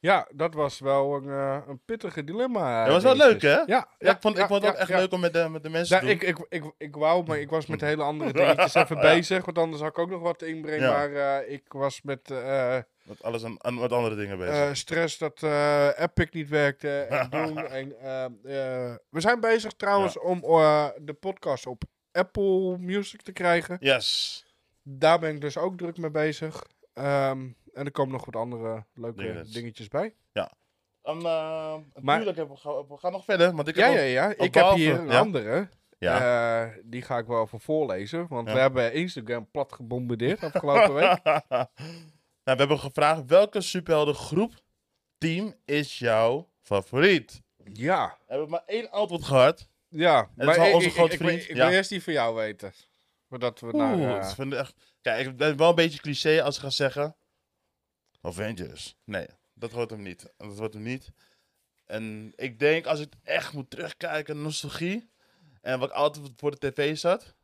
Ja, 0.00 0.28
dat 0.34 0.54
was 0.54 0.78
wel 0.78 1.14
een, 1.14 1.28
eh, 1.28 1.58
een 1.68 1.80
pittige 1.84 2.24
dilemma. 2.24 2.84
Dat 2.84 2.92
was 2.92 3.02
wel 3.02 3.26
leuk, 3.28 3.42
hè? 3.42 3.48
Ja, 3.48 3.88
Ja, 3.98 4.10
ik 4.12 4.16
vond, 4.20 4.38
ik 4.38 4.46
vond 4.46 4.62
het 4.62 4.72
ook 4.72 4.78
echt 4.78 4.88
ja. 4.88 4.96
leuk 4.98 5.12
om 5.12 5.20
met 5.20 5.32
de, 5.32 5.48
met 5.48 5.62
de 5.62 5.68
mensen 5.68 5.94
Ja, 5.96 6.02
te 6.02 6.06
doen. 6.06 6.28
ik, 6.28 6.38
ik, 6.38 6.46
ik, 6.48 6.72
ik 6.78 6.96
wou, 6.96 7.24
maar 7.26 7.38
ik 7.38 7.50
was 7.50 7.66
met 7.66 7.80
hele 7.90 8.02
andere 8.02 8.32
dingetjes 8.32 8.74
even 8.74 9.00
bezig. 9.00 9.44
Want 9.44 9.58
anders 9.58 9.82
had 9.82 9.90
ik 9.90 9.98
ook 9.98 10.10
nog 10.10 10.20
wat 10.20 10.42
inbrengen. 10.42 10.80
Ja. 10.88 10.92
Maar 10.92 11.12
eh, 11.12 11.52
ik 11.52 11.62
was 11.68 12.02
met 12.02 12.30
eh, 12.30 12.78
Met 13.06 13.22
alles 13.22 13.44
aan- 13.44 13.78
met 13.80 13.92
andere 13.92 14.14
dingen 14.16 14.38
bezig. 14.38 14.54
eh, 14.54 14.72
stress 14.72 15.18
dat 15.18 15.42
eh, 15.42 15.88
Epic 16.00 16.28
niet 16.30 16.48
werkte. 16.48 16.88
En 17.00 17.30
doen. 17.44 17.58
En, 17.66 18.00
eh, 18.00 18.24
eh, 18.24 18.94
we 19.10 19.20
zijn 19.20 19.40
bezig 19.40 19.72
trouwens 19.72 20.18
om 20.18 20.42
eh, 20.44 20.88
de 21.00 21.12
podcast 21.14 21.66
op 21.66 21.82
Apple 22.12 22.78
Music 22.78 23.22
te 23.22 23.32
krijgen. 23.32 23.76
yes. 23.80 24.44
Daar 24.82 25.18
ben 25.18 25.34
ik 25.34 25.40
dus 25.40 25.56
ook 25.56 25.76
druk 25.76 25.96
mee 25.96 26.10
bezig. 26.10 26.66
Ehm, 26.92 27.48
en 27.72 27.84
er 27.84 27.90
komen 27.90 28.12
nog 28.12 28.24
wat 28.24 28.36
andere 28.36 28.84
leuke 28.94 29.22
Dingetjes. 29.22 29.52
dingetjes 29.52 29.88
bij. 29.88 30.14
Eh, 30.32 30.42
Maar- 31.22 31.80
natuurlijk, 31.94 32.36
hebben 32.36 32.54
we, 32.54 32.60
gaan- 32.60 32.86
we 32.88 32.96
gaan 32.96 33.12
nog 33.12 33.24
verder. 33.24 33.54
Want 33.54 33.68
ik 33.68 33.76
Ja, 33.76 33.86
heb 33.90 33.94
ja, 33.96 34.02
ook- 34.04 34.10
ja. 34.10 34.30
Ik 34.30 34.38
heb 34.40 34.52
behalve- 34.52 34.78
hier 34.78 34.98
een 34.98 35.06
ja. 35.08 35.18
andere. 35.18 35.68
Ja. 35.98 36.64
Eh, 36.64 36.72
die 36.84 37.02
ga 37.02 37.18
ik 37.18 37.26
wel 37.26 37.42
even 37.42 37.60
voorlezen. 37.60 38.26
Want 38.28 38.48
Ja. 38.48 38.54
we 38.54 38.60
hebben 38.60 38.92
Instagram 38.92 39.50
plat 39.50 39.72
gebombardeerd 39.72 40.42
afgelopen 40.42 40.94
week. 40.94 41.20
nou, 42.46 42.58
we 42.58 42.64
hebben 42.64 42.78
gevraagd 42.78 43.22
welke 43.26 43.60
superheldengroep 43.60 44.54
team 45.18 45.54
is 45.64 45.98
jouw 45.98 46.50
favoriet? 46.62 47.42
Ja, 47.72 48.08
We 48.18 48.24
hebben 48.26 48.48
maar 48.48 48.62
één 48.66 48.90
antwoord 48.90 49.24
gehad. 49.24 49.68
ja. 49.88 50.30
is 50.36 50.44
wel 50.56 50.66
ik- 50.66 50.74
onze 50.74 50.86
ik, 50.88 50.92
grote 50.94 51.14
ik, 51.14 51.20
ik, 51.20 51.26
vriend, 51.26 51.40
wil- 51.40 51.50
ik 51.50 51.56
ja. 51.56 51.66
wil 51.66 51.76
eerst 51.76 51.90
die 51.90 52.02
van 52.02 52.12
jou 52.12 52.34
weten. 52.34 52.72
Voordat 53.28 53.60
we 53.60 53.72
naar... 53.72 53.94
Oeh, 53.94 54.16
eh, 54.16 54.28
vind 54.34 54.52
ik 54.52 54.58
echt... 54.58 54.74
Kijk, 55.00 55.26
ik 55.26 55.36
ben 55.36 55.56
wel 55.56 55.68
een 55.68 55.74
beetje 55.74 56.00
cliché 56.00 56.42
als 56.42 56.56
ik 56.56 56.62
ga 56.62 56.70
zeggen... 56.70 57.16
Avengers. 58.20 58.96
Nee, 59.04 59.26
dat 59.54 59.72
wordt 59.72 59.90
hem 59.90 60.02
niet. 60.02 60.32
Dat 60.36 60.56
wordt 60.56 60.74
hem 60.74 60.82
niet. 60.82 61.12
En 61.84 62.32
ik 62.36 62.58
denk, 62.58 62.86
als 62.86 63.00
ik 63.00 63.12
echt 63.22 63.52
moet 63.52 63.70
terugkijken, 63.70 64.42
nostalgie... 64.42 65.10
En 65.60 65.78
wat 65.78 65.88
ik 65.88 65.94
altijd 65.94 66.30
voor 66.36 66.58
de 66.58 66.72
tv 66.72 66.96
zat... 66.96 67.34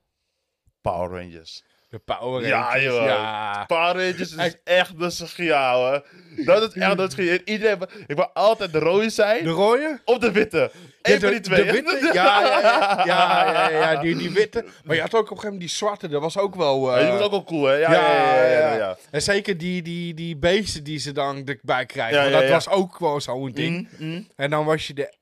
Power 0.81 1.21
Rangers. 1.21 1.65
De 1.93 1.99
Power 1.99 2.47
Ja, 2.47 2.61
Rangers. 2.63 2.83
joh. 2.85 3.05
Ja. 3.05 3.65
Power 3.67 3.95
Rangers 3.95 4.35
is 4.35 4.57
echt 4.65 4.99
de 4.99 5.11
schiaal, 5.11 5.81
hoor. 5.87 6.07
Dat 6.45 6.63
is 6.77 6.83
echt 6.83 6.97
de 6.97 7.11
schiaal. 7.11 7.39
Iedereen, 7.45 7.79
ik 8.07 8.17
wil 8.17 8.31
altijd 8.33 8.73
de 8.73 8.79
rode 8.79 9.11
zijn 9.11 9.45
De 9.45 9.51
rode? 9.51 10.01
of 10.05 10.19
de 10.19 10.33
witte. 10.33 10.71
Eén 11.03 11.13
Ja, 11.15 11.21
van 11.21 11.31
die 11.31 11.41
twee. 11.41 11.65
De 11.65 11.73
witte? 11.73 11.99
Ja, 12.13 12.41
ja, 12.41 12.61
ja, 12.61 13.05
ja, 13.05 13.71
ja, 13.71 13.93
ja, 13.93 14.01
die, 14.01 14.17
die 14.17 14.31
witte. 14.31 14.65
Maar 14.85 14.97
je 14.97 15.01
had 15.03 15.15
ook 15.15 15.21
op 15.21 15.31
een 15.31 15.37
gegeven 15.37 15.53
moment 15.53 15.61
die 15.61 15.77
zwarte, 15.79 16.09
dat 16.09 16.21
was 16.21 16.39
ook 16.39 16.55
wel... 16.55 16.91
Ja, 16.91 16.97
eh, 16.97 17.03
die 17.03 17.13
was 17.13 17.23
ook 17.23 17.31
wel 17.31 17.45
cool, 17.45 17.65
hè? 17.65 17.75
Ja, 17.75 17.93
ja, 17.93 18.13
ja. 18.13 18.45
ja, 18.45 18.59
ja, 18.59 18.75
ja. 18.77 18.97
En 19.11 19.23
zeker 19.23 19.59
die, 19.59 19.83
die, 19.83 20.15
die 20.15 20.37
beesten 20.37 20.85
die 20.85 20.99
ze 20.99 21.13
dan 21.13 21.47
erbij 21.47 21.87
krijgen. 21.87 22.17
Ja, 22.17 22.21
want 22.23 22.35
ja, 22.35 22.39
dat 22.41 22.49
ja. 22.49 22.55
was 22.55 22.69
ook 22.69 22.99
wel 22.99 23.21
zo'n 23.21 23.51
ding. 23.53 23.89
Mm, 23.99 24.09
mm. 24.09 24.29
En 24.37 24.51
dan 24.51 24.65
was 24.65 24.87
je 24.87 24.95
de... 24.95 25.13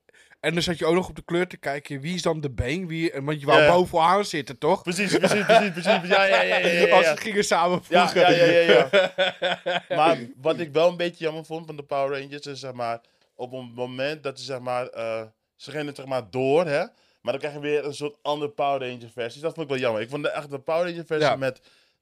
En 0.41 0.53
dan 0.53 0.61
zat 0.63 0.77
je 0.77 0.85
ook 0.85 0.93
nog 0.95 1.09
op 1.09 1.15
de 1.15 1.21
kleur 1.21 1.47
te 1.47 1.57
kijken. 1.57 1.99
Wie 1.99 2.13
is 2.15 2.21
dan 2.21 2.41
de 2.41 2.49
been? 2.51 2.87
Wie... 2.87 3.11
en 3.11 3.23
Want 3.25 3.39
je 3.39 3.45
wou 3.45 3.71
bovenaan 3.71 4.25
zitten, 4.25 4.57
toch? 4.57 4.81
Precies, 4.83 5.17
precies, 5.17 5.45
precies, 5.45 5.71
precies. 5.71 6.07
Ja, 6.09 6.23
ja, 6.23 6.41
ja, 6.41 6.57
ja, 6.57 6.67
ja, 6.67 6.95
Als 6.95 7.05
ja. 7.05 7.15
ze 7.15 7.21
gingen 7.21 7.43
samen 7.43 7.81
Ja, 7.89 8.09
vroegen. 8.09 8.35
ja, 8.35 8.45
ja, 8.45 8.59
ja, 8.59 8.87
ja. 8.91 9.83
maar 9.97 10.17
wat 10.41 10.59
ik 10.59 10.73
wel 10.73 10.89
een 10.89 10.97
beetje 10.97 11.23
jammer 11.23 11.45
vond 11.45 11.65
van 11.65 11.75
de 11.75 11.83
Power 11.83 12.19
Rangers 12.19 12.45
is 12.45 12.59
zeg 12.59 12.73
maar 12.73 13.01
op 13.35 13.53
een 13.53 13.71
moment 13.75 14.23
dat 14.23 14.39
ze 14.39 14.45
zeg 14.45 14.59
maar 14.59 14.87
eh, 14.87 15.21
ze 15.55 15.71
gingen 15.71 15.95
zeg 15.95 16.05
maar 16.05 16.29
door, 16.29 16.65
hè? 16.65 16.85
Maar 17.21 17.33
dan 17.33 17.37
krijg 17.39 17.53
je 17.53 17.59
weer 17.59 17.85
een 17.85 17.93
soort 17.93 18.17
andere 18.21 18.51
Power 18.51 18.89
Ranger 18.89 19.09
versie. 19.13 19.41
Dat 19.41 19.53
vond 19.53 19.65
ik 19.65 19.71
wel 19.71 19.81
jammer. 19.81 20.01
Ik 20.01 20.09
vond 20.09 20.23
de, 20.23 20.29
echt 20.29 20.49
de 20.49 20.59
Power 20.59 20.89
Ranger 20.89 21.05
versie 21.05 21.37
met 21.37 21.61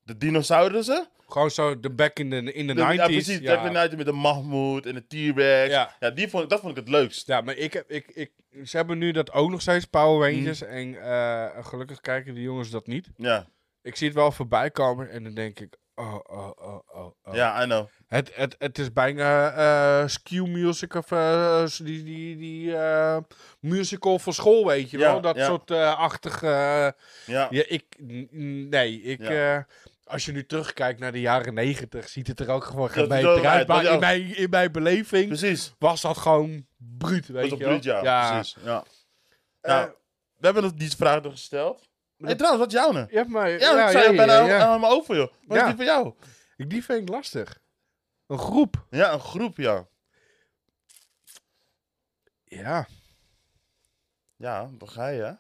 de 0.10 0.18
dinosaurussen. 0.18 1.08
Gewoon 1.28 1.52
zo 1.52 1.80
de 1.80 1.90
back 1.90 2.20
in 2.20 2.30
de, 2.30 2.54
in 2.54 2.68
de 2.68 2.74
De- 2.74 2.82
90s. 2.82 2.94
ja, 2.96 3.06
precies. 3.06 3.40
Ja. 3.40 3.64
The 3.88 3.90
90s 3.90 3.98
met 3.98 4.06
de 4.06 4.12
Mahmoud 4.12 4.86
en 4.86 4.94
de 4.96 5.08
T-Rex. 5.34 5.72
Ja. 5.72 5.96
Ja. 6.00 6.10
die 6.10 6.30
vond 6.30 6.44
ik, 6.44 6.50
dat 6.50 6.60
vond 6.60 6.72
ik 6.78 6.84
het 6.84 6.90
leukst. 6.94 7.28
Ja, 7.28 7.42
maar 7.42 7.56
ik 7.56 7.74
heb, 7.74 7.90
ik, 7.92 8.12
ik, 8.14 8.32
ze 8.64 8.78
hebben 8.78 8.98
nu 8.98 9.12
dat 9.12 9.32
ook 9.32 9.50
nog 9.50 9.62
steeds, 9.62 9.86
Power 9.86 10.30
Mm. 10.32 10.36
Rangers. 10.38 10.62
En 10.62 11.02
eh, 11.02 11.66
gelukkig 11.66 12.00
kijken 12.02 12.34
de 12.34 12.42
jongens 12.42 12.70
dat 12.70 12.88
niet. 12.88 13.10
Ja, 13.18 13.48
Ik 13.82 13.96
zie 13.96 14.08
het 14.08 14.16
wel 14.16 14.32
voorbij 14.32 14.72
komen 14.72 15.10
en 15.10 15.24
dan 15.24 15.34
denk 15.34 15.60
ik, 15.60 15.78
oh, 15.96 16.14
oh, 16.28 16.52
oh, 16.56 16.80
oh. 16.94 17.06
oh. 17.24 17.34
ja, 17.36 17.62
I 17.64 17.66
know. 17.66 17.88
Het, 18.08 18.32
het, 18.36 18.56
het 18.60 18.78
is 18.80 18.94
bijna 18.94 19.52
eh 19.52 20.08
skew 20.08 20.46
music 20.48 20.94
of 20.94 21.12
eh, 21.12 21.66
die, 21.78 22.04
die, 22.04 22.38
die 22.38 22.76
eh, 22.76 23.18
musical 23.60 24.20
voor 24.20 24.34
school, 24.34 24.66
weet 24.66 24.90
je 24.90 24.98
Ja, 24.98 25.12
wel? 25.12 25.22
Dat 25.22 25.36
ja. 25.36 25.46
soort 25.46 25.72
achtige... 25.72 26.48
Ja, 27.26 27.48
ja, 27.50 27.64
ik... 27.68 27.84
Nee, 28.70 29.02
ik... 29.02 29.20
Ja. 30.10 30.14
eh, 30.14 30.14
als 30.14 30.26
je 30.26 30.32
nu 30.32 30.46
terugkijkt 30.46 31.00
naar 31.00 31.12
de 31.12 31.20
jaren 31.22 31.54
negentig, 31.54 32.10
ziet 32.10 32.28
het 32.28 32.40
er 32.40 32.50
ook 32.50 32.64
gewoon 32.64 32.90
zo 32.90 33.08
uit. 33.44 33.68
Maar 33.68 33.84
in 33.86 34.00
mijn, 34.00 34.36
in 34.36 34.50
mijn 34.50 34.72
beleving 34.72 35.28
precies. 35.28 35.74
was 35.80 36.02
dat 36.02 36.18
gewoon 36.18 36.68
bruut, 36.78 37.28
weet 37.28 37.50
Dat 37.50 37.60
je 37.60 37.66
bruut, 37.66 37.84
ja. 37.84 38.30
Precies. 38.32 38.56
Ja. 38.64 38.84
Eh, 39.62 39.74
Nou, 39.74 39.92
we 40.38 40.46
hebben 40.46 40.76
die 40.78 40.90
vraag 40.96 41.22
nog 41.22 41.32
gesteld. 41.32 41.88
Hey, 42.18 42.36
trouwens, 42.36 42.64
wat 42.64 42.74
is 42.74 42.80
jouw 42.80 42.92
nu? 42.92 43.06
ja, 43.10 43.24
maar... 43.28 43.50
Ja, 43.50 43.58
ja, 43.58 43.86
ik 43.86 43.92
zei 43.92 44.10
ja, 44.10 44.16
bijna 44.16 44.34
ja, 44.40 44.46
ja. 44.48 44.66
aan 44.68 44.80
mijn 44.80 44.92
ogen, 44.94 45.16
joh. 45.16 45.32
Wat 45.48 45.58
Ja. 45.58 45.64
is 45.64 45.68
die 45.68 45.76
voor 45.76 45.86
jou? 45.86 46.14
Ik- 46.58 46.70
Die 46.70 46.84
vind 46.84 47.02
ik 47.02 47.10
lastig. 47.10 47.60
Een 48.28 48.38
groep. 48.40 48.86
Ja, 48.90 49.14
een 49.14 49.20
groep, 49.20 49.58
ja. 49.58 49.88
Ja, 52.44 52.88
Ja, 54.36 54.70
dan 54.78 54.90
ga 54.90 55.08
je, 55.08 55.38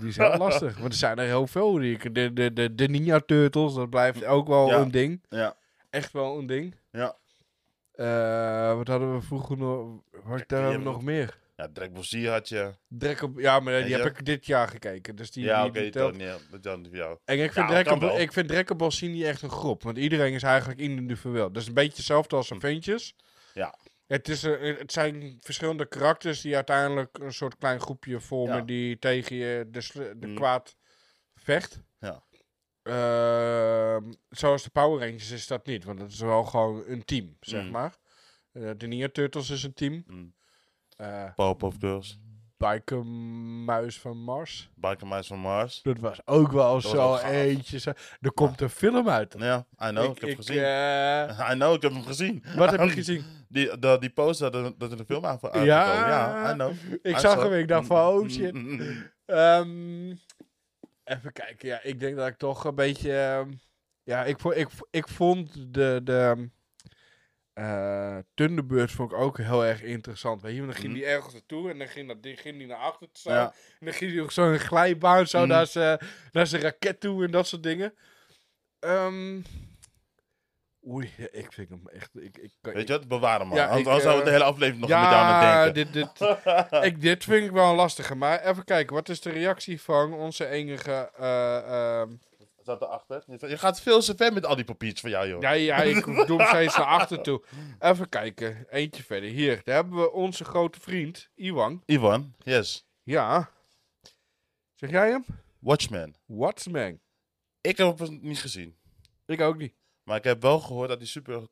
die 0.00 0.12
zijn 0.12 0.38
lastig. 0.38 0.78
Want 0.78 0.92
er 0.92 0.98
zijn 0.98 1.18
er 1.18 1.24
heel 1.26 1.46
veel. 1.46 1.72
Die, 1.72 2.12
de, 2.12 2.32
de, 2.32 2.52
de, 2.52 2.74
de 2.74 2.88
Ninja 2.88 3.20
Turtles, 3.20 3.74
dat 3.74 3.90
blijft 3.90 4.24
ook 4.24 4.46
wel 4.48 4.68
Ja. 4.68 4.78
een 4.78 4.90
ding. 4.90 5.22
Ja. 5.28 5.56
Echt 5.90 6.12
wel 6.12 6.38
een 6.38 6.46
ding. 6.46 6.74
Ja. 6.90 7.16
Eh, 7.92 8.76
wat 8.76 8.88
hadden 8.88 9.14
we 9.14 9.20
vroeger 9.22 9.56
nog? 9.56 10.00
Wat 10.10 10.22
daar 10.22 10.32
hebben 10.48 10.48
we 10.48 10.54
hebben 10.64 10.82
nog 10.92 11.02
meer? 11.02 11.38
Ja, 11.56 11.68
Dragon 11.72 11.92
Ball 11.94 12.02
Z 12.04 12.26
had 12.26 12.48
je. 12.48 12.70
Drek 12.88 13.22
op, 13.22 13.40
ja, 13.40 13.60
maar 13.60 13.72
die 13.72 13.82
Weet 13.82 13.92
heb 13.92 14.02
je? 14.02 14.18
ik 14.20 14.24
dit 14.24 14.46
jaar 14.46 14.68
gekeken. 14.68 15.16
Dus 15.16 15.30
die, 15.30 15.44
ja, 15.44 15.64
oké, 15.66 15.80
niet 15.80 15.96
voor 16.88 16.96
jou. 16.96 17.18
En 17.24 17.38
ik 17.38 17.52
vind, 17.52 17.68
Ja, 17.70 17.82
Dragon 17.82 18.20
ik 18.20 18.32
vind 18.32 18.48
Dragon 18.48 18.76
Ball 18.76 18.90
Z 18.90 19.00
niet 19.00 19.24
echt 19.24 19.42
een 19.42 19.50
groep. 19.50 19.82
Want 19.82 19.98
iedereen 19.98 20.32
is 20.32 20.42
eigenlijk 20.42 20.80
individueel. 20.80 21.52
Dat 21.52 21.62
is 21.62 21.68
een 21.68 21.74
beetje 21.74 21.96
hetzelfde 21.96 22.36
als 22.36 22.52
Avengers. 22.52 23.14
Hm. 23.52 23.58
Ja. 23.58 23.74
Het, 24.06 24.28
is, 24.28 24.42
een- 24.42 24.76
het 24.76 24.92
zijn 24.92 25.36
verschillende 25.40 25.86
karakters 25.88 26.40
die 26.40 26.54
uiteindelijk 26.54 27.18
een 27.18 27.32
soort 27.32 27.56
klein 27.56 27.80
groepje 27.80 28.20
vormen 28.20 28.56
Ja. 28.56 28.62
die 28.62 28.98
tegen 28.98 29.36
je 29.36 29.68
de, 29.70 30.14
de 30.18 30.26
Mm. 30.26 30.34
kwaad 30.34 30.76
vecht. 31.34 31.82
Ja. 31.98 32.22
Ehm, 32.82 34.12
zoals 34.28 34.62
de 34.62 34.70
Power 34.70 35.00
Rangers 35.06 35.30
is 35.30 35.46
dat 35.46 35.66
niet, 35.66 35.84
want 35.84 35.98
dat 35.98 36.10
is 36.10 36.20
wel 36.20 36.44
gewoon 36.44 36.82
een 36.86 37.04
team, 37.04 37.36
zeg 37.40 37.64
Mm. 37.64 37.70
maar. 37.70 37.96
Eh, 38.52 38.70
de 38.76 38.86
Ninja 38.86 39.08
Turtles 39.12 39.50
is 39.50 39.62
een 39.62 39.74
team. 39.74 40.04
Mm. 40.06 40.34
Eh 40.96 41.34
Powerpuff 41.34 41.76
Girls. 41.78 42.18
Biker 42.70 43.04
Muis 43.64 44.00
van 44.00 44.16
Mars. 44.16 44.70
Biker 44.74 45.06
Mice 45.06 45.28
van 45.28 45.38
Mars. 45.38 45.82
Dat 45.82 45.98
was 45.98 46.20
ook 46.26 46.52
wel 46.52 46.80
zo 46.80 47.16
eentje. 47.16 47.78
Zo. 47.78 47.92
Er 48.20 48.32
komt 48.32 48.60
een 48.60 48.70
film 48.70 49.08
uit. 49.08 49.34
Ja, 49.38 49.66
I 49.84 49.88
know. 49.88 50.04
Ik, 50.10 50.18
heb 50.20 50.28
hem 50.28 50.36
gezien. 50.36 50.56
eh, 50.56 51.48
I 51.50 51.54
know, 51.54 51.74
ik 51.74 51.82
heb 51.82 51.92
hem 51.92 52.02
gezien. 52.02 52.44
wat 52.56 52.70
heb 52.70 52.80
je 52.80 52.88
gezien? 53.02 53.24
Die, 53.48 53.78
de, 53.78 53.96
die 54.00 54.10
poster 54.10 54.50
dat, 54.50 54.64
er- 54.64 54.78
dat 54.78 54.92
er 54.92 54.98
een 54.98 55.06
film 55.06 55.24
aan 55.26 55.38
voor 55.38 55.56
Ja. 55.56 56.08
Ja, 56.08 56.50
I 56.50 56.54
know. 56.54 56.72
Ik 57.02 57.16
I 57.16 57.20
zag 57.20 57.32
saw. 57.32 57.42
hem, 57.42 57.52
ik 57.52 57.68
dacht 57.68 57.86
van, 57.86 58.06
oh 58.06 58.28
shit. 58.28 58.52
Mm, 58.52 58.60
mm, 58.62 58.76
mm. 58.80 59.10
Ehm, 59.26 60.08
even 61.04 61.32
kijken, 61.32 61.68
ja, 61.68 61.82
ik 61.82 62.00
denk 62.00 62.16
dat 62.16 62.26
ik 62.28 62.36
toch 62.36 62.64
een 62.64 62.74
beetje... 62.74 63.12
ehm, 63.18 63.52
ja, 64.02 64.24
ik, 64.24 64.42
ik, 64.42 64.70
vo- 64.70 64.86
ik 64.90 65.08
vond 65.08 65.74
de, 65.74 66.00
de 66.04 66.48
eh 67.54 68.16
Thunderbirds 68.34 68.92
vond 68.92 69.12
ik 69.12 69.18
ook 69.18 69.38
heel 69.38 69.64
erg 69.64 69.82
interessant. 69.82 70.42
Weet 70.42 70.54
je, 70.54 70.60
dan 70.60 70.72
ging 70.74 70.84
Mhm. 70.86 70.94
die 70.94 71.04
ergens 71.06 71.32
naartoe 71.32 71.70
en 71.70 71.78
dan 71.78 71.88
ging, 71.88 72.08
dat, 72.08 72.22
die, 72.22 72.36
ging 72.36 72.58
die 72.58 72.66
naar 72.66 72.76
achter 72.78 73.08
te 73.12 73.20
staan. 73.20 73.34
Ja. 73.34 73.52
En 73.80 73.86
dan 73.86 73.94
ging 73.94 74.12
hij 74.12 74.20
op 74.20 74.30
zo'n 74.30 74.58
glijbaan 74.58 75.26
zo 75.26 75.38
Mhm. 75.38 75.48
naar 75.48 75.66
zijn 75.66 75.98
naar 76.32 76.46
zijn 76.46 76.62
raket 76.62 77.00
toe 77.00 77.24
en 77.24 77.30
dat 77.30 77.46
soort 77.46 77.62
dingen. 77.62 77.94
Ehm, 78.80 79.40
oei, 80.88 81.10
ja, 81.16 81.26
ik 81.32 81.52
vind 81.52 81.68
hem 81.68 81.82
echt... 81.92 82.10
Ik, 82.14 82.38
ik, 82.38 82.52
Weet 82.60 82.88
je 82.88 82.92
wat? 82.94 83.08
Bewaar 83.08 83.38
hem 83.38 83.48
man. 83.48 83.56
Ja, 83.56 83.66
Anders 83.68 84.02
zouden 84.02 84.12
we 84.12 84.18
eh, 84.18 84.24
de 84.24 84.30
hele 84.30 84.44
aflevering 84.44 84.80
nog 84.80 84.90
met 84.90 84.98
jou 84.98 85.14
aan 85.14 85.42
ja, 85.42 85.64
het 85.64 85.74
denken. 85.74 85.92
dit, 85.92 86.18
dit, 86.18 86.82
ik, 86.92 87.00
dit 87.00 87.24
vind 87.24 87.44
ik 87.46 87.50
wel 87.50 87.70
een 87.70 87.76
lastige. 87.76 88.14
Maar 88.14 88.40
even 88.44 88.64
kijken, 88.64 88.94
wat 88.94 89.08
is 89.08 89.20
de 89.20 89.30
reactie 89.30 89.80
van 89.80 90.12
onze 90.14 90.46
enige... 90.46 91.10
eh, 91.18 91.56
ehm, 92.00 92.08
Zat 92.62 92.82
erachter. 92.82 93.22
Je 93.26 93.58
gaat 93.58 93.80
veel 93.80 94.00
te 94.00 94.14
ver 94.16 94.32
met 94.32 94.46
al 94.46 94.56
die 94.56 94.64
papiertjes 94.64 95.00
van 95.00 95.10
jou, 95.10 95.28
joh. 95.28 95.40
ja, 95.40 95.50
ja, 95.50 95.76
ik 95.76 96.04
doe 96.26 96.38
hem 96.38 96.46
steeds 96.46 96.76
naar 96.76 96.86
achter 96.86 97.22
toe. 97.22 97.42
Even 97.78 98.08
kijken, 98.08 98.66
eentje 98.70 99.02
verder. 99.02 99.30
Hier, 99.30 99.60
daar 99.64 99.74
hebben 99.74 100.00
we 100.00 100.12
onze 100.12 100.44
grote 100.44 100.80
vriend, 100.80 101.28
Iwan. 101.34 101.82
Ivan, 101.86 102.34
yes. 102.38 102.86
Ja. 103.02 103.50
Zeg 104.74 104.90
jij 104.90 105.10
hem? 105.10 105.24
Watchmen. 105.58 106.14
Watchmen. 106.26 107.00
Ik 107.60 107.76
heb 107.76 107.98
hem 107.98 108.18
niet 108.22 108.40
gezien. 108.40 108.76
Ik 109.26 109.40
ook 109.40 109.56
niet. 109.56 109.74
Maar 110.02 110.16
ik 110.16 110.24
heb 110.24 110.42
wel 110.42 110.60
gehoord 110.60 110.88
dat 110.88 110.98
hij 110.98 111.06
super 111.06 111.48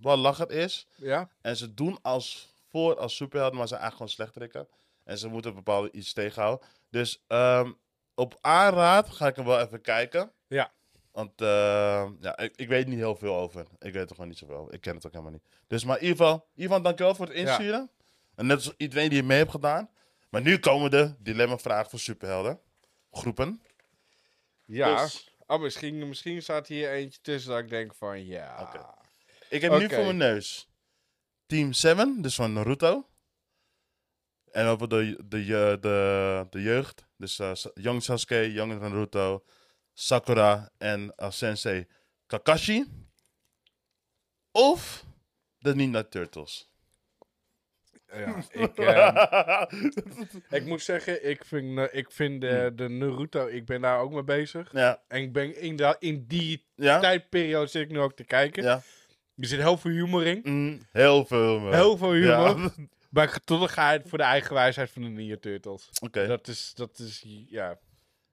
wel 0.00 0.16
lachend 0.16 0.50
is. 0.50 0.86
Ja? 0.96 1.30
En 1.40 1.56
ze 1.56 1.74
doen 1.74 1.98
als 2.02 2.54
voor 2.68 2.96
als 2.96 3.16
superhelden, 3.16 3.56
maar 3.58 3.68
ze 3.68 3.74
zijn 3.74 3.80
eigenlijk 3.80 4.12
gewoon 4.12 4.28
slechterikken. 4.28 4.74
En 5.04 5.18
ze 5.18 5.28
moeten 5.28 5.54
bepaalde 5.54 5.90
iets 5.92 6.12
tegenhouden. 6.12 6.66
Dus 6.90 7.24
ehm, 7.26 7.72
op 8.20 8.38
aanraad 8.40 9.08
ga 9.10 9.26
ik 9.26 9.36
hem 9.36 9.44
wel 9.44 9.60
even 9.60 9.80
kijken. 9.80 10.32
Ja. 10.46 10.72
Want 11.12 11.40
ehm, 11.40 12.12
ja, 12.20 12.38
ik, 12.38 12.56
ik 12.56 12.68
weet 12.68 12.86
niet 12.86 12.98
heel 12.98 13.16
veel 13.16 13.34
over. 13.36 13.66
Ik 13.78 13.92
weet 13.92 14.08
er 14.08 14.14
gewoon 14.14 14.28
niet 14.28 14.38
zoveel 14.38 14.56
over. 14.56 14.74
Ik 14.74 14.80
ken 14.80 14.94
het 14.94 15.06
ook 15.06 15.12
helemaal 15.12 15.32
niet. 15.32 15.42
Dus 15.66 15.84
maar 15.84 15.96
in 15.96 16.02
ieder 16.02 16.16
geval, 16.16 16.48
Ivan, 16.54 16.82
dankjewel 16.82 17.14
voor 17.14 17.26
het 17.26 17.34
insturen. 17.34 17.90
En 18.34 18.46
net 18.46 18.56
als 18.56 18.74
iedereen 18.76 19.08
die 19.08 19.22
mee 19.22 19.38
heeft 19.38 19.50
gedaan. 19.50 19.90
Maar 20.28 20.40
nu 20.42 20.58
komen 20.58 20.90
de 20.90 21.14
dilemma-vragen 21.18 21.90
voor 21.90 21.98
superhelden. 21.98 22.60
Groepen. 23.10 23.62
Ja. 24.64 25.02
Dus- 25.02 25.28
Oh, 25.46 25.60
misschien, 25.60 26.08
misschien 26.08 26.42
staat 26.42 26.66
hier 26.66 26.90
eentje 26.90 27.20
tussen 27.20 27.50
dat 27.50 27.60
ik 27.60 27.68
denk 27.68 27.94
van, 27.94 28.26
ja. 28.26 28.56
Oké. 28.60 28.86
Ik 29.48 29.60
heb 29.60 29.72
nu 29.72 29.88
voor 29.88 30.04
mijn 30.04 30.16
neus 30.16 30.68
Team 31.46 31.72
7, 31.72 32.22
dus 32.22 32.34
van 32.34 32.52
Naruto. 32.52 33.06
En 34.52 34.66
over 34.66 34.88
de, 34.88 35.20
de, 35.28 35.44
je- 35.44 35.76
de, 35.80 36.46
de 36.50 36.62
jeugd. 36.62 37.04
Dus 37.16 37.38
eh, 37.38 37.50
Sa- 37.54 37.70
Young 37.74 38.02
Sasuke, 38.02 38.52
Young 38.52 38.80
Naruto, 38.80 39.44
Sakura 39.92 40.70
en 40.78 41.12
eh, 41.16 41.30
Sensei 41.30 41.86
Kakashi. 42.26 42.84
Of 44.52 45.04
de 45.58 45.74
Ninja 45.74 46.02
Turtles. 46.02 46.68
Ja, 48.12 48.42
ik, 48.52 48.76
ehm, 48.76 49.74
ik 50.58 50.64
moet 50.64 50.82
zeggen, 50.82 51.28
ik 51.28 51.44
vind, 51.44 51.78
eh, 51.78 51.84
ik 51.98 52.10
vind 52.10 52.40
de, 52.40 52.72
de 52.74 52.88
Naruto, 52.88 53.46
ik 53.46 53.64
ben 53.66 53.80
daar 53.80 53.98
ook 54.00 54.12
mee 54.12 54.24
bezig. 54.24 54.72
ja, 54.72 55.02
En 55.08 55.22
ik 55.22 55.32
ben 55.32 55.60
in, 55.60 55.96
in 55.98 56.24
die 56.26 56.66
ja, 56.74 57.00
tijdperiode 57.00 57.66
zit 57.66 57.82
ik 57.82 57.90
nu 57.90 57.98
ook 58.00 58.16
te 58.16 58.24
kijken. 58.24 58.62
ja. 58.62 58.82
Er 59.36 59.46
zit 59.46 59.60
heel 59.60 59.76
veel 59.78 59.90
humor 59.90 60.26
in. 60.26 60.40
Mm, 60.42 60.80
heel 60.92 61.24
veel. 61.24 61.60
man. 61.60 61.74
Heel 61.74 61.96
veel 61.96 62.12
humor. 62.12 62.72
Maar 63.10 63.40
het 63.44 64.08
voor 64.08 64.18
de 64.18 64.24
eigen 64.24 64.54
wijsheid 64.54 64.90
van 64.90 65.02
de 65.02 65.08
Ninja 65.08 65.36
Turtles. 65.40 65.88
Oké. 66.02 66.26
Dat 66.26 66.48
is, 66.48 66.72
dat 66.74 66.98
is, 66.98 67.24
ja. 67.48 67.78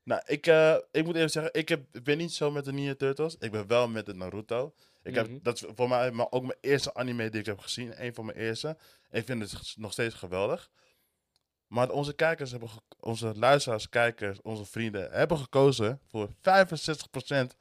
Nou, 0.04 0.22
ik, 0.26 0.48
eh, 0.48 0.76
ik 0.92 1.06
moet 1.06 1.16
even 1.16 1.30
zeggen, 1.30 1.54
ik, 1.54 1.70
heb, 1.70 1.86
ik 1.92 2.04
ben 2.04 2.18
niet 2.18 2.34
zo 2.34 2.52
met 2.52 2.66
de 2.66 2.74
Ninja 2.74 2.96
Turtles. 2.96 3.36
Ik 3.40 3.52
ben 3.52 3.68
wel 3.68 3.88
met 3.88 4.06
de 4.06 4.14
Naruto. 4.14 4.74
Ik 5.04 5.16
heb, 5.16 5.28
Mhm. 5.28 5.38
dat 5.42 5.56
is 5.56 5.64
voor 5.76 5.88
mij 5.90 6.12
maar 6.12 6.28
ook 6.30 6.42
mijn 6.42 6.58
eerste 6.62 6.94
anime 6.94 7.30
die 7.30 7.40
ik 7.40 7.46
heb 7.46 7.60
gezien. 7.60 8.04
Een 8.04 8.14
van 8.14 8.26
mijn 8.26 8.38
eerste. 8.38 8.78
Ik 9.12 9.26
vind 9.26 9.52
het 9.52 9.74
nog 9.78 9.92
steeds 9.92 10.16
geweldig. 10.16 10.70
Maar 11.68 11.90
onze 11.90 12.14
kijkers 12.14 12.52
hebben, 12.52 12.70
onze 13.00 13.34
luisteraars, 13.36 13.90
kijkers, 13.90 14.42
onze 14.42 14.66
vrienden 14.66 15.12
hebben 15.12 15.38
gekozen 15.38 16.00
voor 16.08 16.30
65% 16.42 17.56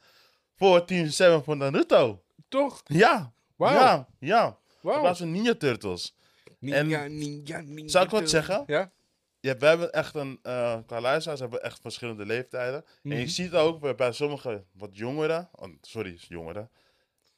voor 0.55 0.85
Team 0.85 1.07
7 1.07 1.43
van 1.43 1.57
Naruto. 1.57 2.23
Toch? 2.47 2.81
Ja. 2.85 3.33
Wauw. 3.55 3.73
Ja, 3.73 4.07
ja. 4.19 4.57
Van 4.81 5.31
Ninja 5.31 5.55
Turtles. 5.55 6.15
Ninja, 6.59 7.05
ninja, 7.07 7.61
ninja. 7.61 7.87
Zou 7.89 8.05
ik 8.05 8.11
wat 8.11 8.29
zeggen? 8.29 8.63
Ja? 8.67 8.91
Ja, 9.39 9.57
we 9.57 9.65
hebben 9.65 9.91
echt 9.91 10.15
een, 10.15 10.39
eh 10.41 10.77
qua 10.85 11.01
luisteraars 11.01 11.39
hebben 11.39 11.59
we 11.59 11.65
echt 11.65 11.81
verschillende 11.81 12.25
leeftijden. 12.25 12.85
En 13.03 13.09
je 13.11 13.15
Mhm. 13.15 13.27
ziet 13.27 13.53
ook 13.53 13.79
bij, 13.79 13.95
bij 13.95 14.11
sommige 14.11 14.65
wat 14.71 14.97
jongeren, 14.97 15.49
oh, 15.51 15.73
sorry, 15.81 16.17
jongeren. 16.27 16.69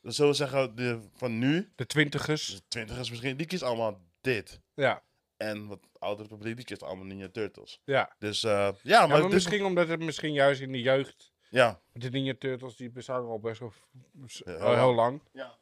Dan 0.02 0.14
zullen 0.14 0.32
we 0.32 0.38
zeggen, 0.38 0.76
de, 0.76 1.00
van 1.14 1.40
nu, 1.40 1.72
De 1.76 1.86
twintigers. 1.86 2.48
dus 2.48 2.62
twintigers 2.68 3.10
misschien, 3.10 3.38
die 3.38 3.48
kiest 3.48 3.64
allemaal 3.64 4.02
dit. 4.22 4.62
Ja. 4.74 5.04
En 5.38 5.68
wat 5.68 5.80
oudere 6.00 6.28
publiek, 6.28 6.56
die 6.56 6.66
kiest 6.66 6.84
allemaal 6.84 7.06
Ninja 7.06 7.30
Turtles. 7.32 7.82
Ja. 7.84 8.16
Dus 8.20 8.44
eh, 8.44 8.52
ja, 8.52 8.74
Ja, 8.82 9.08
maar, 9.08 9.20
maar 9.20 9.30
misschien 9.30 9.64
omdat 9.66 9.88
het 9.88 10.00
misschien 10.00 10.34
juist 10.34 10.62
in 10.62 10.72
de 10.72 10.82
jeugd... 10.82 11.32
ja, 11.50 11.82
De 11.94 12.10
Ninja 12.10 12.34
Turtles 12.40 12.76
die 12.76 12.90
bestaan 12.90 13.26
al 13.26 13.40
best 13.40 13.60
wel 13.60 13.74
Ja, 14.28 14.58
heel 14.58 14.76
heel 14.76 14.94
lang. 14.94 15.22
ja. 15.32 15.58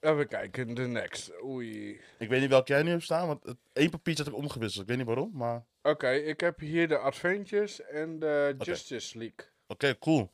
Even 0.00 0.28
kijken, 0.28 0.74
de 0.74 0.86
next. 0.86 1.32
Oei. 1.44 2.00
Ik 2.18 2.28
weet 2.28 2.40
niet 2.40 2.50
welke 2.50 2.72
jij 2.72 2.82
nu 2.82 2.90
hebt 2.90 3.02
staan, 3.02 3.26
want 3.26 3.44
het 3.44 3.56
één 3.72 3.90
papiertje 3.90 4.24
had 4.24 4.32
ik 4.32 4.38
omgewisseld. 4.38 4.82
Ik 4.82 4.88
weet 4.88 4.96
niet 4.98 5.06
waarom, 5.06 5.30
maar 5.34 5.64
Oké, 5.82 6.10
ik 6.10 6.40
heb 6.40 6.60
hier 6.60 6.88
de 6.88 6.98
Adventures 6.98 7.82
en 7.82 8.18
de. 8.18 8.54
Justice 8.58 9.18
League. 9.18 9.46
oké, 9.66 9.98
cool. 9.98 10.30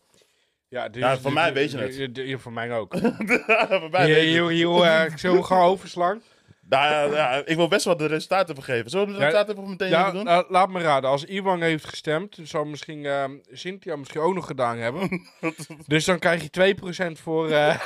Ja, 0.69 0.89
die 0.89 1.03
Ja, 1.03 1.15
voor 1.15 1.23
die- 1.31 1.33
mij 1.33 1.45
die- 1.53 1.55
weet 1.79 1.97
je 1.97 2.13
die- 2.13 2.39
Voor 2.39 2.53
mij 2.53 2.73
ook. 2.73 2.97
Voor 2.99 3.91
mij 3.91 4.05
Hier, 4.05 4.15
weet 4.15 4.25
je- 4.25 4.31
hier, 4.31 4.49
hier, 4.49 4.83
eh, 4.83 5.17
zullen 5.17 5.37
we 5.37 5.43
gewoon 5.43 5.63
overslaan? 5.69 6.23
Nou 6.69 7.15
ja, 7.15 7.43
ik 7.47 7.57
wil 7.57 7.69
best 7.69 7.85
wel 7.85 7.97
de 7.97 8.07
resultaten 8.07 8.51
even 8.51 8.63
geven. 8.67 8.91
Zullen 8.91 9.07
we 9.07 9.13
de 9.13 9.19
resultaten 9.19 9.55
even 9.57 9.69
meteen 9.71 9.89
Ja, 9.89 10.11
doen? 10.11 10.29
eh, 10.29 10.41
laat 10.49 10.69
me 10.69 10.81
raden. 10.81 11.11
Als 11.11 11.25
Iwan 11.25 11.63
heeft 11.63 11.85
gestemd, 11.85 12.39
zal 12.43 12.65
misschien 12.65 13.07
eh, 13.07 13.25
Cynthia 13.51 13.97
misschien 13.97 14.21
ook 14.21 14.35
nog 14.35 14.47
gedaan 14.47 14.79
hebben. 14.79 15.09
dus 15.87 16.05
dan 16.05 16.19
krijg 16.19 16.43
je 16.43 16.75
2% 17.17 17.21
voor 17.21 17.51
eh 17.51 17.81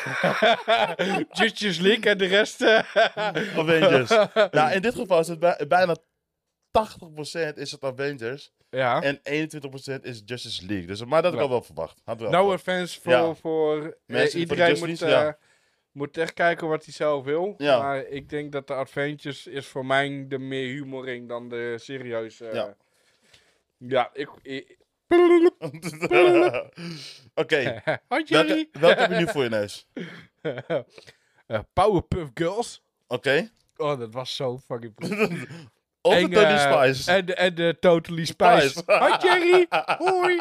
Justice 1.39 1.83
League 1.83 2.05
en 2.11 2.19
de 2.19 2.27
rest... 2.27 2.63
eh, 2.63 2.79
Avengers. 3.59 4.11
nou, 4.51 4.73
in 4.73 4.83
dit 4.83 4.95
geval 4.95 5.21
is 5.21 5.29
het 5.29 5.39
bij- 5.39 5.65
bijna 5.69 5.97
80% 5.97 7.55
is 7.55 7.71
het 7.71 7.85
Avengers. 7.85 8.53
ja. 8.71 9.03
En 9.03 9.19
21% 9.19 10.03
is 10.03 10.23
Justice 10.25 10.67
League. 10.67 10.87
Dus, 10.87 11.05
maar 11.05 11.23
dat 11.23 11.25
had 11.25 11.33
ik 11.33 11.39
Ja. 11.39 11.45
al 11.45 11.49
wel 11.51 11.63
verwacht. 11.63 12.01
Had 12.05 12.21
wel 12.21 12.31
No 12.31 12.39
verwacht. 12.39 12.61
offense 12.61 13.01
voor, 13.01 13.13
Ja. 13.13 13.35
voor 13.35 13.83
eh, 13.85 13.89
Mensen 14.07 14.39
iedereen 14.39 14.75
de 14.75 14.87
moet. 14.87 14.89
Moet 15.97 16.17
echt 16.17 16.33
kijken 16.33 16.69
wat 16.69 16.85
hij 16.85 16.95
zelf 16.95 17.25
wil. 17.25 17.55
Ja. 17.59 17.79
Maar 17.79 18.07
ik 18.07 18.29
denk 18.29 18.53
dat 18.53 18.67
de 18.67 18.75
Adventures 18.75 19.47
is 19.47 19.67
voor 19.67 19.87
mij 19.87 20.25
de 20.29 20.39
meer 20.39 20.75
humoring 20.75 21.29
dan 21.29 21.49
de 21.49 21.75
serieuze. 21.79 22.51
Ja. 22.53 22.77
ja, 23.79 24.11
ik... 24.13 24.29
ik 24.43 24.79
Oké, 27.35 27.83
Hoi 28.09 28.25
welke, 28.25 28.25
Jerry! 28.25 28.69
welke 28.73 29.01
heb 29.01 29.11
je 29.11 29.17
nu 29.17 29.29
voor 29.29 29.43
je 29.43 29.49
neus? 29.49 29.87
Eh, 31.47 31.61
Powerpuff 31.73 32.31
Girls. 32.35 32.83
Oké. 33.07 33.51
Oh, 33.77 33.99
dat 33.99 34.13
was 34.13 34.37
zo 34.37 34.59
fucking 34.59 34.95
Of 36.01 36.15
de 36.15 36.21
En, 36.21 36.33
eh, 36.33 36.73
Spice. 36.73 37.13
En 37.13 37.27
de, 37.27 37.35
en 37.35 37.55
de 37.55 37.77
Totally 37.81 38.25
Spice. 38.25 38.69
Spice. 38.69 38.93
Hoi 38.99 39.17
Jerry! 39.23 39.67
Hoi! 39.99 40.39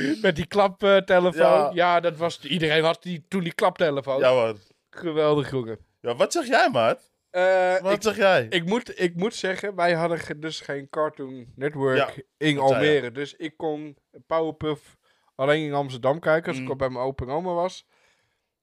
Met 0.22 0.36
die 0.36 0.46
klaptelefoon. 0.46 1.32
Ja. 1.42 1.70
Ja. 1.74 2.00
dat 2.00 2.16
was... 2.16 2.40
Iedereen 2.40 2.84
had 2.84 3.02
die, 3.02 3.24
toen 3.28 3.42
die 3.42 3.52
klaptelefoon. 3.54 4.18
Ja, 4.20 4.32
man. 4.32 4.58
Geweldig, 4.90 5.50
jongen. 5.50 5.78
Ja, 6.00 6.14
wat 6.16 6.32
zeg 6.32 6.46
jij, 6.46 6.70
maat? 6.70 7.10
Eh, 7.30 7.80
Wat 7.80 7.92
ik, 7.92 8.02
zeg 8.02 8.16
jij? 8.16 8.46
ik, 8.50 8.64
moet, 8.64 9.00
ik 9.00 9.14
moet 9.16 9.34
zeggen, 9.34 9.74
wij 9.74 9.92
hadden 9.92 10.18
ge- 10.18 10.38
dus 10.38 10.60
geen 10.60 10.88
Cartoon 10.90 11.46
Network 11.54 11.96
Ja, 11.96 12.08
in 12.36 12.56
zei. 12.56 12.58
Almere. 12.58 13.12
Dus 13.12 13.34
ik 13.36 13.56
kon 13.56 13.96
Powerpuff 14.26 14.96
alleen 15.34 15.64
in 15.66 15.72
Amsterdam 15.72 16.20
kijken 16.20 16.48
als 16.48 16.56
Mm. 16.58 16.62
ik 16.64 16.70
al 16.70 16.76
bij 16.76 16.88
mijn 16.88 17.04
opa 17.04 17.24
en 17.24 17.30
oma 17.30 17.52
was. 17.52 17.86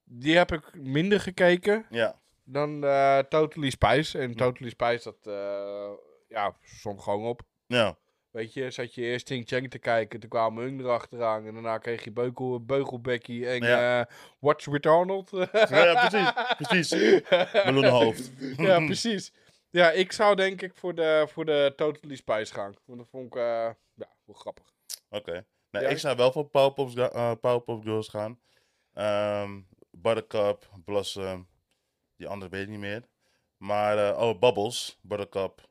Die 0.03 0.37
heb 0.37 0.51
ik 0.51 0.73
minder 0.73 1.19
gekeken 1.19 1.85
ja. 1.89 2.19
dan 2.43 2.83
eh, 2.83 3.17
Totally 3.19 3.69
Spice. 3.69 4.17
En 4.19 4.35
Totally 4.35 4.69
Spice, 4.69 5.03
dat 5.03 5.33
eh, 5.33 5.89
ja, 6.27 6.55
stond 6.63 7.01
gewoon 7.01 7.25
op. 7.25 7.41
Ja. 7.67 7.97
Weet 8.31 8.53
je, 8.53 8.71
zat 8.71 8.93
je 8.93 9.01
eerst 9.01 9.25
Ting 9.25 9.47
Chang 9.47 9.69
te 9.69 9.79
kijken, 9.79 10.19
toen 10.19 10.29
kwamen 10.29 10.63
hun 10.63 10.79
erachteraan. 10.79 11.45
En 11.45 11.53
daarna 11.53 11.77
kreeg 11.77 12.03
je 12.03 12.11
Beugel, 12.11 12.65
Beugelbekkie 12.65 13.47
en 13.49 13.61
Ja. 13.63 13.99
eh 13.99 14.05
Watch 14.39 14.65
with 14.65 14.85
Arnold. 14.85 15.29
Ja, 15.51 15.83
ja, 15.83 16.07
precies. 16.07 16.57
Precies. 16.57 17.23
Meloenenhoofd. 17.65 18.31
ja, 18.57 18.85
precies. 18.85 19.33
Ja, 19.69 19.91
ik 19.91 20.11
zou 20.11 20.35
denk 20.35 20.61
ik 20.61 20.71
voor 20.75 20.95
de, 20.95 21.25
voor 21.29 21.45
de 21.45 21.73
Totally 21.75 22.15
Spice 22.15 22.53
gaan. 22.53 22.73
Want 22.85 22.99
dat 22.99 23.07
vond 23.09 23.25
ik 23.25 23.35
eh, 23.35 23.43
ja, 23.93 24.07
wel 24.25 24.35
grappig. 24.35 24.65
Oké. 25.09 25.45
Nee, 25.71 25.83
Ja. 25.83 25.89
ik 25.89 25.97
zou 25.97 26.15
wel 26.15 26.31
voor 26.31 26.45
Powerpuff 26.45 26.95
uh, 26.95 27.31
Powerpuff 27.41 27.83
Girls 27.83 28.07
gaan. 28.07 28.39
Ehm, 28.93 29.59
Buttercup, 29.91 30.69
Blossom. 30.85 31.47
Die 32.15 32.27
andere 32.27 32.51
weet 32.51 32.61
ik 32.63 32.69
niet 32.69 32.79
meer. 32.79 33.07
Maar, 33.57 33.97
eh, 34.09 34.21
oh, 34.21 34.39
Bubbles, 34.39 34.99
Buttercup. 35.01 35.68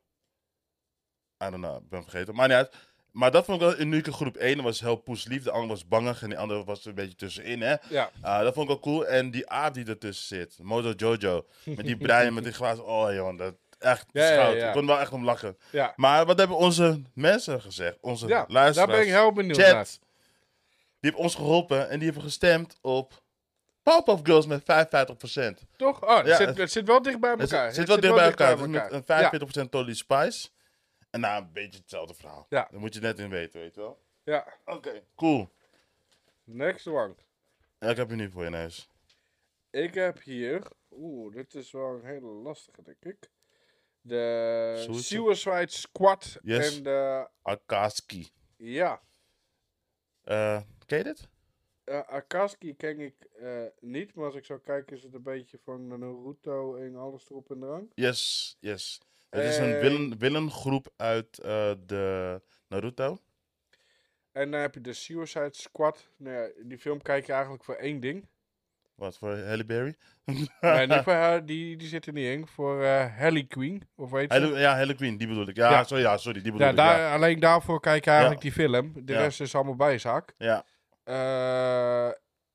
I 1.45 1.51
don't 1.51 1.55
know, 1.63 1.77
ik 1.83 1.89
ben 1.89 2.03
vergeten. 2.03 2.35
Maar 2.35 2.49
niet 2.49 2.57
uit. 2.57 2.75
Maar 3.11 3.31
dat 3.31 3.45
vond 3.45 3.61
ik 3.63 3.67
wel 3.69 3.79
een 3.79 3.87
unieke 3.87 4.13
groep. 4.13 4.37
Eén 4.39 4.63
was 4.63 4.81
heel 4.81 4.97
poeslief, 4.97 5.43
de 5.43 5.51
andere 5.51 5.69
was 5.73 5.89
bangig 5.89 6.23
en 6.23 6.29
die 6.29 6.39
andere 6.39 6.65
was 6.65 6.85
een 6.85 6.95
beetje 6.95 7.15
tussenin, 7.17 7.61
hè. 7.63 7.75
Ja, 7.89 8.11
Ah, 8.21 8.41
dat 8.43 8.55
vond 8.55 8.69
ik 8.71 8.75
wel 8.75 8.81
cool. 8.95 9.07
En 9.07 9.31
die 9.31 9.49
aap 9.51 9.75
die 9.75 9.87
ertussen 9.87 10.27
zit, 10.37 10.59
Mojo 10.63 10.91
Jojo, 10.97 11.47
met 11.65 11.87
die 11.87 11.97
brein, 11.97 12.35
met 12.35 12.45
die 12.45 12.53
glazen. 12.61 12.85
Oh, 12.87 13.13
joh, 13.13 13.39
dat 13.39 13.55
echt 13.79 14.07
Ja, 14.13 14.29
ja, 14.29 14.33
schout. 14.43 14.57
ja. 14.57 14.67
Ik 14.67 14.73
kon 14.73 14.87
wel 14.87 15.01
echt 15.01 15.13
om 15.13 15.25
lachen. 15.25 15.57
ja. 15.71 15.93
Maar 15.97 16.27
wat 16.27 16.39
hebben 16.39 16.57
onze 16.57 17.03
mensen 17.15 17.61
gezegd? 17.61 17.97
Onze 18.01 18.27
ja 18.27 18.39
daar 18.39 18.47
luisteraars. 18.51 18.91
ben 18.93 19.01
ik 19.01 19.13
heel 19.13 19.33
benieuwd 19.33 19.57
naar. 19.59 19.75
Chat. 19.75 19.99
Die 21.01 21.11
hebben 21.11 21.21
ons 21.21 21.35
geholpen 21.35 21.89
en 21.89 21.97
die 21.99 22.07
hebben 22.07 22.23
gestemd 22.27 22.79
op 22.81 23.23
Powerpuff 23.83 24.21
Girls 24.23 24.47
met 24.47 24.63
55%. 24.63 25.67
Toch? 25.77 26.03
Oh, 26.03 26.17
het, 26.17 26.37
zit, 26.37 26.47
het- 26.49 26.59
het 26.59 26.73
zit 26.73 26.87
wel 26.87 27.03
dicht 27.03 27.21
bij 27.21 27.31
Het 27.31 27.41
elkaar. 27.41 27.67
zit, 27.67 27.75
zit 27.75 27.89
wel 27.89 28.01
dicht 28.01 28.15
bij 28.15 28.25
elkaar. 28.25 28.69
Met 28.69 28.93
een 28.93 29.03
Ja. 29.07 29.31
45% 29.65 29.71
Tolly 29.71 29.95
Spice. 29.95 30.49
En 31.11 31.21
nou, 31.21 31.43
een 31.43 31.53
beetje 31.53 31.79
hetzelfde 31.81 32.15
verhaal. 32.15 32.47
Ja. 32.49 32.69
Daar 32.71 32.81
moet 32.81 32.95
je 32.95 33.01
net 33.01 33.19
in 33.19 33.29
weten, 33.31 33.61
weet 33.61 33.75
je 33.75 33.81
wel. 33.81 34.03
Ja, 34.25 34.55
Oké, 34.65 35.05
cool. 35.15 35.49
next 36.45 36.87
one. 36.87 37.15
En 37.79 37.91
ik 37.91 37.97
heb 37.97 38.11
je 38.11 38.17
nu 38.17 38.31
voor 38.31 38.45
je 38.45 38.51
neus. 38.51 38.89
Ik 39.71 39.95
heb 39.95 40.23
hier... 40.23 40.63
Oeh, 40.91 41.35
dit 41.35 41.55
is 41.55 41.71
wel 41.71 41.95
een 41.95 42.05
hele 42.05 42.27
lastige, 42.27 42.83
denk 42.83 43.05
ik. 43.05 43.31
De 44.01 44.75
Suicide- 44.79 45.35
Suicide 45.35 45.79
Squad 45.79 46.39
Yes. 46.43 46.77
en 46.77 46.83
de... 46.83 47.29
Akaski. 47.43 48.31
Ja, 48.57 49.03
Eh 50.23 50.61
ken 50.87 50.99
je 50.99 51.05
dit? 51.05 51.29
eh 51.85 51.99
Akaski 52.09 52.77
ken 52.77 53.01
ik 53.01 53.15
eh, 53.25 53.65
niet, 53.81 54.15
maar 54.15 54.25
als 54.25 54.35
ik 54.35 54.45
zou 54.45 54.61
kijken 54.61 54.97
is 54.97 55.03
het 55.03 55.15
een 55.15 55.23
beetje 55.23 55.59
van 55.65 55.87
Naruto 55.87 56.77
en 56.77 56.97
alles 56.97 57.31
erop 57.31 57.51
en 57.51 57.63
eraan. 57.63 57.89
Yes, 57.95 58.57
yes. 58.61 59.01
Het 59.31 59.45
is 59.45 59.57
een 59.59 59.75
Eh, 59.75 59.81
willen, 59.81 60.19
willengroep 60.19 60.93
uit 60.97 61.39
eh, 61.39 61.71
de 61.87 62.41
Naruto. 62.69 63.19
En 64.33 64.51
dan 64.51 64.61
heb 64.61 64.75
je 64.75 64.81
de 64.81 64.93
Suicide 64.93 65.49
Squad. 65.51 66.09
Nou 66.17 66.37
ja, 66.37 66.49
die 66.65 66.79
film 66.79 67.03
kijk 67.03 67.27
je 67.27 67.33
eigenlijk 67.33 67.65
voor 67.65 67.75
één 67.75 68.01
ding. 68.01 68.29
Wat 68.95 69.17
voor 69.19 69.37
Halle 69.39 69.65
Berry? 69.65 69.95
nee, 70.61 70.87
niet 70.87 71.03
voor 71.03 71.13
haar, 71.25 71.45
die, 71.47 71.77
die 71.77 71.89
zit 71.89 72.07
er 72.07 72.13
niet 72.13 72.27
in. 72.27 72.47
Voor 72.47 72.83
eh 72.85 73.17
Harley 73.19 73.45
Quinn, 73.45 73.83
of 73.97 74.11
weet 74.11 74.33
je. 74.33 74.39
Halle, 74.41 74.59
ja, 74.59 74.77
Halle 74.77 74.95
Quinn, 74.95 75.17
die 75.17 75.27
bedoel 75.29 75.49
ik. 75.49 75.57
Ja, 75.57 75.71
Ja. 75.71 75.85
Sorry, 75.85 76.03
ja 76.03 76.17
sorry, 76.17 76.41
die 76.43 76.53
bedoel 76.53 76.67
Ja, 76.67 76.73
ik. 76.73 76.79
daar, 76.79 76.99
ja. 76.99 77.15
alleen 77.15 77.41
daarvoor 77.41 77.81
kijk 77.81 78.05
je 78.05 78.11
eigenlijk 78.11 78.41
die 78.41 78.53
film. 78.53 78.93
De 79.05 79.13
rest 79.17 79.41
is 79.41 79.55
allemaal 79.55 79.77
bijzaak. 79.77 80.35
ja. 80.39 80.65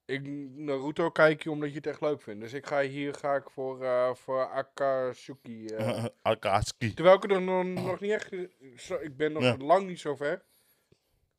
Ik, 0.05 0.21
Naruto 0.55 1.09
kijk 1.09 1.43
je 1.43 1.51
omdat 1.51 1.69
je 1.69 1.75
het 1.75 1.87
echt 1.87 2.01
leuk 2.01 2.21
vindt. 2.21 2.41
Dus 2.41 2.53
ik 2.53 2.65
ga 2.65 2.81
hier 2.81 3.13
ga 3.13 3.35
ik 3.35 3.49
voor, 3.49 3.83
eh, 3.83 4.13
voor 4.13 4.49
Akatsuki. 4.49 5.65
eh. 5.65 6.05
Akaski. 6.21 6.93
terwijl 6.93 7.15
ik 7.15 7.31
er 7.31 7.41
nog, 7.41 7.63
nog 7.65 7.99
niet 7.99 8.11
echt... 8.11 8.29
Zo, 8.77 8.95
ik 8.95 9.17
ben 9.17 9.31
nog 9.31 9.43
Ja. 9.43 9.57
lang 9.57 9.87
niet 9.87 9.99
zo 9.99 10.15
ver. 10.15 10.45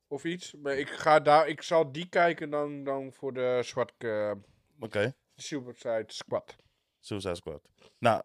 Of 0.09 0.25
iets. 0.25 0.55
Maar 0.55 0.77
ik, 0.77 0.89
ga 0.89 1.21
daar, 1.21 1.49
ik 1.49 1.63
zal 1.63 1.93
die 1.93 2.09
kijken 2.09 2.51
dan, 2.51 2.85
dan 2.85 3.13
voor 3.13 3.33
de 3.33 3.61
zwart 3.65 3.93
eh 3.99 4.33
Oké, 4.79 5.15
Suicide 5.35 6.05
Squad. 6.07 6.57
Suicide 7.01 7.35
Squad. 7.35 7.69
Nou, 7.99 8.23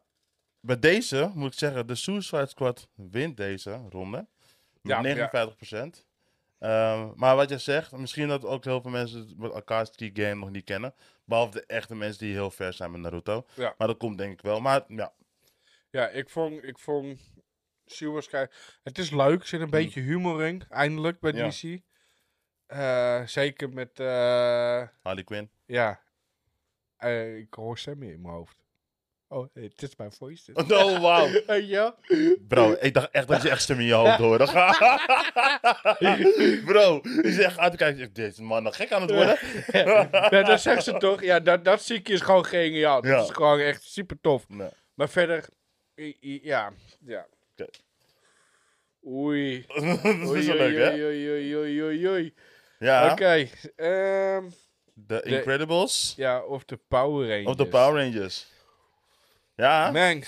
bij 0.59 0.79
deze 0.79 1.31
moet 1.33 1.53
ik 1.53 1.59
zeggen, 1.59 1.87
de 1.87 1.95
Suicide 1.95 2.45
Squad 2.47 2.89
wint 2.95 3.37
deze 3.37 3.85
ronde. 3.89 4.27
Met 4.81 4.91
Ja, 4.91 5.01
59%. 5.01 6.05
Ehm, 6.59 7.11
maar 7.15 7.35
wat 7.35 7.49
je 7.49 7.57
zegt, 7.57 7.91
misschien 7.91 8.27
dat 8.27 8.45
ook 8.45 8.63
heel 8.63 8.81
veel 8.81 8.91
mensen 8.91 9.35
het 9.39 9.53
Akaski 9.53 10.11
game 10.13 10.35
nog 10.35 10.49
niet 10.49 10.63
kennen. 10.63 10.93
Behalve 11.25 11.51
de 11.51 11.65
echte 11.65 11.95
mensen 11.95 12.25
die 12.25 12.33
heel 12.33 12.51
ver 12.51 12.73
zijn 12.73 12.91
met 12.91 13.01
Naruto. 13.01 13.45
Ja. 13.55 13.75
Maar 13.77 13.87
dat 13.87 13.97
komt 13.97 14.17
denk 14.17 14.33
ik 14.33 14.41
wel. 14.41 14.59
Maar 14.59 14.83
ja, 14.87 15.13
Ja, 15.89 16.07
ik 16.07 16.29
vond, 16.29 16.63
ik 16.63 16.79
vond 16.79 17.19
Suicide 17.85 18.49
Het 18.83 18.97
is 18.97 19.11
leuk, 19.11 19.41
er 19.41 19.47
zit 19.47 19.61
een 19.61 19.69
beetje 19.69 20.01
humor 20.01 20.45
in, 20.45 20.63
eindelijk 20.69 21.19
bij. 21.19 21.31
Ja. 21.31 21.47
DC. 21.49 21.81
Eh, 22.65 23.25
zeker 23.25 23.69
met, 23.69 23.99
eh, 23.99 24.87
Harley 25.01 25.23
Quinn. 25.23 25.49
ja, 25.65 26.01
Eh, 26.97 27.37
ik 27.37 27.53
hoor 27.53 27.77
stemmen 27.77 28.11
in 28.11 28.21
mijn 28.21 28.33
hoofd. 28.33 28.63
Oh, 29.31 29.47
het 29.53 29.81
is 29.81 29.95
mijn 29.95 30.11
voice. 30.11 30.51
Oh, 30.53 31.01
wauw. 31.01 31.27
Weet 31.47 31.69
je 31.69 31.75
wel? 31.75 31.95
Bro, 32.47 32.75
ik 32.79 32.93
dacht 32.93 33.09
echt 33.11 33.27
dat 33.27 33.41
je 33.41 33.49
echt 33.49 33.61
stem 33.61 33.79
in 33.79 33.85
je 33.85 33.93
hoofd 33.93 34.17
hoorde. 34.27 34.45
Bro, 36.65 36.99
je 37.03 37.31
zegt 37.31 37.57
uit 37.57 37.71
te 37.71 37.77
kijken. 37.77 38.03
ik, 38.03 38.15
Deze 38.15 38.43
man 38.43 38.63
nog 38.63 38.75
gek 38.75 38.91
aan 38.91 39.01
het 39.01 39.11
worden. 39.11 39.37
ja, 40.29 40.43
dat 40.43 40.61
zegt 40.61 40.83
ze 40.83 40.97
toch. 40.97 41.23
Ja, 41.23 41.39
dat, 41.39 41.65
dat 41.65 41.81
ziekje 41.81 42.13
is 42.13 42.21
gewoon 42.21 42.45
geniaal. 42.45 43.05
Ja. 43.05 43.15
Dat 43.15 43.25
is 43.29 43.35
gewoon 43.35 43.59
echt 43.59 43.83
super 43.83 44.17
tof. 44.21 44.49
Nee. 44.49 44.69
Maar 44.93 45.09
verder, 45.09 45.45
ja, 46.21 46.71
ja. 47.05 47.25
Oké. 47.57 47.69
Oei. 49.07 49.65
dat 49.67 49.77
Oei, 50.27 50.39
is 50.39 50.45
wel 50.45 50.55
oei, 50.55 50.73
leuk, 50.73 50.77
hè? 50.77 50.93
oei, 51.05 51.29
oei, 51.29 51.55
oei, 51.57 51.83
oei, 51.83 52.07
oei. 52.07 52.33
Ja, 52.79 53.11
Oké, 53.11 53.47
ehm, 53.75 54.43
de 54.93 55.21
Incredibles 55.23 56.13
ja, 56.17 56.41
of 56.43 56.63
de 56.65 56.79
Power 56.87 57.27
Rangers. 57.27 57.47
of 57.47 57.55
de 57.55 57.67
Power 57.67 58.03
Rangers. 58.03 58.47
Ja, 59.59 59.91
Man, 59.91 60.23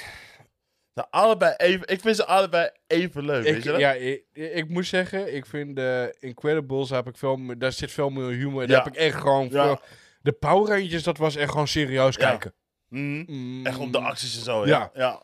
nou, 0.94 1.08
allebei 1.10 1.54
even, 1.58 1.88
ik 1.88 2.00
vind 2.02 2.16
ze 2.16 2.26
allebei 2.26 2.70
even 2.88 3.26
leuk, 3.26 3.44
weet 3.44 3.56
ik, 3.56 3.64
je 3.64 3.72
dat? 3.72 3.80
ja, 3.80 3.92
ik, 3.92 4.24
ik 4.34 4.70
moet 4.70 4.86
zeggen, 4.86 5.36
ik 5.36 5.46
vind 5.46 5.76
de 5.76 6.16
Incredibles, 6.20 6.90
heb 6.90 7.08
ik 7.08 7.18
veel, 7.18 7.40
daar 7.58 7.72
zit 7.72 7.92
veel 7.92 8.10
meer 8.10 8.30
humor 8.30 8.62
in. 8.64 8.70
Ja. 8.70 8.76
Daar 8.76 8.84
heb 8.84 8.94
ik 8.94 9.00
echt 9.00 9.16
gewoon 9.20 9.50
Ja. 9.50 9.64
veel... 9.64 9.80
De 10.22 10.32
Power 10.32 10.70
Rangers, 10.80 11.04
dat 11.04 11.18
was 11.18 11.36
echt 11.36 11.52
gewoon 11.52 11.68
serieus 11.68 12.18
kijken. 12.18 12.54
Mhm. 12.88 13.24
Mm, 13.28 13.66
Echt 13.66 13.78
op 13.78 13.92
de 13.92 14.00
acties 14.00 14.38
en 14.38 14.44
zo, 14.44 14.66
Ja. 14.68 14.92
ja. 14.94 15.22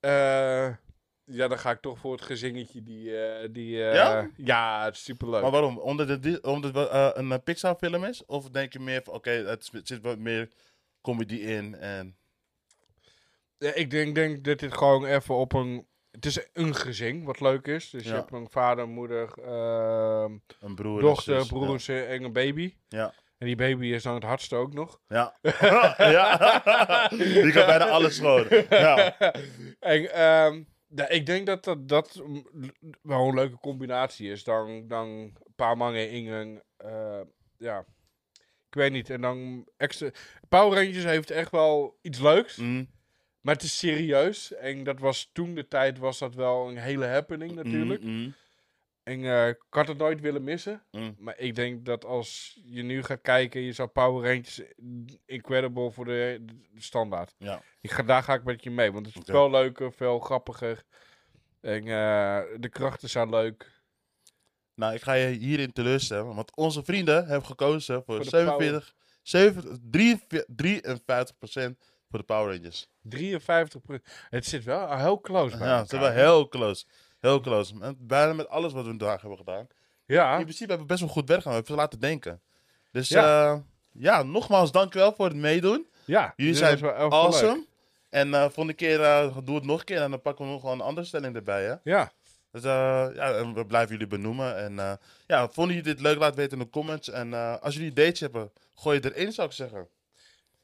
ja. 0.00 0.66
eh, 0.68 0.74
ja, 1.24 1.48
dan 1.48 1.58
ga 1.58 1.70
ik 1.70 1.80
toch 1.80 1.98
voor 1.98 2.12
het 2.12 2.22
gezingetje 2.22 2.82
die... 2.82 3.18
eh, 3.26 3.48
die 3.52 3.84
eh, 3.84 3.94
Ja? 3.94 4.30
Ja, 4.36 4.84
het 4.84 4.94
is 4.94 5.04
superleuk. 5.04 5.42
Maar 5.42 5.50
waarom? 5.50 5.78
Omdat 5.78 6.08
het, 6.08 6.40
omdat 6.40 6.74
het 6.74 7.16
een 7.16 7.42
Pixar 7.42 7.74
film 7.74 8.04
is? 8.04 8.24
Of 8.26 8.50
denk 8.50 8.72
je 8.72 8.78
meer 8.80 9.00
van, 9.04 9.14
oké, 9.14 9.30
het 9.30 9.64
zit- 9.64 9.86
zit 9.88 10.00
wat 10.02 10.18
meer 10.18 10.48
comedy 11.00 11.34
in 11.36 11.74
en... 11.74 12.16
Ja, 13.64 13.74
ik 13.74 13.90
denk, 13.90 14.14
denk 14.14 14.44
dat 14.44 14.58
dit 14.58 14.74
gewoon 14.76 15.04
even 15.04 15.34
op 15.34 15.52
een... 15.52 15.86
Het 16.10 16.26
is 16.26 16.48
een 16.52 16.74
gezin, 16.74 17.24
wat 17.24 17.40
leuk 17.40 17.66
is. 17.66 17.90
Dus 17.90 18.02
je 18.02 18.08
Ja. 18.08 18.14
hebt 18.14 18.32
een 18.32 18.50
vader, 18.50 18.88
moeder, 18.88 19.32
ehm, 19.38 20.32
Een 20.60 20.74
broer, 20.74 21.00
dochter, 21.00 21.38
zus. 21.40 21.48
broer 21.48 21.72
en 21.72 21.80
zus 21.80 22.06
en 22.06 22.22
een 22.24 22.32
baby. 22.32 22.74
Ja. 22.88 23.14
En 23.38 23.46
die 23.46 23.56
baby 23.56 23.86
is 23.86 24.02
dan 24.02 24.14
het 24.14 24.22
hardste 24.22 24.56
ook 24.56 24.72
nog. 24.72 25.00
Ja. 25.08 25.36
ja. 25.98 27.08
Die 27.08 27.52
kan 27.52 27.66
bijna 27.66 27.88
alles 27.88 28.18
gewoon. 28.18 28.46
Ja. 28.68 29.18
en 29.80 30.12
ehm, 30.12 30.62
ja, 30.88 31.08
ik 31.08 31.26
denk 31.26 31.46
dat 31.46 31.64
dat, 31.64 31.88
dat 31.88 32.20
mm, 32.24 32.44
wel 33.02 33.28
een 33.28 33.34
leuke 33.34 33.58
combinatie 33.58 34.30
is. 34.30 34.44
Dan, 34.44 34.88
dan 34.88 35.06
een 35.08 35.36
paar 35.56 35.76
mannen 35.76 36.10
in 36.10 36.26
een... 36.26 36.62
eh, 36.76 37.20
ja, 37.58 37.78
ik 38.68 38.74
weet 38.74 38.92
niet. 38.92 39.10
En 39.10 39.20
dan 39.20 39.68
extra... 39.76 40.10
Power 40.48 40.84
Rangers 40.84 41.04
heeft 41.04 41.30
echt 41.30 41.50
wel 41.50 41.98
iets 42.02 42.18
leuks. 42.18 42.56
Mhm. 42.56 42.84
Maar 43.44 43.54
het 43.54 43.62
is 43.62 43.78
serieus. 43.78 44.52
En 44.52 44.84
dat 44.84 44.98
was 44.98 45.30
toen 45.32 45.54
de 45.54 45.68
tijd 45.68 45.98
was 45.98 46.18
dat 46.18 46.34
wel 46.34 46.68
een 46.68 46.76
hele 46.76 47.06
happening 47.06 47.54
natuurlijk. 47.54 48.02
Mhm, 48.02 48.20
mhm. 48.20 48.30
En 49.02 49.24
eh, 49.24 49.48
ik 49.48 49.62
had 49.70 49.88
het 49.88 49.98
nooit 49.98 50.20
willen 50.20 50.44
missen. 50.44 50.82
Mm. 50.90 51.14
Maar 51.18 51.38
ik 51.38 51.54
denk 51.54 51.84
dat 51.84 52.04
als 52.04 52.60
je 52.64 52.82
nu 52.82 53.02
gaat 53.02 53.20
kijken, 53.20 53.60
je 53.60 53.72
zou 53.72 53.88
Power 53.88 54.30
Rangers 54.30 54.62
Incredible 55.26 55.90
voor 55.90 56.04
de, 56.04 56.44
de 56.72 56.80
standaard. 56.80 57.34
Ja. 57.38 57.62
Ik 57.80 57.90
ga, 57.90 58.02
daar 58.02 58.22
ga 58.22 58.34
ik 58.34 58.44
met 58.44 58.62
je 58.62 58.70
mee, 58.70 58.92
want 58.92 59.06
het 59.06 59.14
is 59.14 59.20
Oké. 59.20 59.30
veel 59.30 59.50
leuker, 59.50 59.92
veel 59.92 60.18
grappiger. 60.18 60.84
En 61.60 61.80
eh, 61.80 62.40
de 62.60 62.68
krachten 62.68 63.08
zijn 63.08 63.30
leuk. 63.30 63.82
Nou, 64.74 64.94
ik 64.94 65.02
ga 65.02 65.12
je 65.12 65.26
hierin 65.26 65.72
teleurstellen, 65.72 66.34
want 66.34 66.56
onze 66.56 66.84
vrienden 66.84 67.26
hebben 67.26 67.46
gekozen 67.46 67.94
voor, 67.94 68.14
Voor 68.14 68.24
de 68.24 68.30
47, 68.30 68.94
7, 69.22 69.90
53 70.46 71.36
voor 72.14 72.26
de 72.26 72.34
Power 72.34 72.54
Rangers. 72.56 72.88
53 73.02 73.80
Het 74.30 74.46
zit 74.46 74.64
wel 74.64 74.96
heel 74.96 75.20
close 75.20 75.56
bij 75.58 75.66
Ja, 75.68 75.84
zijn 75.84 76.00
elkaar. 76.02 76.16
wel 76.16 76.24
heel 76.24 76.48
close. 76.48 76.84
Heel 77.20 77.40
close. 77.40 77.74
En 77.80 77.96
bijna 78.00 78.32
met 78.32 78.48
alles 78.48 78.72
wat 78.72 78.82
we 78.82 78.88
vandaag 78.88 79.20
hebben 79.20 79.38
gedaan. 79.38 79.66
Ja, 80.06 80.36
In 80.36 80.42
principe 80.42 80.68
hebben 80.68 80.86
we 80.86 80.92
best 80.92 81.00
wel 81.04 81.14
goed 81.14 81.28
werk 81.28 81.42
gedaan. 81.42 81.58
We 81.60 81.64
hebben 81.66 81.76
ze 81.76 81.80
laten 81.82 82.00
denken. 82.00 82.40
Dus 82.90 83.08
Ja. 83.08 83.22
ja, 83.44 83.62
ja 83.92 84.22
nogmaals 84.22 84.72
dankjewel 84.72 85.12
voor 85.12 85.26
het 85.26 85.36
meedoen. 85.36 85.86
ja. 86.04 86.32
Jullie 86.36 86.54
zijn 86.54 86.78
wel 86.78 86.90
leuk. 86.98 87.12
awesome. 87.12 87.66
En 88.10 88.34
eh 88.34 88.42
volgende 88.42 88.72
keer 88.74 89.00
uh, 89.00 89.36
doe 89.44 89.54
het 89.54 89.64
nog 89.64 89.78
een 89.78 89.84
keer 89.84 90.00
en 90.02 90.10
dan 90.10 90.20
pakken 90.22 90.44
we 90.44 90.50
nog 90.50 90.62
wel 90.62 90.72
een 90.72 90.80
andere 90.80 91.06
stelling 91.06 91.34
erbij. 91.36 91.64
Hè? 91.64 91.74
Ja, 91.84 92.12
Dus 92.50 92.62
eh, 92.64 93.06
ja, 93.14 93.32
en 93.34 93.54
we 93.54 93.66
blijven 93.66 93.90
jullie 93.92 94.06
benoemen. 94.06 94.56
En 94.56 94.78
eh, 94.78 94.92
ja, 95.26 95.48
vonden 95.48 95.76
jullie 95.76 95.92
dit 95.94 96.00
leuk? 96.02 96.18
Laat 96.18 96.34
weten 96.34 96.58
in 96.58 96.64
de 96.64 96.70
comments. 96.70 97.10
En 97.10 97.34
eh, 97.34 97.56
als 97.60 97.74
jullie 97.74 97.92
dates 97.92 98.20
hebben, 98.20 98.52
gooi 98.74 99.00
je 99.02 99.14
erin, 99.14 99.32
zou 99.32 99.48
ik 99.48 99.54
zeggen. 99.54 99.88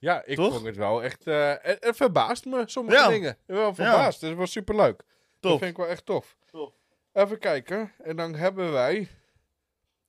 Ja 0.01 0.23
ik 0.25 0.37
Toch? 0.37 0.53
vond 0.53 0.67
het 0.67 0.77
wel 0.77 1.03
echt... 1.03 1.27
eh 1.27 1.55
het, 1.61 1.85
het 1.85 1.97
verbaast 1.97 2.45
me, 2.45 2.63
sommige 2.67 2.97
Ja. 2.97 3.09
dingen. 3.09 3.37
Wel 3.47 3.75
verbaasd, 3.75 4.21
dus 4.21 4.29
het 4.29 4.39
was 4.39 4.51
superleuk. 4.53 4.97
Dat 4.97 5.51
Tof. 5.51 5.59
vind 5.59 5.71
ik 5.71 5.77
wel 5.77 5.87
echt 5.87 6.07
tof. 6.07 6.37
Tof. 6.51 6.73
Even 7.13 7.39
kijken. 7.39 7.93
En 8.03 8.17
dan 8.17 8.35
hebben 8.35 8.73
wij... 8.73 9.09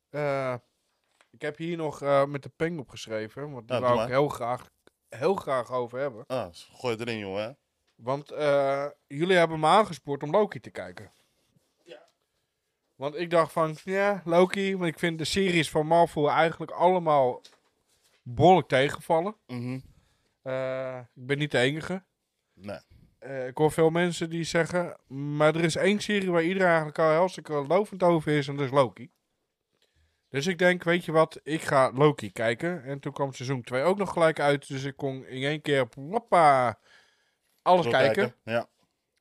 eh, 0.10 0.54
ik 1.32 1.42
heb 1.42 1.58
hier 1.58 1.78
nog 1.78 2.02
eh, 2.02 2.26
met 2.26 2.44
de 2.44 2.52
peng 2.56 2.80
opgeschreven. 2.80 3.52
Want 3.52 3.68
die 3.68 3.76
Ja, 3.78 3.82
wou 3.82 3.94
ik 3.94 4.00
maar. 4.00 4.08
heel 4.10 4.28
graag, 4.30 4.70
heel 5.10 5.36
graag 5.36 5.72
over 5.72 6.00
hebben. 6.00 6.24
Ah, 6.28 6.48
gooi 6.52 6.94
het 6.98 7.08
erin, 7.08 7.18
jongen. 7.20 7.58
Want 7.96 8.32
eh, 8.32 8.86
jullie 9.08 9.38
hebben 9.38 9.60
me 9.60 9.68
aangespoord 9.68 10.24
om 10.24 10.32
Loki 10.32 10.60
te 10.60 10.70
kijken. 10.70 11.12
Ja. 11.84 12.02
Want 12.96 13.16
ik 13.16 13.30
dacht 13.30 13.52
van, 13.52 13.78
ja, 13.84 14.22
Loki. 14.26 14.78
Want 14.78 14.90
ik 14.92 15.00
vind 15.00 15.18
de 15.18 15.26
series 15.26 15.70
van 15.70 15.86
Marvel 15.88 16.30
eigenlijk 16.32 16.72
allemaal 16.72 17.42
behoorlijk 18.36 18.68
tegenvallen. 18.68 19.36
Eh, 20.42 20.98
ik 20.98 21.26
ben 21.26 21.38
niet 21.38 21.52
de 21.52 21.58
enige. 21.58 22.04
Nee. 22.54 22.80
Eh, 23.20 23.48
ik 23.48 23.58
hoor 23.58 23.72
veel 23.72 23.90
mensen 23.90 24.30
die 24.30 24.44
zeggen, 24.44 24.98
maar 25.08 25.56
er 25.56 25.64
is 25.64 25.76
één 25.76 26.00
serie 26.00 26.32
waar 26.32 26.44
iedereen 26.44 26.68
eigenlijk 26.68 27.00
al 27.00 27.12
hartstikke 27.12 27.54
lovend 27.54 28.04
over 28.04 28.32
is 28.32 28.48
en 28.48 28.56
dat 28.56 28.66
is 28.66 28.72
Loki. 28.72 29.12
Dus 30.30 30.48
ik 30.48 30.58
denk, 30.58 30.84
weet 30.84 31.06
je 31.06 31.12
wat, 31.12 31.40
ik 31.44 31.62
ga 31.62 31.92
Loki 31.92 32.32
kijken. 32.32 32.84
En 32.84 33.00
toen 33.00 33.14
kwam 33.14 33.34
seizoen 33.34 33.62
2 33.62 33.84
ook 33.84 33.98
nog 33.98 34.14
gelijk 34.14 34.40
uit, 34.40 34.68
dus 34.68 34.84
ik 34.84 34.96
kon 34.96 35.26
in 35.26 35.44
één 35.44 35.62
keer, 35.62 35.88
hoppa, 35.96 36.80
alles 37.62 37.88
kijken. 37.88 38.36
Ja. 38.44 38.70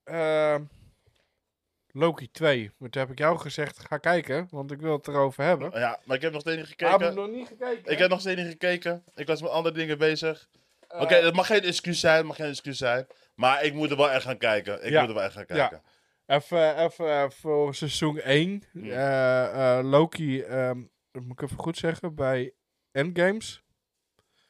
Eh, 0.02 0.60
Loki 1.92 2.30
2, 2.30 2.70
wat 2.78 2.94
heb 2.94 3.10
ik 3.10 3.18
jou 3.18 3.38
gezegd, 3.38 3.78
ga 3.78 3.98
kijken, 3.98 4.46
want 4.50 4.70
ik 4.70 4.80
wil 4.80 4.96
het 4.96 5.08
erover 5.08 5.44
hebben. 5.44 5.70
ja, 5.80 6.00
maar 6.04 6.16
ik 6.16 6.22
heb 6.22 6.32
nog 6.32 6.40
steeds 6.40 6.56
niet 6.56 6.70
Ik 6.70 6.80
heb 6.80 6.90
gekeken. 6.90 7.14
nog 7.14 7.30
niet 7.30 7.46
gekeken. 7.48 7.92
Ik 7.92 7.98
heb 7.98 8.10
nog 8.10 8.20
steeds 8.20 8.40
niet 8.40 8.50
gekeken. 8.50 9.04
Ik 9.14 9.26
was 9.26 9.42
met 9.42 9.50
andere 9.50 9.74
dingen 9.74 9.98
bezig. 9.98 10.48
Eh, 10.88 11.00
Oké, 11.00 11.20
dat 11.20 11.34
mag 11.34 11.46
geen 11.46 11.62
excuus 11.62 12.00
zijn, 12.00 12.26
mag 12.26 12.36
geen 12.36 12.48
excuus 12.48 12.78
zijn. 12.78 13.06
Maar 13.34 13.64
ik 13.64 13.74
moet 13.74 13.90
er 13.90 13.96
wel 13.96 14.10
echt 14.10 14.24
gaan 14.24 14.38
kijken. 14.38 14.84
Ik 14.84 14.90
Ja. 14.90 15.00
moet 15.00 15.08
er 15.08 15.14
wel 15.14 15.24
echt 15.24 15.32
gaan 15.34 15.44
Ja. 15.48 15.54
kijken. 15.68 15.82
Even, 16.26 16.76
even 16.84 17.06
eh, 17.10 17.30
voor 17.30 17.74
seizoen 17.74 18.18
1. 18.20 18.62
Hmm. 18.72 18.90
eh, 18.90 19.80
Loki, 19.82 20.42
dat 21.12 21.22
moet 21.22 21.32
ik 21.32 21.42
even 21.42 21.58
goed 21.58 21.76
zeggen, 21.76 22.14
bij 22.14 22.52
Endgames 22.92 23.62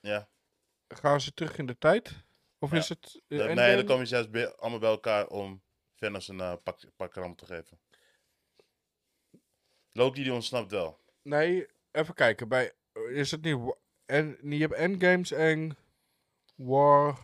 Ja. 0.00 0.28
gaan 0.88 1.20
ze 1.20 1.34
terug 1.34 1.58
in 1.58 1.66
de 1.66 1.78
tijd. 1.78 2.12
Of 2.58 2.70
Ja. 2.70 2.76
is 2.76 2.88
het 2.88 3.20
nee, 3.28 3.76
dan 3.76 3.84
komen 3.84 4.06
ze 4.06 4.14
juist 4.14 4.58
allemaal 4.58 4.78
bij 4.78 4.90
elkaar 4.90 5.26
om 5.26 5.62
Thanos 6.00 6.28
een 6.28 6.40
eh, 6.40 6.54
pak, 6.62 6.80
pak 6.96 7.12
te 7.12 7.46
geven. 7.46 7.78
Loki 9.92 10.22
die 10.22 10.32
ontsnapt 10.32 10.70
wel. 10.70 10.98
Nee, 11.22 11.66
even 11.92 12.14
kijken. 12.14 12.48
Bij, 12.48 12.72
is 13.08 13.30
het 13.30 13.42
niet... 13.42 13.76
En, 14.06 14.38
je 14.42 14.58
hebt 14.58 14.72
Endgames 14.72 15.32
en 15.32 15.76
War... 16.54 17.18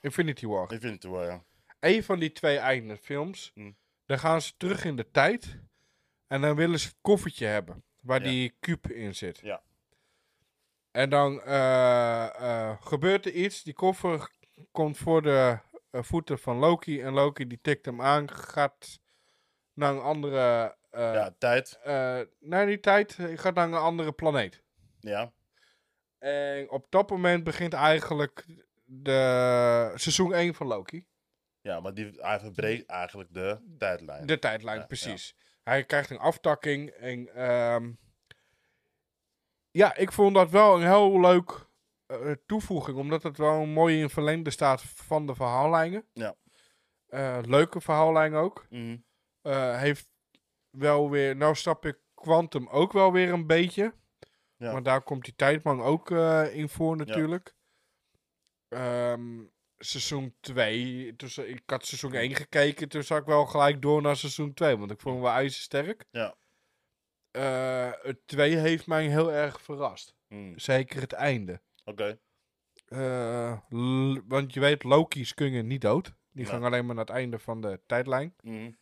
Infinity 0.00 0.46
War. 0.46 0.72
Infinity 0.72 1.08
War, 1.08 1.24
ja. 1.24 1.44
Eén 1.80 2.04
van 2.04 2.18
die 2.18 2.32
twee 2.32 2.58
eindefilms. 2.58 3.50
Hmm. 3.54 3.76
Dan 4.06 4.18
gaan 4.18 4.42
ze 4.42 4.52
terug 4.56 4.84
in 4.84 4.96
de 4.96 5.10
tijd. 5.10 5.58
En 6.26 6.40
dan 6.40 6.56
willen 6.56 6.78
ze 6.78 6.86
het 6.86 6.96
koffertje 7.00 7.46
hebben. 7.46 7.84
Waar 8.00 8.22
Ja. 8.22 8.28
die 8.28 8.54
kuub 8.60 8.90
in 8.90 9.14
zit. 9.14 9.38
Ja. 9.38 9.62
En 10.90 11.10
dan 11.10 11.42
eh, 11.42 12.24
eh, 12.40 12.82
gebeurt 12.82 13.26
er 13.26 13.32
iets. 13.32 13.62
Die 13.62 13.74
koffer 13.74 14.30
komt 14.70 14.96
voor 14.96 15.22
de 15.22 15.58
eh, 15.92 16.02
voeten 16.02 16.38
van 16.38 16.56
Loki. 16.56 17.00
En 17.02 17.12
Loki 17.12 17.46
die 17.46 17.60
tikt 17.62 17.86
hem 17.86 18.00
aan. 18.02 18.30
Gaat 18.30 19.00
naar 19.72 19.92
een 19.92 20.00
andere... 20.00 20.76
eh 20.90 21.12
ja, 21.12 21.34
tijd. 21.38 21.78
eh, 21.82 22.20
naar 22.40 22.66
die 22.66 22.80
tijd. 22.80 23.18
Gaat 23.34 23.54
naar 23.54 23.66
een 23.66 23.74
andere 23.74 24.12
planeet. 24.12 24.62
Ja. 25.00 25.32
En 26.18 26.70
op 26.70 26.86
dat 26.90 27.10
moment 27.10 27.44
begint 27.44 27.72
eigenlijk 27.72 28.46
de 28.84 29.92
seizoen 29.94 30.34
1 30.34 30.54
van 30.54 30.66
Loki. 30.66 31.06
Ja, 31.60 31.80
maar 31.80 31.94
die, 31.94 32.10
hij 32.16 32.40
verbreekt 32.40 32.86
eigenlijk 32.90 33.34
de 33.34 33.74
tijdlijn. 33.78 34.26
De 34.26 34.38
tijdlijn, 34.38 34.78
Ja, 34.78 34.86
precies. 34.86 35.34
Hij 35.62 35.84
krijgt 35.84 36.10
een 36.10 36.18
aftakking. 36.18 36.90
En 36.90 37.34
ehm, 37.34 37.92
ja, 39.70 39.96
ik 39.96 40.12
vond 40.12 40.34
dat 40.34 40.50
wel 40.50 40.74
een 40.74 40.86
heel 40.86 41.20
leuk 41.20 41.66
toevoeging. 42.46 42.96
Omdat 42.96 43.22
het 43.22 43.38
wel 43.38 43.60
een 43.62 43.72
mooi 43.72 44.00
in 44.00 44.10
verlengde 44.10 44.50
staat 44.50 44.82
van 44.82 45.26
de 45.26 45.34
verhaallijnen. 45.34 46.04
Ja. 46.12 46.34
Eh, 47.06 47.38
leuke 47.46 47.80
verhaallijn 47.80 48.34
ook. 48.34 48.66
Mhm. 48.70 48.96
Eh, 49.42 49.78
heeft 49.78 50.08
wel 50.70 51.10
weer... 51.10 51.36
Nou 51.36 51.54
snap 51.54 51.86
ik 51.86 51.98
Quantum 52.14 52.68
ook 52.68 52.92
wel 52.92 53.12
weer 53.12 53.32
een 53.32 53.46
beetje. 53.46 53.94
Ja. 54.56 54.72
Maar 54.72 54.82
daar 54.82 55.02
komt 55.02 55.24
die 55.24 55.34
tijdman 55.36 55.80
ook 55.80 56.10
eh, 56.10 56.54
in 56.54 56.68
voor 56.68 56.96
natuurlijk. 56.96 57.54
Ehm, 58.68 59.44
seizoen 59.78 60.34
2. 60.40 61.16
Dus 61.16 61.38
ik 61.38 61.62
had 61.66 61.86
seizoen 61.86 62.14
1 62.14 62.34
gekeken, 62.34 62.88
toen 62.88 63.02
zag 63.02 63.18
ik 63.18 63.26
wel 63.26 63.46
gelijk 63.46 63.82
door 63.82 64.02
naar 64.02 64.16
seizoen 64.16 64.54
2. 64.54 64.76
Want 64.76 64.90
ik 64.90 65.00
vond 65.00 65.14
hem 65.14 65.24
wel 65.24 65.32
ijzersterk. 65.32 66.04
Ja. 66.10 66.34
Eh, 67.30 67.90
het 68.02 68.26
2 68.26 68.56
heeft 68.56 68.86
mij 68.86 69.06
heel 69.06 69.32
erg 69.32 69.62
verrast. 69.62 70.14
Hmm, 70.28 70.58
Zeker 70.58 71.00
het 71.00 71.12
einde. 71.12 71.60
Oké. 71.84 72.20
Eh, 72.86 73.58
want 74.26 74.54
je 74.54 74.60
weet, 74.60 74.82
Loki's 74.82 75.34
kunnen 75.34 75.66
niet 75.66 75.80
dood. 75.80 76.14
Die 76.30 76.44
Ja. 76.44 76.50
gaan 76.50 76.64
alleen 76.64 76.86
maar 76.86 76.94
naar 76.94 77.04
het 77.04 77.14
einde 77.14 77.38
van 77.38 77.60
de 77.60 77.80
tijdlijn. 77.86 78.34
Hmm, 78.40 78.80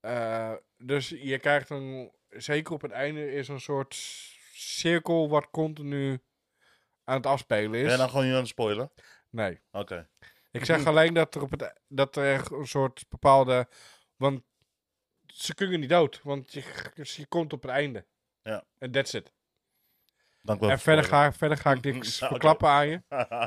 Eh, 0.00 0.54
dus 0.76 1.08
je 1.08 1.38
krijgt 1.38 1.70
een, 1.70 2.12
zeker 2.28 2.72
op 2.74 2.80
het 2.82 2.90
einde, 2.90 3.32
is 3.32 3.48
een 3.48 3.60
soort 3.60 3.94
cirkel 4.52 5.28
wat 5.28 5.50
continu 5.50 6.22
aan 7.04 7.16
het 7.16 7.26
afspelen 7.26 7.70
Ben 7.70 7.80
je 7.80 7.86
is. 7.86 7.96
dan 7.96 8.08
gewoon 8.08 8.24
niet 8.24 8.32
aan 8.34 8.38
het 8.40 8.48
spoilen? 8.48 8.92
Nee. 9.30 9.60
Oké. 9.70 10.08
Ik 10.50 10.64
zeg 10.64 10.86
alleen 10.86 11.14
dat 11.14 11.34
er, 11.34 11.42
op 11.42 11.50
het, 11.50 11.62
e- 11.62 11.72
dat 11.88 12.16
er 12.16 12.32
echt 12.34 12.50
een 12.50 12.66
soort 12.66 13.04
bepaalde. 13.08 13.68
Want 14.16 14.42
ze 15.26 15.54
kunnen 15.54 15.80
niet 15.80 15.88
dood, 15.88 16.22
want 16.22 16.52
je, 16.52 16.90
dus 16.94 17.16
je 17.16 17.26
komt 17.26 17.52
op 17.52 17.62
het 17.62 17.70
einde. 17.70 18.06
Ja. 18.42 18.64
En 18.78 18.90
that's 18.90 19.12
it. 19.14 19.32
Dank 20.42 20.60
wel 20.60 20.70
en 20.70 20.78
verder 20.78 21.04
spoilen. 21.04 21.32
ga, 21.32 21.38
verder 21.38 21.58
ga 21.58 21.72
ik 21.72 21.82
niks 21.84 22.16
oké. 22.22 22.28
verklappen 22.30 22.68
aan 22.68 22.88
je. 22.88 23.02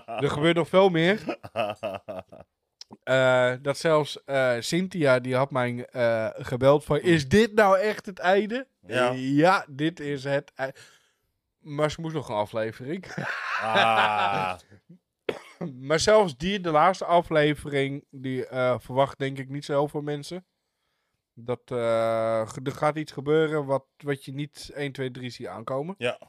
Er 0.05 0.29
gebeurt 0.29 0.55
nog 0.55 0.67
veel 0.67 0.89
meer. 0.89 1.19
Eh, 3.03 3.53
dat 3.61 3.77
zelfs 3.77 4.23
eh, 4.23 4.55
Cynthia, 4.59 5.19
die 5.19 5.35
had 5.35 5.51
mij 5.51 5.85
eh, 5.85 6.29
gebeld 6.33 6.83
van... 6.85 6.99
Is 6.99 7.27
dit 7.27 7.53
nou 7.53 7.79
echt 7.79 8.05
het 8.05 8.19
einde? 8.19 8.67
Ja. 8.87 9.11
ja, 9.11 9.65
dit 9.69 9.99
is 9.99 10.23
het 10.23 10.51
ei- 10.55 10.71
Maar 11.59 11.91
ze 11.91 12.01
moest 12.01 12.13
nog 12.13 12.29
een 12.29 12.35
aflevering. 12.35 13.05
ah, 13.61 14.53
maar 15.87 15.99
zelfs 15.99 16.37
die, 16.37 16.59
de 16.59 16.71
laatste 16.71 17.05
aflevering, 17.05 18.05
die 18.11 18.45
verwacht 18.77 19.17
denk 19.17 19.37
ik 19.37 19.49
niet 19.49 19.65
zo 19.65 19.73
heel 19.73 19.87
veel 19.87 20.01
mensen. 20.01 20.45
Dat 21.33 21.69
er 21.69 22.47
gaat 22.73 22.97
iets 22.97 23.11
gebeuren 23.11 23.65
wat, 23.65 23.85
wat 23.97 24.25
je 24.25 24.33
niet 24.33 24.71
1, 24.73 24.91
2, 24.91 25.11
3 25.11 25.29
ziet 25.29 25.47
aankomen. 25.47 25.95
Ja. 25.97 26.19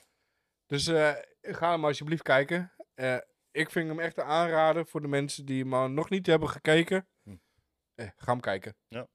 Dus 0.74 0.86
eh, 0.86 1.12
ga 1.40 1.70
hem 1.70 1.84
alsjeblieft 1.84 2.22
kijken. 2.22 2.72
Eh, 2.94 3.16
ik 3.50 3.70
vind 3.70 3.88
hem 3.88 4.00
echt 4.00 4.18
een 4.18 4.24
aanrader 4.24 4.86
voor 4.86 5.00
de 5.00 5.08
mensen 5.08 5.44
die 5.44 5.64
hem 5.68 5.94
nog 5.94 6.10
niet 6.10 6.26
hebben 6.26 6.48
gekeken. 6.48 7.06
Hm. 7.22 7.34
Eh, 7.94 8.08
ga 8.16 8.32
hem 8.32 8.40
kijken. 8.40 8.76
Ja. 8.88 9.06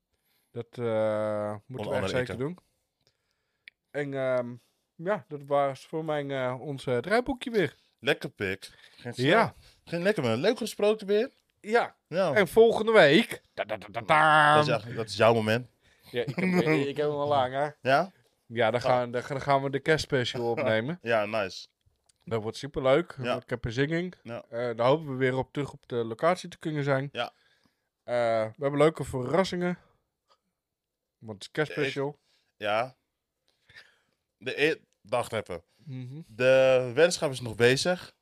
Dat 0.52 0.78
eh, 0.78 1.56
moeten 1.66 1.92
we 1.92 1.98
echt 1.98 2.10
zeker 2.10 2.38
doen. 2.38 2.58
En 3.92 4.14
ehm, 4.14 4.56
ja, 4.96 5.26
dat 5.28 5.44
was 5.44 5.86
voor 5.86 6.06
mij 6.06 6.52
ons 6.52 6.84
draaiboekje 6.84 7.52
weer. 7.52 7.76
lekker 8.00 8.30
pik. 8.30 8.70
Ja. 9.12 9.56
Ging 9.84 10.04
lekker 10.04 10.24
man. 10.24 10.38
Leuk 10.38 10.58
gesproken 10.58 11.08
weer. 11.08 11.32
Ja, 11.60 11.96
Ja. 12.08 12.34
en 12.34 12.48
volgende 12.48 12.92
week... 12.92 13.42
Da, 13.54 13.64
da, 13.64 13.78
da, 13.78 13.88
da, 13.92 14.02
da. 14.02 14.56
Dat 14.56 14.86
is, 14.86 14.96
dat 14.96 15.10
is 15.10 15.16
jouw 15.16 15.34
moment. 15.34 15.70
Ja, 16.12 16.22
ik, 16.22 16.36
heb, 16.36 16.46
ik, 16.46 16.88
ik 16.88 16.98
heb 16.98 17.06
hem 17.08 17.16
al 17.16 17.28
lang, 17.28 17.54
hè. 17.54 17.70
Ja? 17.90 18.12
Ja, 18.54 18.72
dan 18.72 18.82
gaan, 18.82 19.12
dan, 19.12 19.24
dan 19.28 19.42
gaan 19.42 19.64
we 19.64 19.70
de 19.70 19.80
kerstspecial 19.80 20.50
opnemen. 20.52 21.00
Ja, 21.02 21.26
nice. 21.26 21.68
Dat 22.24 22.42
wordt 22.42 22.58
superleuk. 22.58 23.16
Ja. 23.22 23.36
Ik 23.36 23.50
heb 23.50 23.66
een 23.66 23.72
zinging. 23.72 24.16
Ja. 24.24 24.44
Eh, 24.50 24.76
daar 24.76 24.88
hopen 24.88 25.08
we 25.12 25.16
weer 25.16 25.38
op 25.38 25.54
terug 25.54 25.72
op 25.72 25.88
de 25.88 25.96
locatie 25.96 26.50
te 26.50 26.60
kunnen 26.60 26.84
zijn. 26.84 27.10
Ja. 27.12 27.34
Eh, 28.04 28.46
we 28.46 28.62
hebben 28.62 28.80
leuke 28.80 29.04
verrassingen. 29.04 29.78
Want 31.18 31.34
het 31.34 31.42
is 31.42 31.52
kerstspecial. 31.52 32.20
Ja. 32.58 32.96
De 34.38 34.64
e 34.64 34.76
Wacht 35.02 35.34
even. 35.34 35.64
Mhm. 35.76 36.22
De 36.28 36.92
weddenschap 36.94 37.32
is 37.32 37.42
nog 37.42 37.56
bezig. 37.56 38.14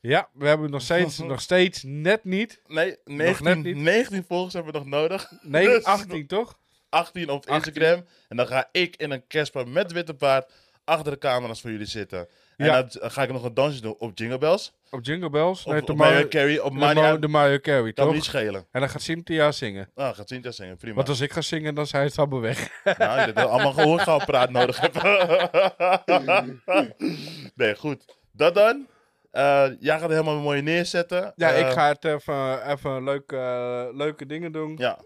Ja, 0.00 0.28
we 0.32 0.46
hebben 0.46 0.70
nog 0.70 0.82
steeds, 0.82 1.18
nog 1.32 1.40
steeds 1.40 1.82
net 1.82 2.24
niet. 2.24 2.62
Nee, 2.66 2.96
net 3.04 3.40
19, 3.40 3.62
niet. 3.62 3.76
19 3.76 4.24
volgers 4.24 4.54
hebben 4.54 4.72
we 4.72 4.78
nog 4.78 4.88
nodig. 4.88 5.32
Nee, 5.42 5.66
Dus 5.74 5.84
18 5.84 6.26
toch? 6.26 6.58
18 6.92 7.30
op 7.30 7.46
18. 7.48 7.54
Instagram. 7.54 8.04
En 8.28 8.36
dan 8.36 8.46
ga 8.46 8.68
ik 8.72 8.96
in 8.96 9.10
een 9.10 9.26
kerstpaar 9.26 9.68
met 9.68 9.92
witte 9.92 10.14
paard 10.14 10.52
achter 10.84 11.12
de 11.12 11.18
camera's 11.18 11.60
voor 11.60 11.70
jullie 11.70 11.86
zitten. 11.86 12.28
En 12.56 12.66
Ja. 12.66 12.82
dan 12.82 13.10
ga 13.10 13.22
ik 13.22 13.32
nog 13.32 13.44
een 13.44 13.54
dansje 13.54 13.80
doen 13.80 13.94
op 13.98 14.18
Jingle 14.18 14.38
Bells. 14.38 14.72
Op 14.90 15.04
Jingle 15.04 15.30
Bells. 15.30 15.64
Nee, 15.64 15.80
op 15.86 15.96
Mario, 15.96 16.28
Carey. 16.28 16.60
Op 16.60 16.72
de. 16.72 16.78
Mario, 16.78 17.18
de 17.18 17.28
Mario 17.28 17.58
Carey, 17.58 17.92
Kan 17.92 18.06
me 18.06 18.12
niet 18.12 18.24
schelen. 18.24 18.66
En 18.70 18.80
dan 18.80 18.88
gaat 18.88 19.02
Cynthia 19.02 19.52
zingen. 19.52 19.90
Ah, 19.94 20.14
gaat 20.14 20.28
Cynthia 20.28 20.50
zingen. 20.50 20.76
Prima. 20.76 20.94
Want 20.94 21.08
als 21.08 21.20
ik 21.20 21.32
ga 21.32 21.40
zingen, 21.40 21.74
dan 21.74 21.86
zijn 21.86 22.04
het 22.04 22.18
allemaal 22.18 22.40
weg. 22.40 22.82
Nou, 22.84 23.20
je 23.20 23.24
hebt 23.26 23.38
allemaal 23.38 23.72
gehoorgehaald 23.72 24.50
nodig 24.50 24.80
hebben. 24.80 26.62
nee, 27.54 27.74
goed. 27.76 28.16
Dat 28.32 28.54
dan. 28.54 28.86
Eh, 29.30 29.66
jij 29.80 29.98
gaat 29.98 30.10
er 30.10 30.16
helemaal 30.16 30.40
mooi 30.40 30.62
neerzetten. 30.62 31.32
Ja, 31.36 31.50
Eh, 31.52 31.60
ik 31.60 31.66
ga 31.72 31.88
het 31.88 32.04
even, 32.04 32.70
even 32.70 33.04
leuke, 33.04 33.90
leuke 33.94 34.26
dingen 34.26 34.52
doen. 34.52 34.76
Ja, 34.76 34.98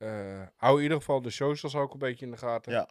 Eh, 0.00 0.42
hou 0.56 0.76
in 0.76 0.82
ieder 0.82 0.96
geval 0.98 1.22
de 1.22 1.30
socials 1.30 1.74
ook 1.74 1.92
een 1.92 1.98
beetje 1.98 2.24
in 2.24 2.30
de 2.30 2.36
gaten. 2.36 2.72
ja, 2.72 2.88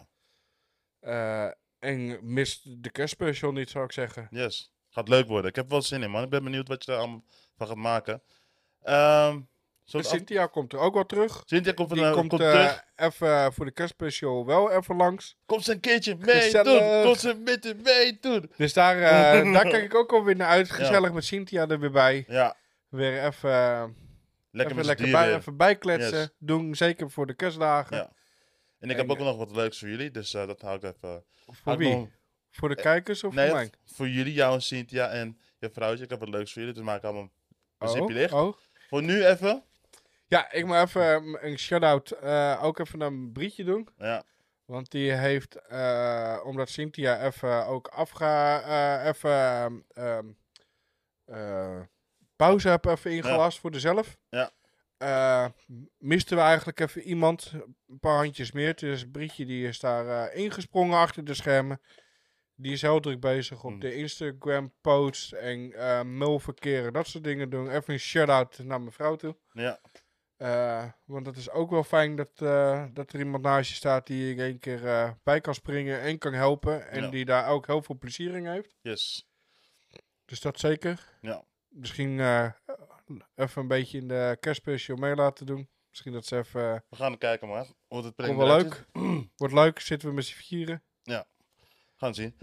Eh, 0.99 1.51
en 1.79 2.19
mis 2.33 2.61
de 2.63 2.89
kerstspecial 2.89 3.51
niet, 3.51 3.69
zou 3.69 3.85
ik 3.85 3.91
zeggen. 3.91 4.27
yes. 4.29 4.73
Gaat 4.89 5.07
leuk 5.07 5.27
worden. 5.27 5.49
Ik 5.49 5.55
heb 5.55 5.65
er 5.65 5.71
wel 5.71 5.81
zin 5.81 6.03
in, 6.03 6.09
man. 6.11 6.23
Ik 6.23 6.29
ben 6.29 6.43
benieuwd 6.43 6.67
wat 6.67 6.83
je 6.85 6.91
daar 6.91 6.99
allemaal 6.99 7.23
van 7.57 7.67
gaat 7.67 7.75
maken. 7.75 8.21
Af- 8.81 10.05
Cynthia 10.05 10.45
komt 10.47 10.73
er 10.73 10.79
ook 10.79 10.93
wel 10.93 11.05
terug. 11.05 11.43
Cynthia 11.45 11.71
komt, 11.73 11.89
Die 11.89 12.01
van, 12.03 12.11
komt, 12.13 12.29
komt 12.29 12.41
eh, 12.41 12.51
terug. 12.51 12.83
even 12.95 13.53
voor 13.53 13.65
de 13.65 13.71
kerstspecial 13.71 14.45
wel 14.45 14.71
even 14.71 14.95
langs. 14.95 15.37
Komt 15.45 15.63
ze 15.63 15.71
een 15.71 15.79
keertje 15.79 16.15
mee 16.15 16.41
Gezellig. 16.41 16.81
doen. 16.91 17.03
Komt 17.03 17.19
ze 17.19 17.33
met 17.45 17.63
de 17.63 17.75
mee 17.83 18.17
doen. 18.21 18.51
Dus 18.57 18.73
daar, 18.73 18.99
daar 19.53 19.67
kijk 19.69 19.83
ik 19.83 19.95
ook 19.95 20.11
alweer 20.13 20.35
naar 20.35 20.47
uit. 20.47 20.69
Gezellig 20.71 21.11
met 21.13 21.25
Cynthia 21.25 21.67
er 21.67 21.79
weer 21.79 21.91
bij. 21.91 22.23
Ja, 22.27 22.55
Weer 22.89 23.23
even, 23.25 23.95
lekker 24.51 24.73
even, 24.75 24.85
lekker 24.85 25.11
bij, 25.11 25.35
even 25.35 25.57
bijkletsen. 25.57 26.17
Yes. 26.19 26.29
Doen, 26.37 26.75
zeker 26.75 27.11
voor 27.11 27.27
de 27.27 27.33
kerstdagen. 27.33 27.97
Ja. 27.97 28.03
En 28.79 28.89
ik 28.89 28.95
En, 28.95 28.97
heb 29.01 29.09
ook 29.09 29.17
eh, 29.17 29.23
nog 29.25 29.37
wat 29.37 29.51
leuks 29.55 29.79
voor 29.79 29.87
jullie, 29.89 30.11
dus 30.11 30.33
eh, 30.33 30.47
dat 30.47 30.61
hou 30.61 30.75
ik 30.75 30.83
even... 30.83 31.23
Voor 31.45 31.55
hou 31.63 31.77
ik 31.77 31.87
wie? 31.87 31.95
nog- 31.97 32.07
Voor 32.49 32.69
de 32.69 32.75
kijkers 32.75 33.23
of 33.23 33.33
Nee, 33.33 33.47
voor 33.47 33.55
mij? 33.55 33.69
voor 33.85 34.07
jullie, 34.09 34.33
jou 34.33 34.53
en 34.53 34.61
Cynthia 34.61 35.09
en 35.09 35.39
je 35.59 35.69
vrouwtje. 35.69 36.03
Ik 36.03 36.09
heb 36.09 36.19
wat 36.19 36.29
leuks 36.29 36.51
voor 36.53 36.61
jullie, 36.61 36.75
dus 36.77 36.85
maak 36.85 37.03
allemaal 37.03 37.29
een 37.77 37.87
zipje 37.87 38.13
dicht. 38.13 38.33
oh. 38.33 38.57
Voor 38.87 39.03
nu 39.03 39.25
even. 39.25 39.63
Ja, 40.27 40.51
ik 40.51 40.65
moet 40.65 40.75
even 40.75 41.37
een 41.45 41.59
shout-out 41.59 42.11
eh, 42.11 42.59
ook 42.63 42.79
even 42.79 42.99
naar 42.99 43.11
Brietje 43.33 43.63
doen. 43.63 43.89
Ja, 43.97 44.23
Want 44.65 44.91
die 44.91 45.11
heeft, 45.11 45.55
eh, 45.55 46.39
omdat 46.43 46.69
Cynthia 46.69 47.25
even 47.25 47.65
ook 47.65 47.87
afga, 47.87 48.61
eh, 49.01 49.07
even 49.07 49.85
ehm, 49.93 50.25
eh, 51.25 51.79
pauze 52.39 52.69
heb 52.69 52.85
even 52.85 53.11
ingelast 53.11 53.59
voor 53.59 53.71
dezelf. 53.71 54.17
Ja. 54.29 54.51
Eh, 54.97 55.45
misten 55.97 56.37
we 56.37 56.43
eigenlijk 56.43 56.79
even 56.79 57.01
iemand, 57.01 57.51
een 57.87 57.99
paar 57.99 58.15
handjes 58.17 58.51
meer. 58.51 58.75
Dus 58.75 59.09
Brietje 59.11 59.45
die 59.45 59.67
is 59.67 59.79
daar 59.79 60.29
eh, 60.31 60.39
ingesprongen 60.43 60.97
achter 60.97 61.23
de 61.25 61.33
schermen. 61.33 61.81
Die 62.55 62.71
is 62.71 62.81
heel 62.81 62.99
druk 62.99 63.19
bezig 63.19 63.63
op 63.63 63.69
Hmm. 63.71 63.79
de 63.79 63.95
Instagram 63.95 64.73
posts 64.81 65.33
en 65.33 65.73
eh 65.73 66.01
mailverkeer 66.03 66.85
en 66.85 66.93
dat 66.93 67.07
soort 67.07 67.23
dingen 67.23 67.49
doen. 67.49 67.69
Even 67.69 67.93
een 67.93 67.99
shout-out 67.99 68.59
naar 68.59 68.79
mijn 68.81 68.91
vrouw 68.91 69.15
toe. 69.15 69.35
ja, 69.53 69.79
want 71.05 71.25
het 71.25 71.35
is 71.37 71.49
ook 71.49 71.69
wel 71.69 71.83
fijn 71.83 72.15
dat, 72.15 72.37
dat 72.93 73.13
er 73.13 73.19
iemand 73.19 73.43
naast 73.43 73.69
je 73.69 73.75
staat 73.75 74.07
die 74.07 74.25
je 74.25 74.31
in 74.33 74.39
één 74.39 74.59
keer 74.59 75.15
bij 75.23 75.41
kan 75.41 75.53
springen 75.53 76.01
en 76.01 76.17
kan 76.17 76.33
helpen. 76.33 76.89
En 76.89 77.01
Ja. 77.03 77.09
die 77.09 77.25
daar 77.25 77.47
ook 77.47 77.67
heel 77.67 77.81
veel 77.81 77.97
plezier 77.97 78.35
in 78.35 78.45
heeft. 78.47 78.75
yes. 78.81 79.27
Dus 80.25 80.41
dat 80.41 80.59
zeker. 80.59 81.17
Ja. 81.21 81.43
Misschien 81.69 82.19
eh, 82.19 82.51
even 83.35 83.61
een 83.61 83.67
beetje 83.67 83.97
in 83.97 84.07
de 84.07 84.37
kerstspecial 84.39 84.97
mee 84.97 85.15
laten 85.15 85.45
doen. 85.45 85.69
Misschien 85.89 86.13
dat 86.13 86.25
ze 86.25 86.37
even... 86.37 86.83
We 86.89 86.95
gaan 86.95 87.17
kijken, 87.17 87.47
maar. 87.47 87.65
Hoe 87.87 88.03
het 88.03 88.15
Komt 88.15 88.37
wel 88.37 88.47
leuk. 88.47 88.85
Wordt 89.37 89.53
leuk. 89.53 89.79
Zitten 89.79 90.09
we 90.09 90.13
met 90.15 90.25
z'n 90.25 90.35
vieren. 90.35 90.83
Gaan 91.95 92.13
zien. 92.15 92.37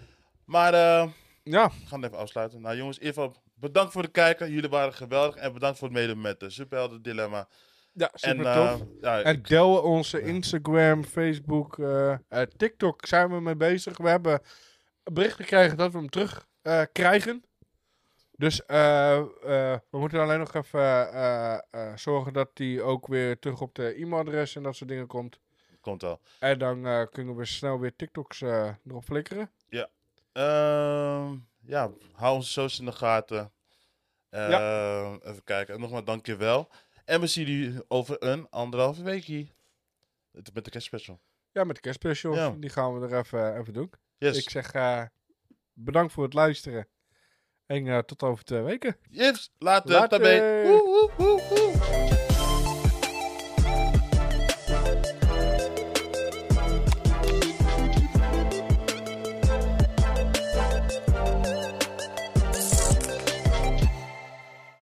Maar 0.45 0.75
eh, 0.75 1.09
Ja, 1.43 1.69
we 1.69 1.87
gaan 1.87 2.03
het 2.03 2.11
even 2.11 2.23
afsluiten. 2.23 2.61
Nou 2.61 2.77
jongens, 2.77 2.99
in 2.99 3.07
ieder 3.07 3.23
geval 3.23 3.43
bedankt 3.55 3.93
voor 3.93 4.03
het 4.03 4.11
kijken. 4.11 4.51
Jullie 4.51 4.69
waren 4.71 4.95
geweldig. 4.95 5.37
En 5.37 5.53
bedankt 5.53 5.79
voor 5.79 5.89
het 5.89 5.97
meedoen 5.97 6.21
met 6.21 6.41
de 6.41 6.51
Superhelden 6.51 7.03
Dilemma. 7.03 7.49
ja 7.93 8.11
En 8.13 8.19
super 8.37 8.47
eh, 8.47 8.71
tof. 8.73 8.83
ja, 9.01 9.23
En 9.23 9.43
deel 9.43 9.83
onze 9.83 10.21
Instagram, 10.21 11.05
Facebook, 11.05 11.79
eh, 11.79 12.13
eh, 12.13 12.19
TikTok 12.57 13.07
zijn 13.07 13.31
we 13.31 13.41
mee 13.41 13.57
bezig. 13.57 13.97
We 13.97 14.09
hebben 14.09 14.41
bericht 15.13 15.37
gekregen 15.37 15.77
dat 15.77 15.93
we 15.93 15.99
hem 15.99 16.11
terug 16.11 16.47
eh, 16.63 16.83
krijgen. 16.93 17.45
Dus 18.39 18.65
eh, 18.67 19.17
eh, 19.19 19.27
we 19.91 19.99
moeten 19.99 20.21
alleen 20.21 20.39
nog 20.39 20.55
even 20.55 21.13
eh, 21.13 21.97
zorgen 21.97 22.33
dat 22.33 22.57
die 22.57 22.83
ook 22.83 23.07
weer 23.07 23.39
terug 23.39 23.61
op 23.61 23.75
de 23.75 23.95
e-mailadres 23.95 24.57
en 24.57 24.63
dat 24.63 24.77
soort 24.77 24.91
dingen 24.91 25.07
komt. 25.07 25.41
komt 25.81 26.03
wel. 26.03 26.21
En 26.39 26.59
dan 26.59 27.09
kunnen 27.11 27.37
we 27.37 27.45
snel 27.45 27.81
weer 27.81 27.97
TikToks 27.97 28.41
erop 28.41 29.05
flikkeren. 29.05 29.51
Ehm, 30.33 31.37
ja, 31.61 31.91
hou 32.13 32.35
onze 32.35 32.49
socials 32.51 32.79
in 32.79 32.85
de 32.85 32.93
gaten. 32.93 33.53
Even 34.31 35.45
kijken. 35.45 35.75
En 35.75 35.81
nogmaals, 35.81 36.05
dankjewel. 36.05 36.69
En 37.05 37.21
we 37.21 37.27
zien 37.27 37.47
jullie 37.47 37.85
over 37.89 38.23
een 38.23 38.47
anderhalve 38.51 39.03
week 39.03 39.25
hier. 39.25 39.47
Het- 40.33 40.55
Met 40.55 40.65
de 40.65 40.71
kerstspecial. 40.71 41.21
Ja, 41.53 41.65
met 41.65 41.75
de 41.77 41.83
kerstspecial. 41.83 42.35
Ja. 42.35 42.51
Die 42.51 42.71
gaan 42.71 43.01
we 43.01 43.07
er 43.09 43.19
even, 43.19 43.59
even 43.59 43.73
doen. 43.73 43.93
Yes. 44.19 44.39
Ik 44.39 44.51
zeg 44.51 44.73
bedankt 45.73 46.13
voor 46.13 46.25
het 46.25 46.33
luisteren. 46.35 46.89
En 47.67 47.87
eh, 47.87 47.99
tot 47.99 48.23
over 48.23 48.45
twee 48.45 48.63
weken. 48.63 48.97
Yes, 49.11 49.51
later. 49.59 49.91
Later. 49.91 50.67
Woe, 50.67 51.11
woe, 51.17 51.43
woe. 51.49 52.16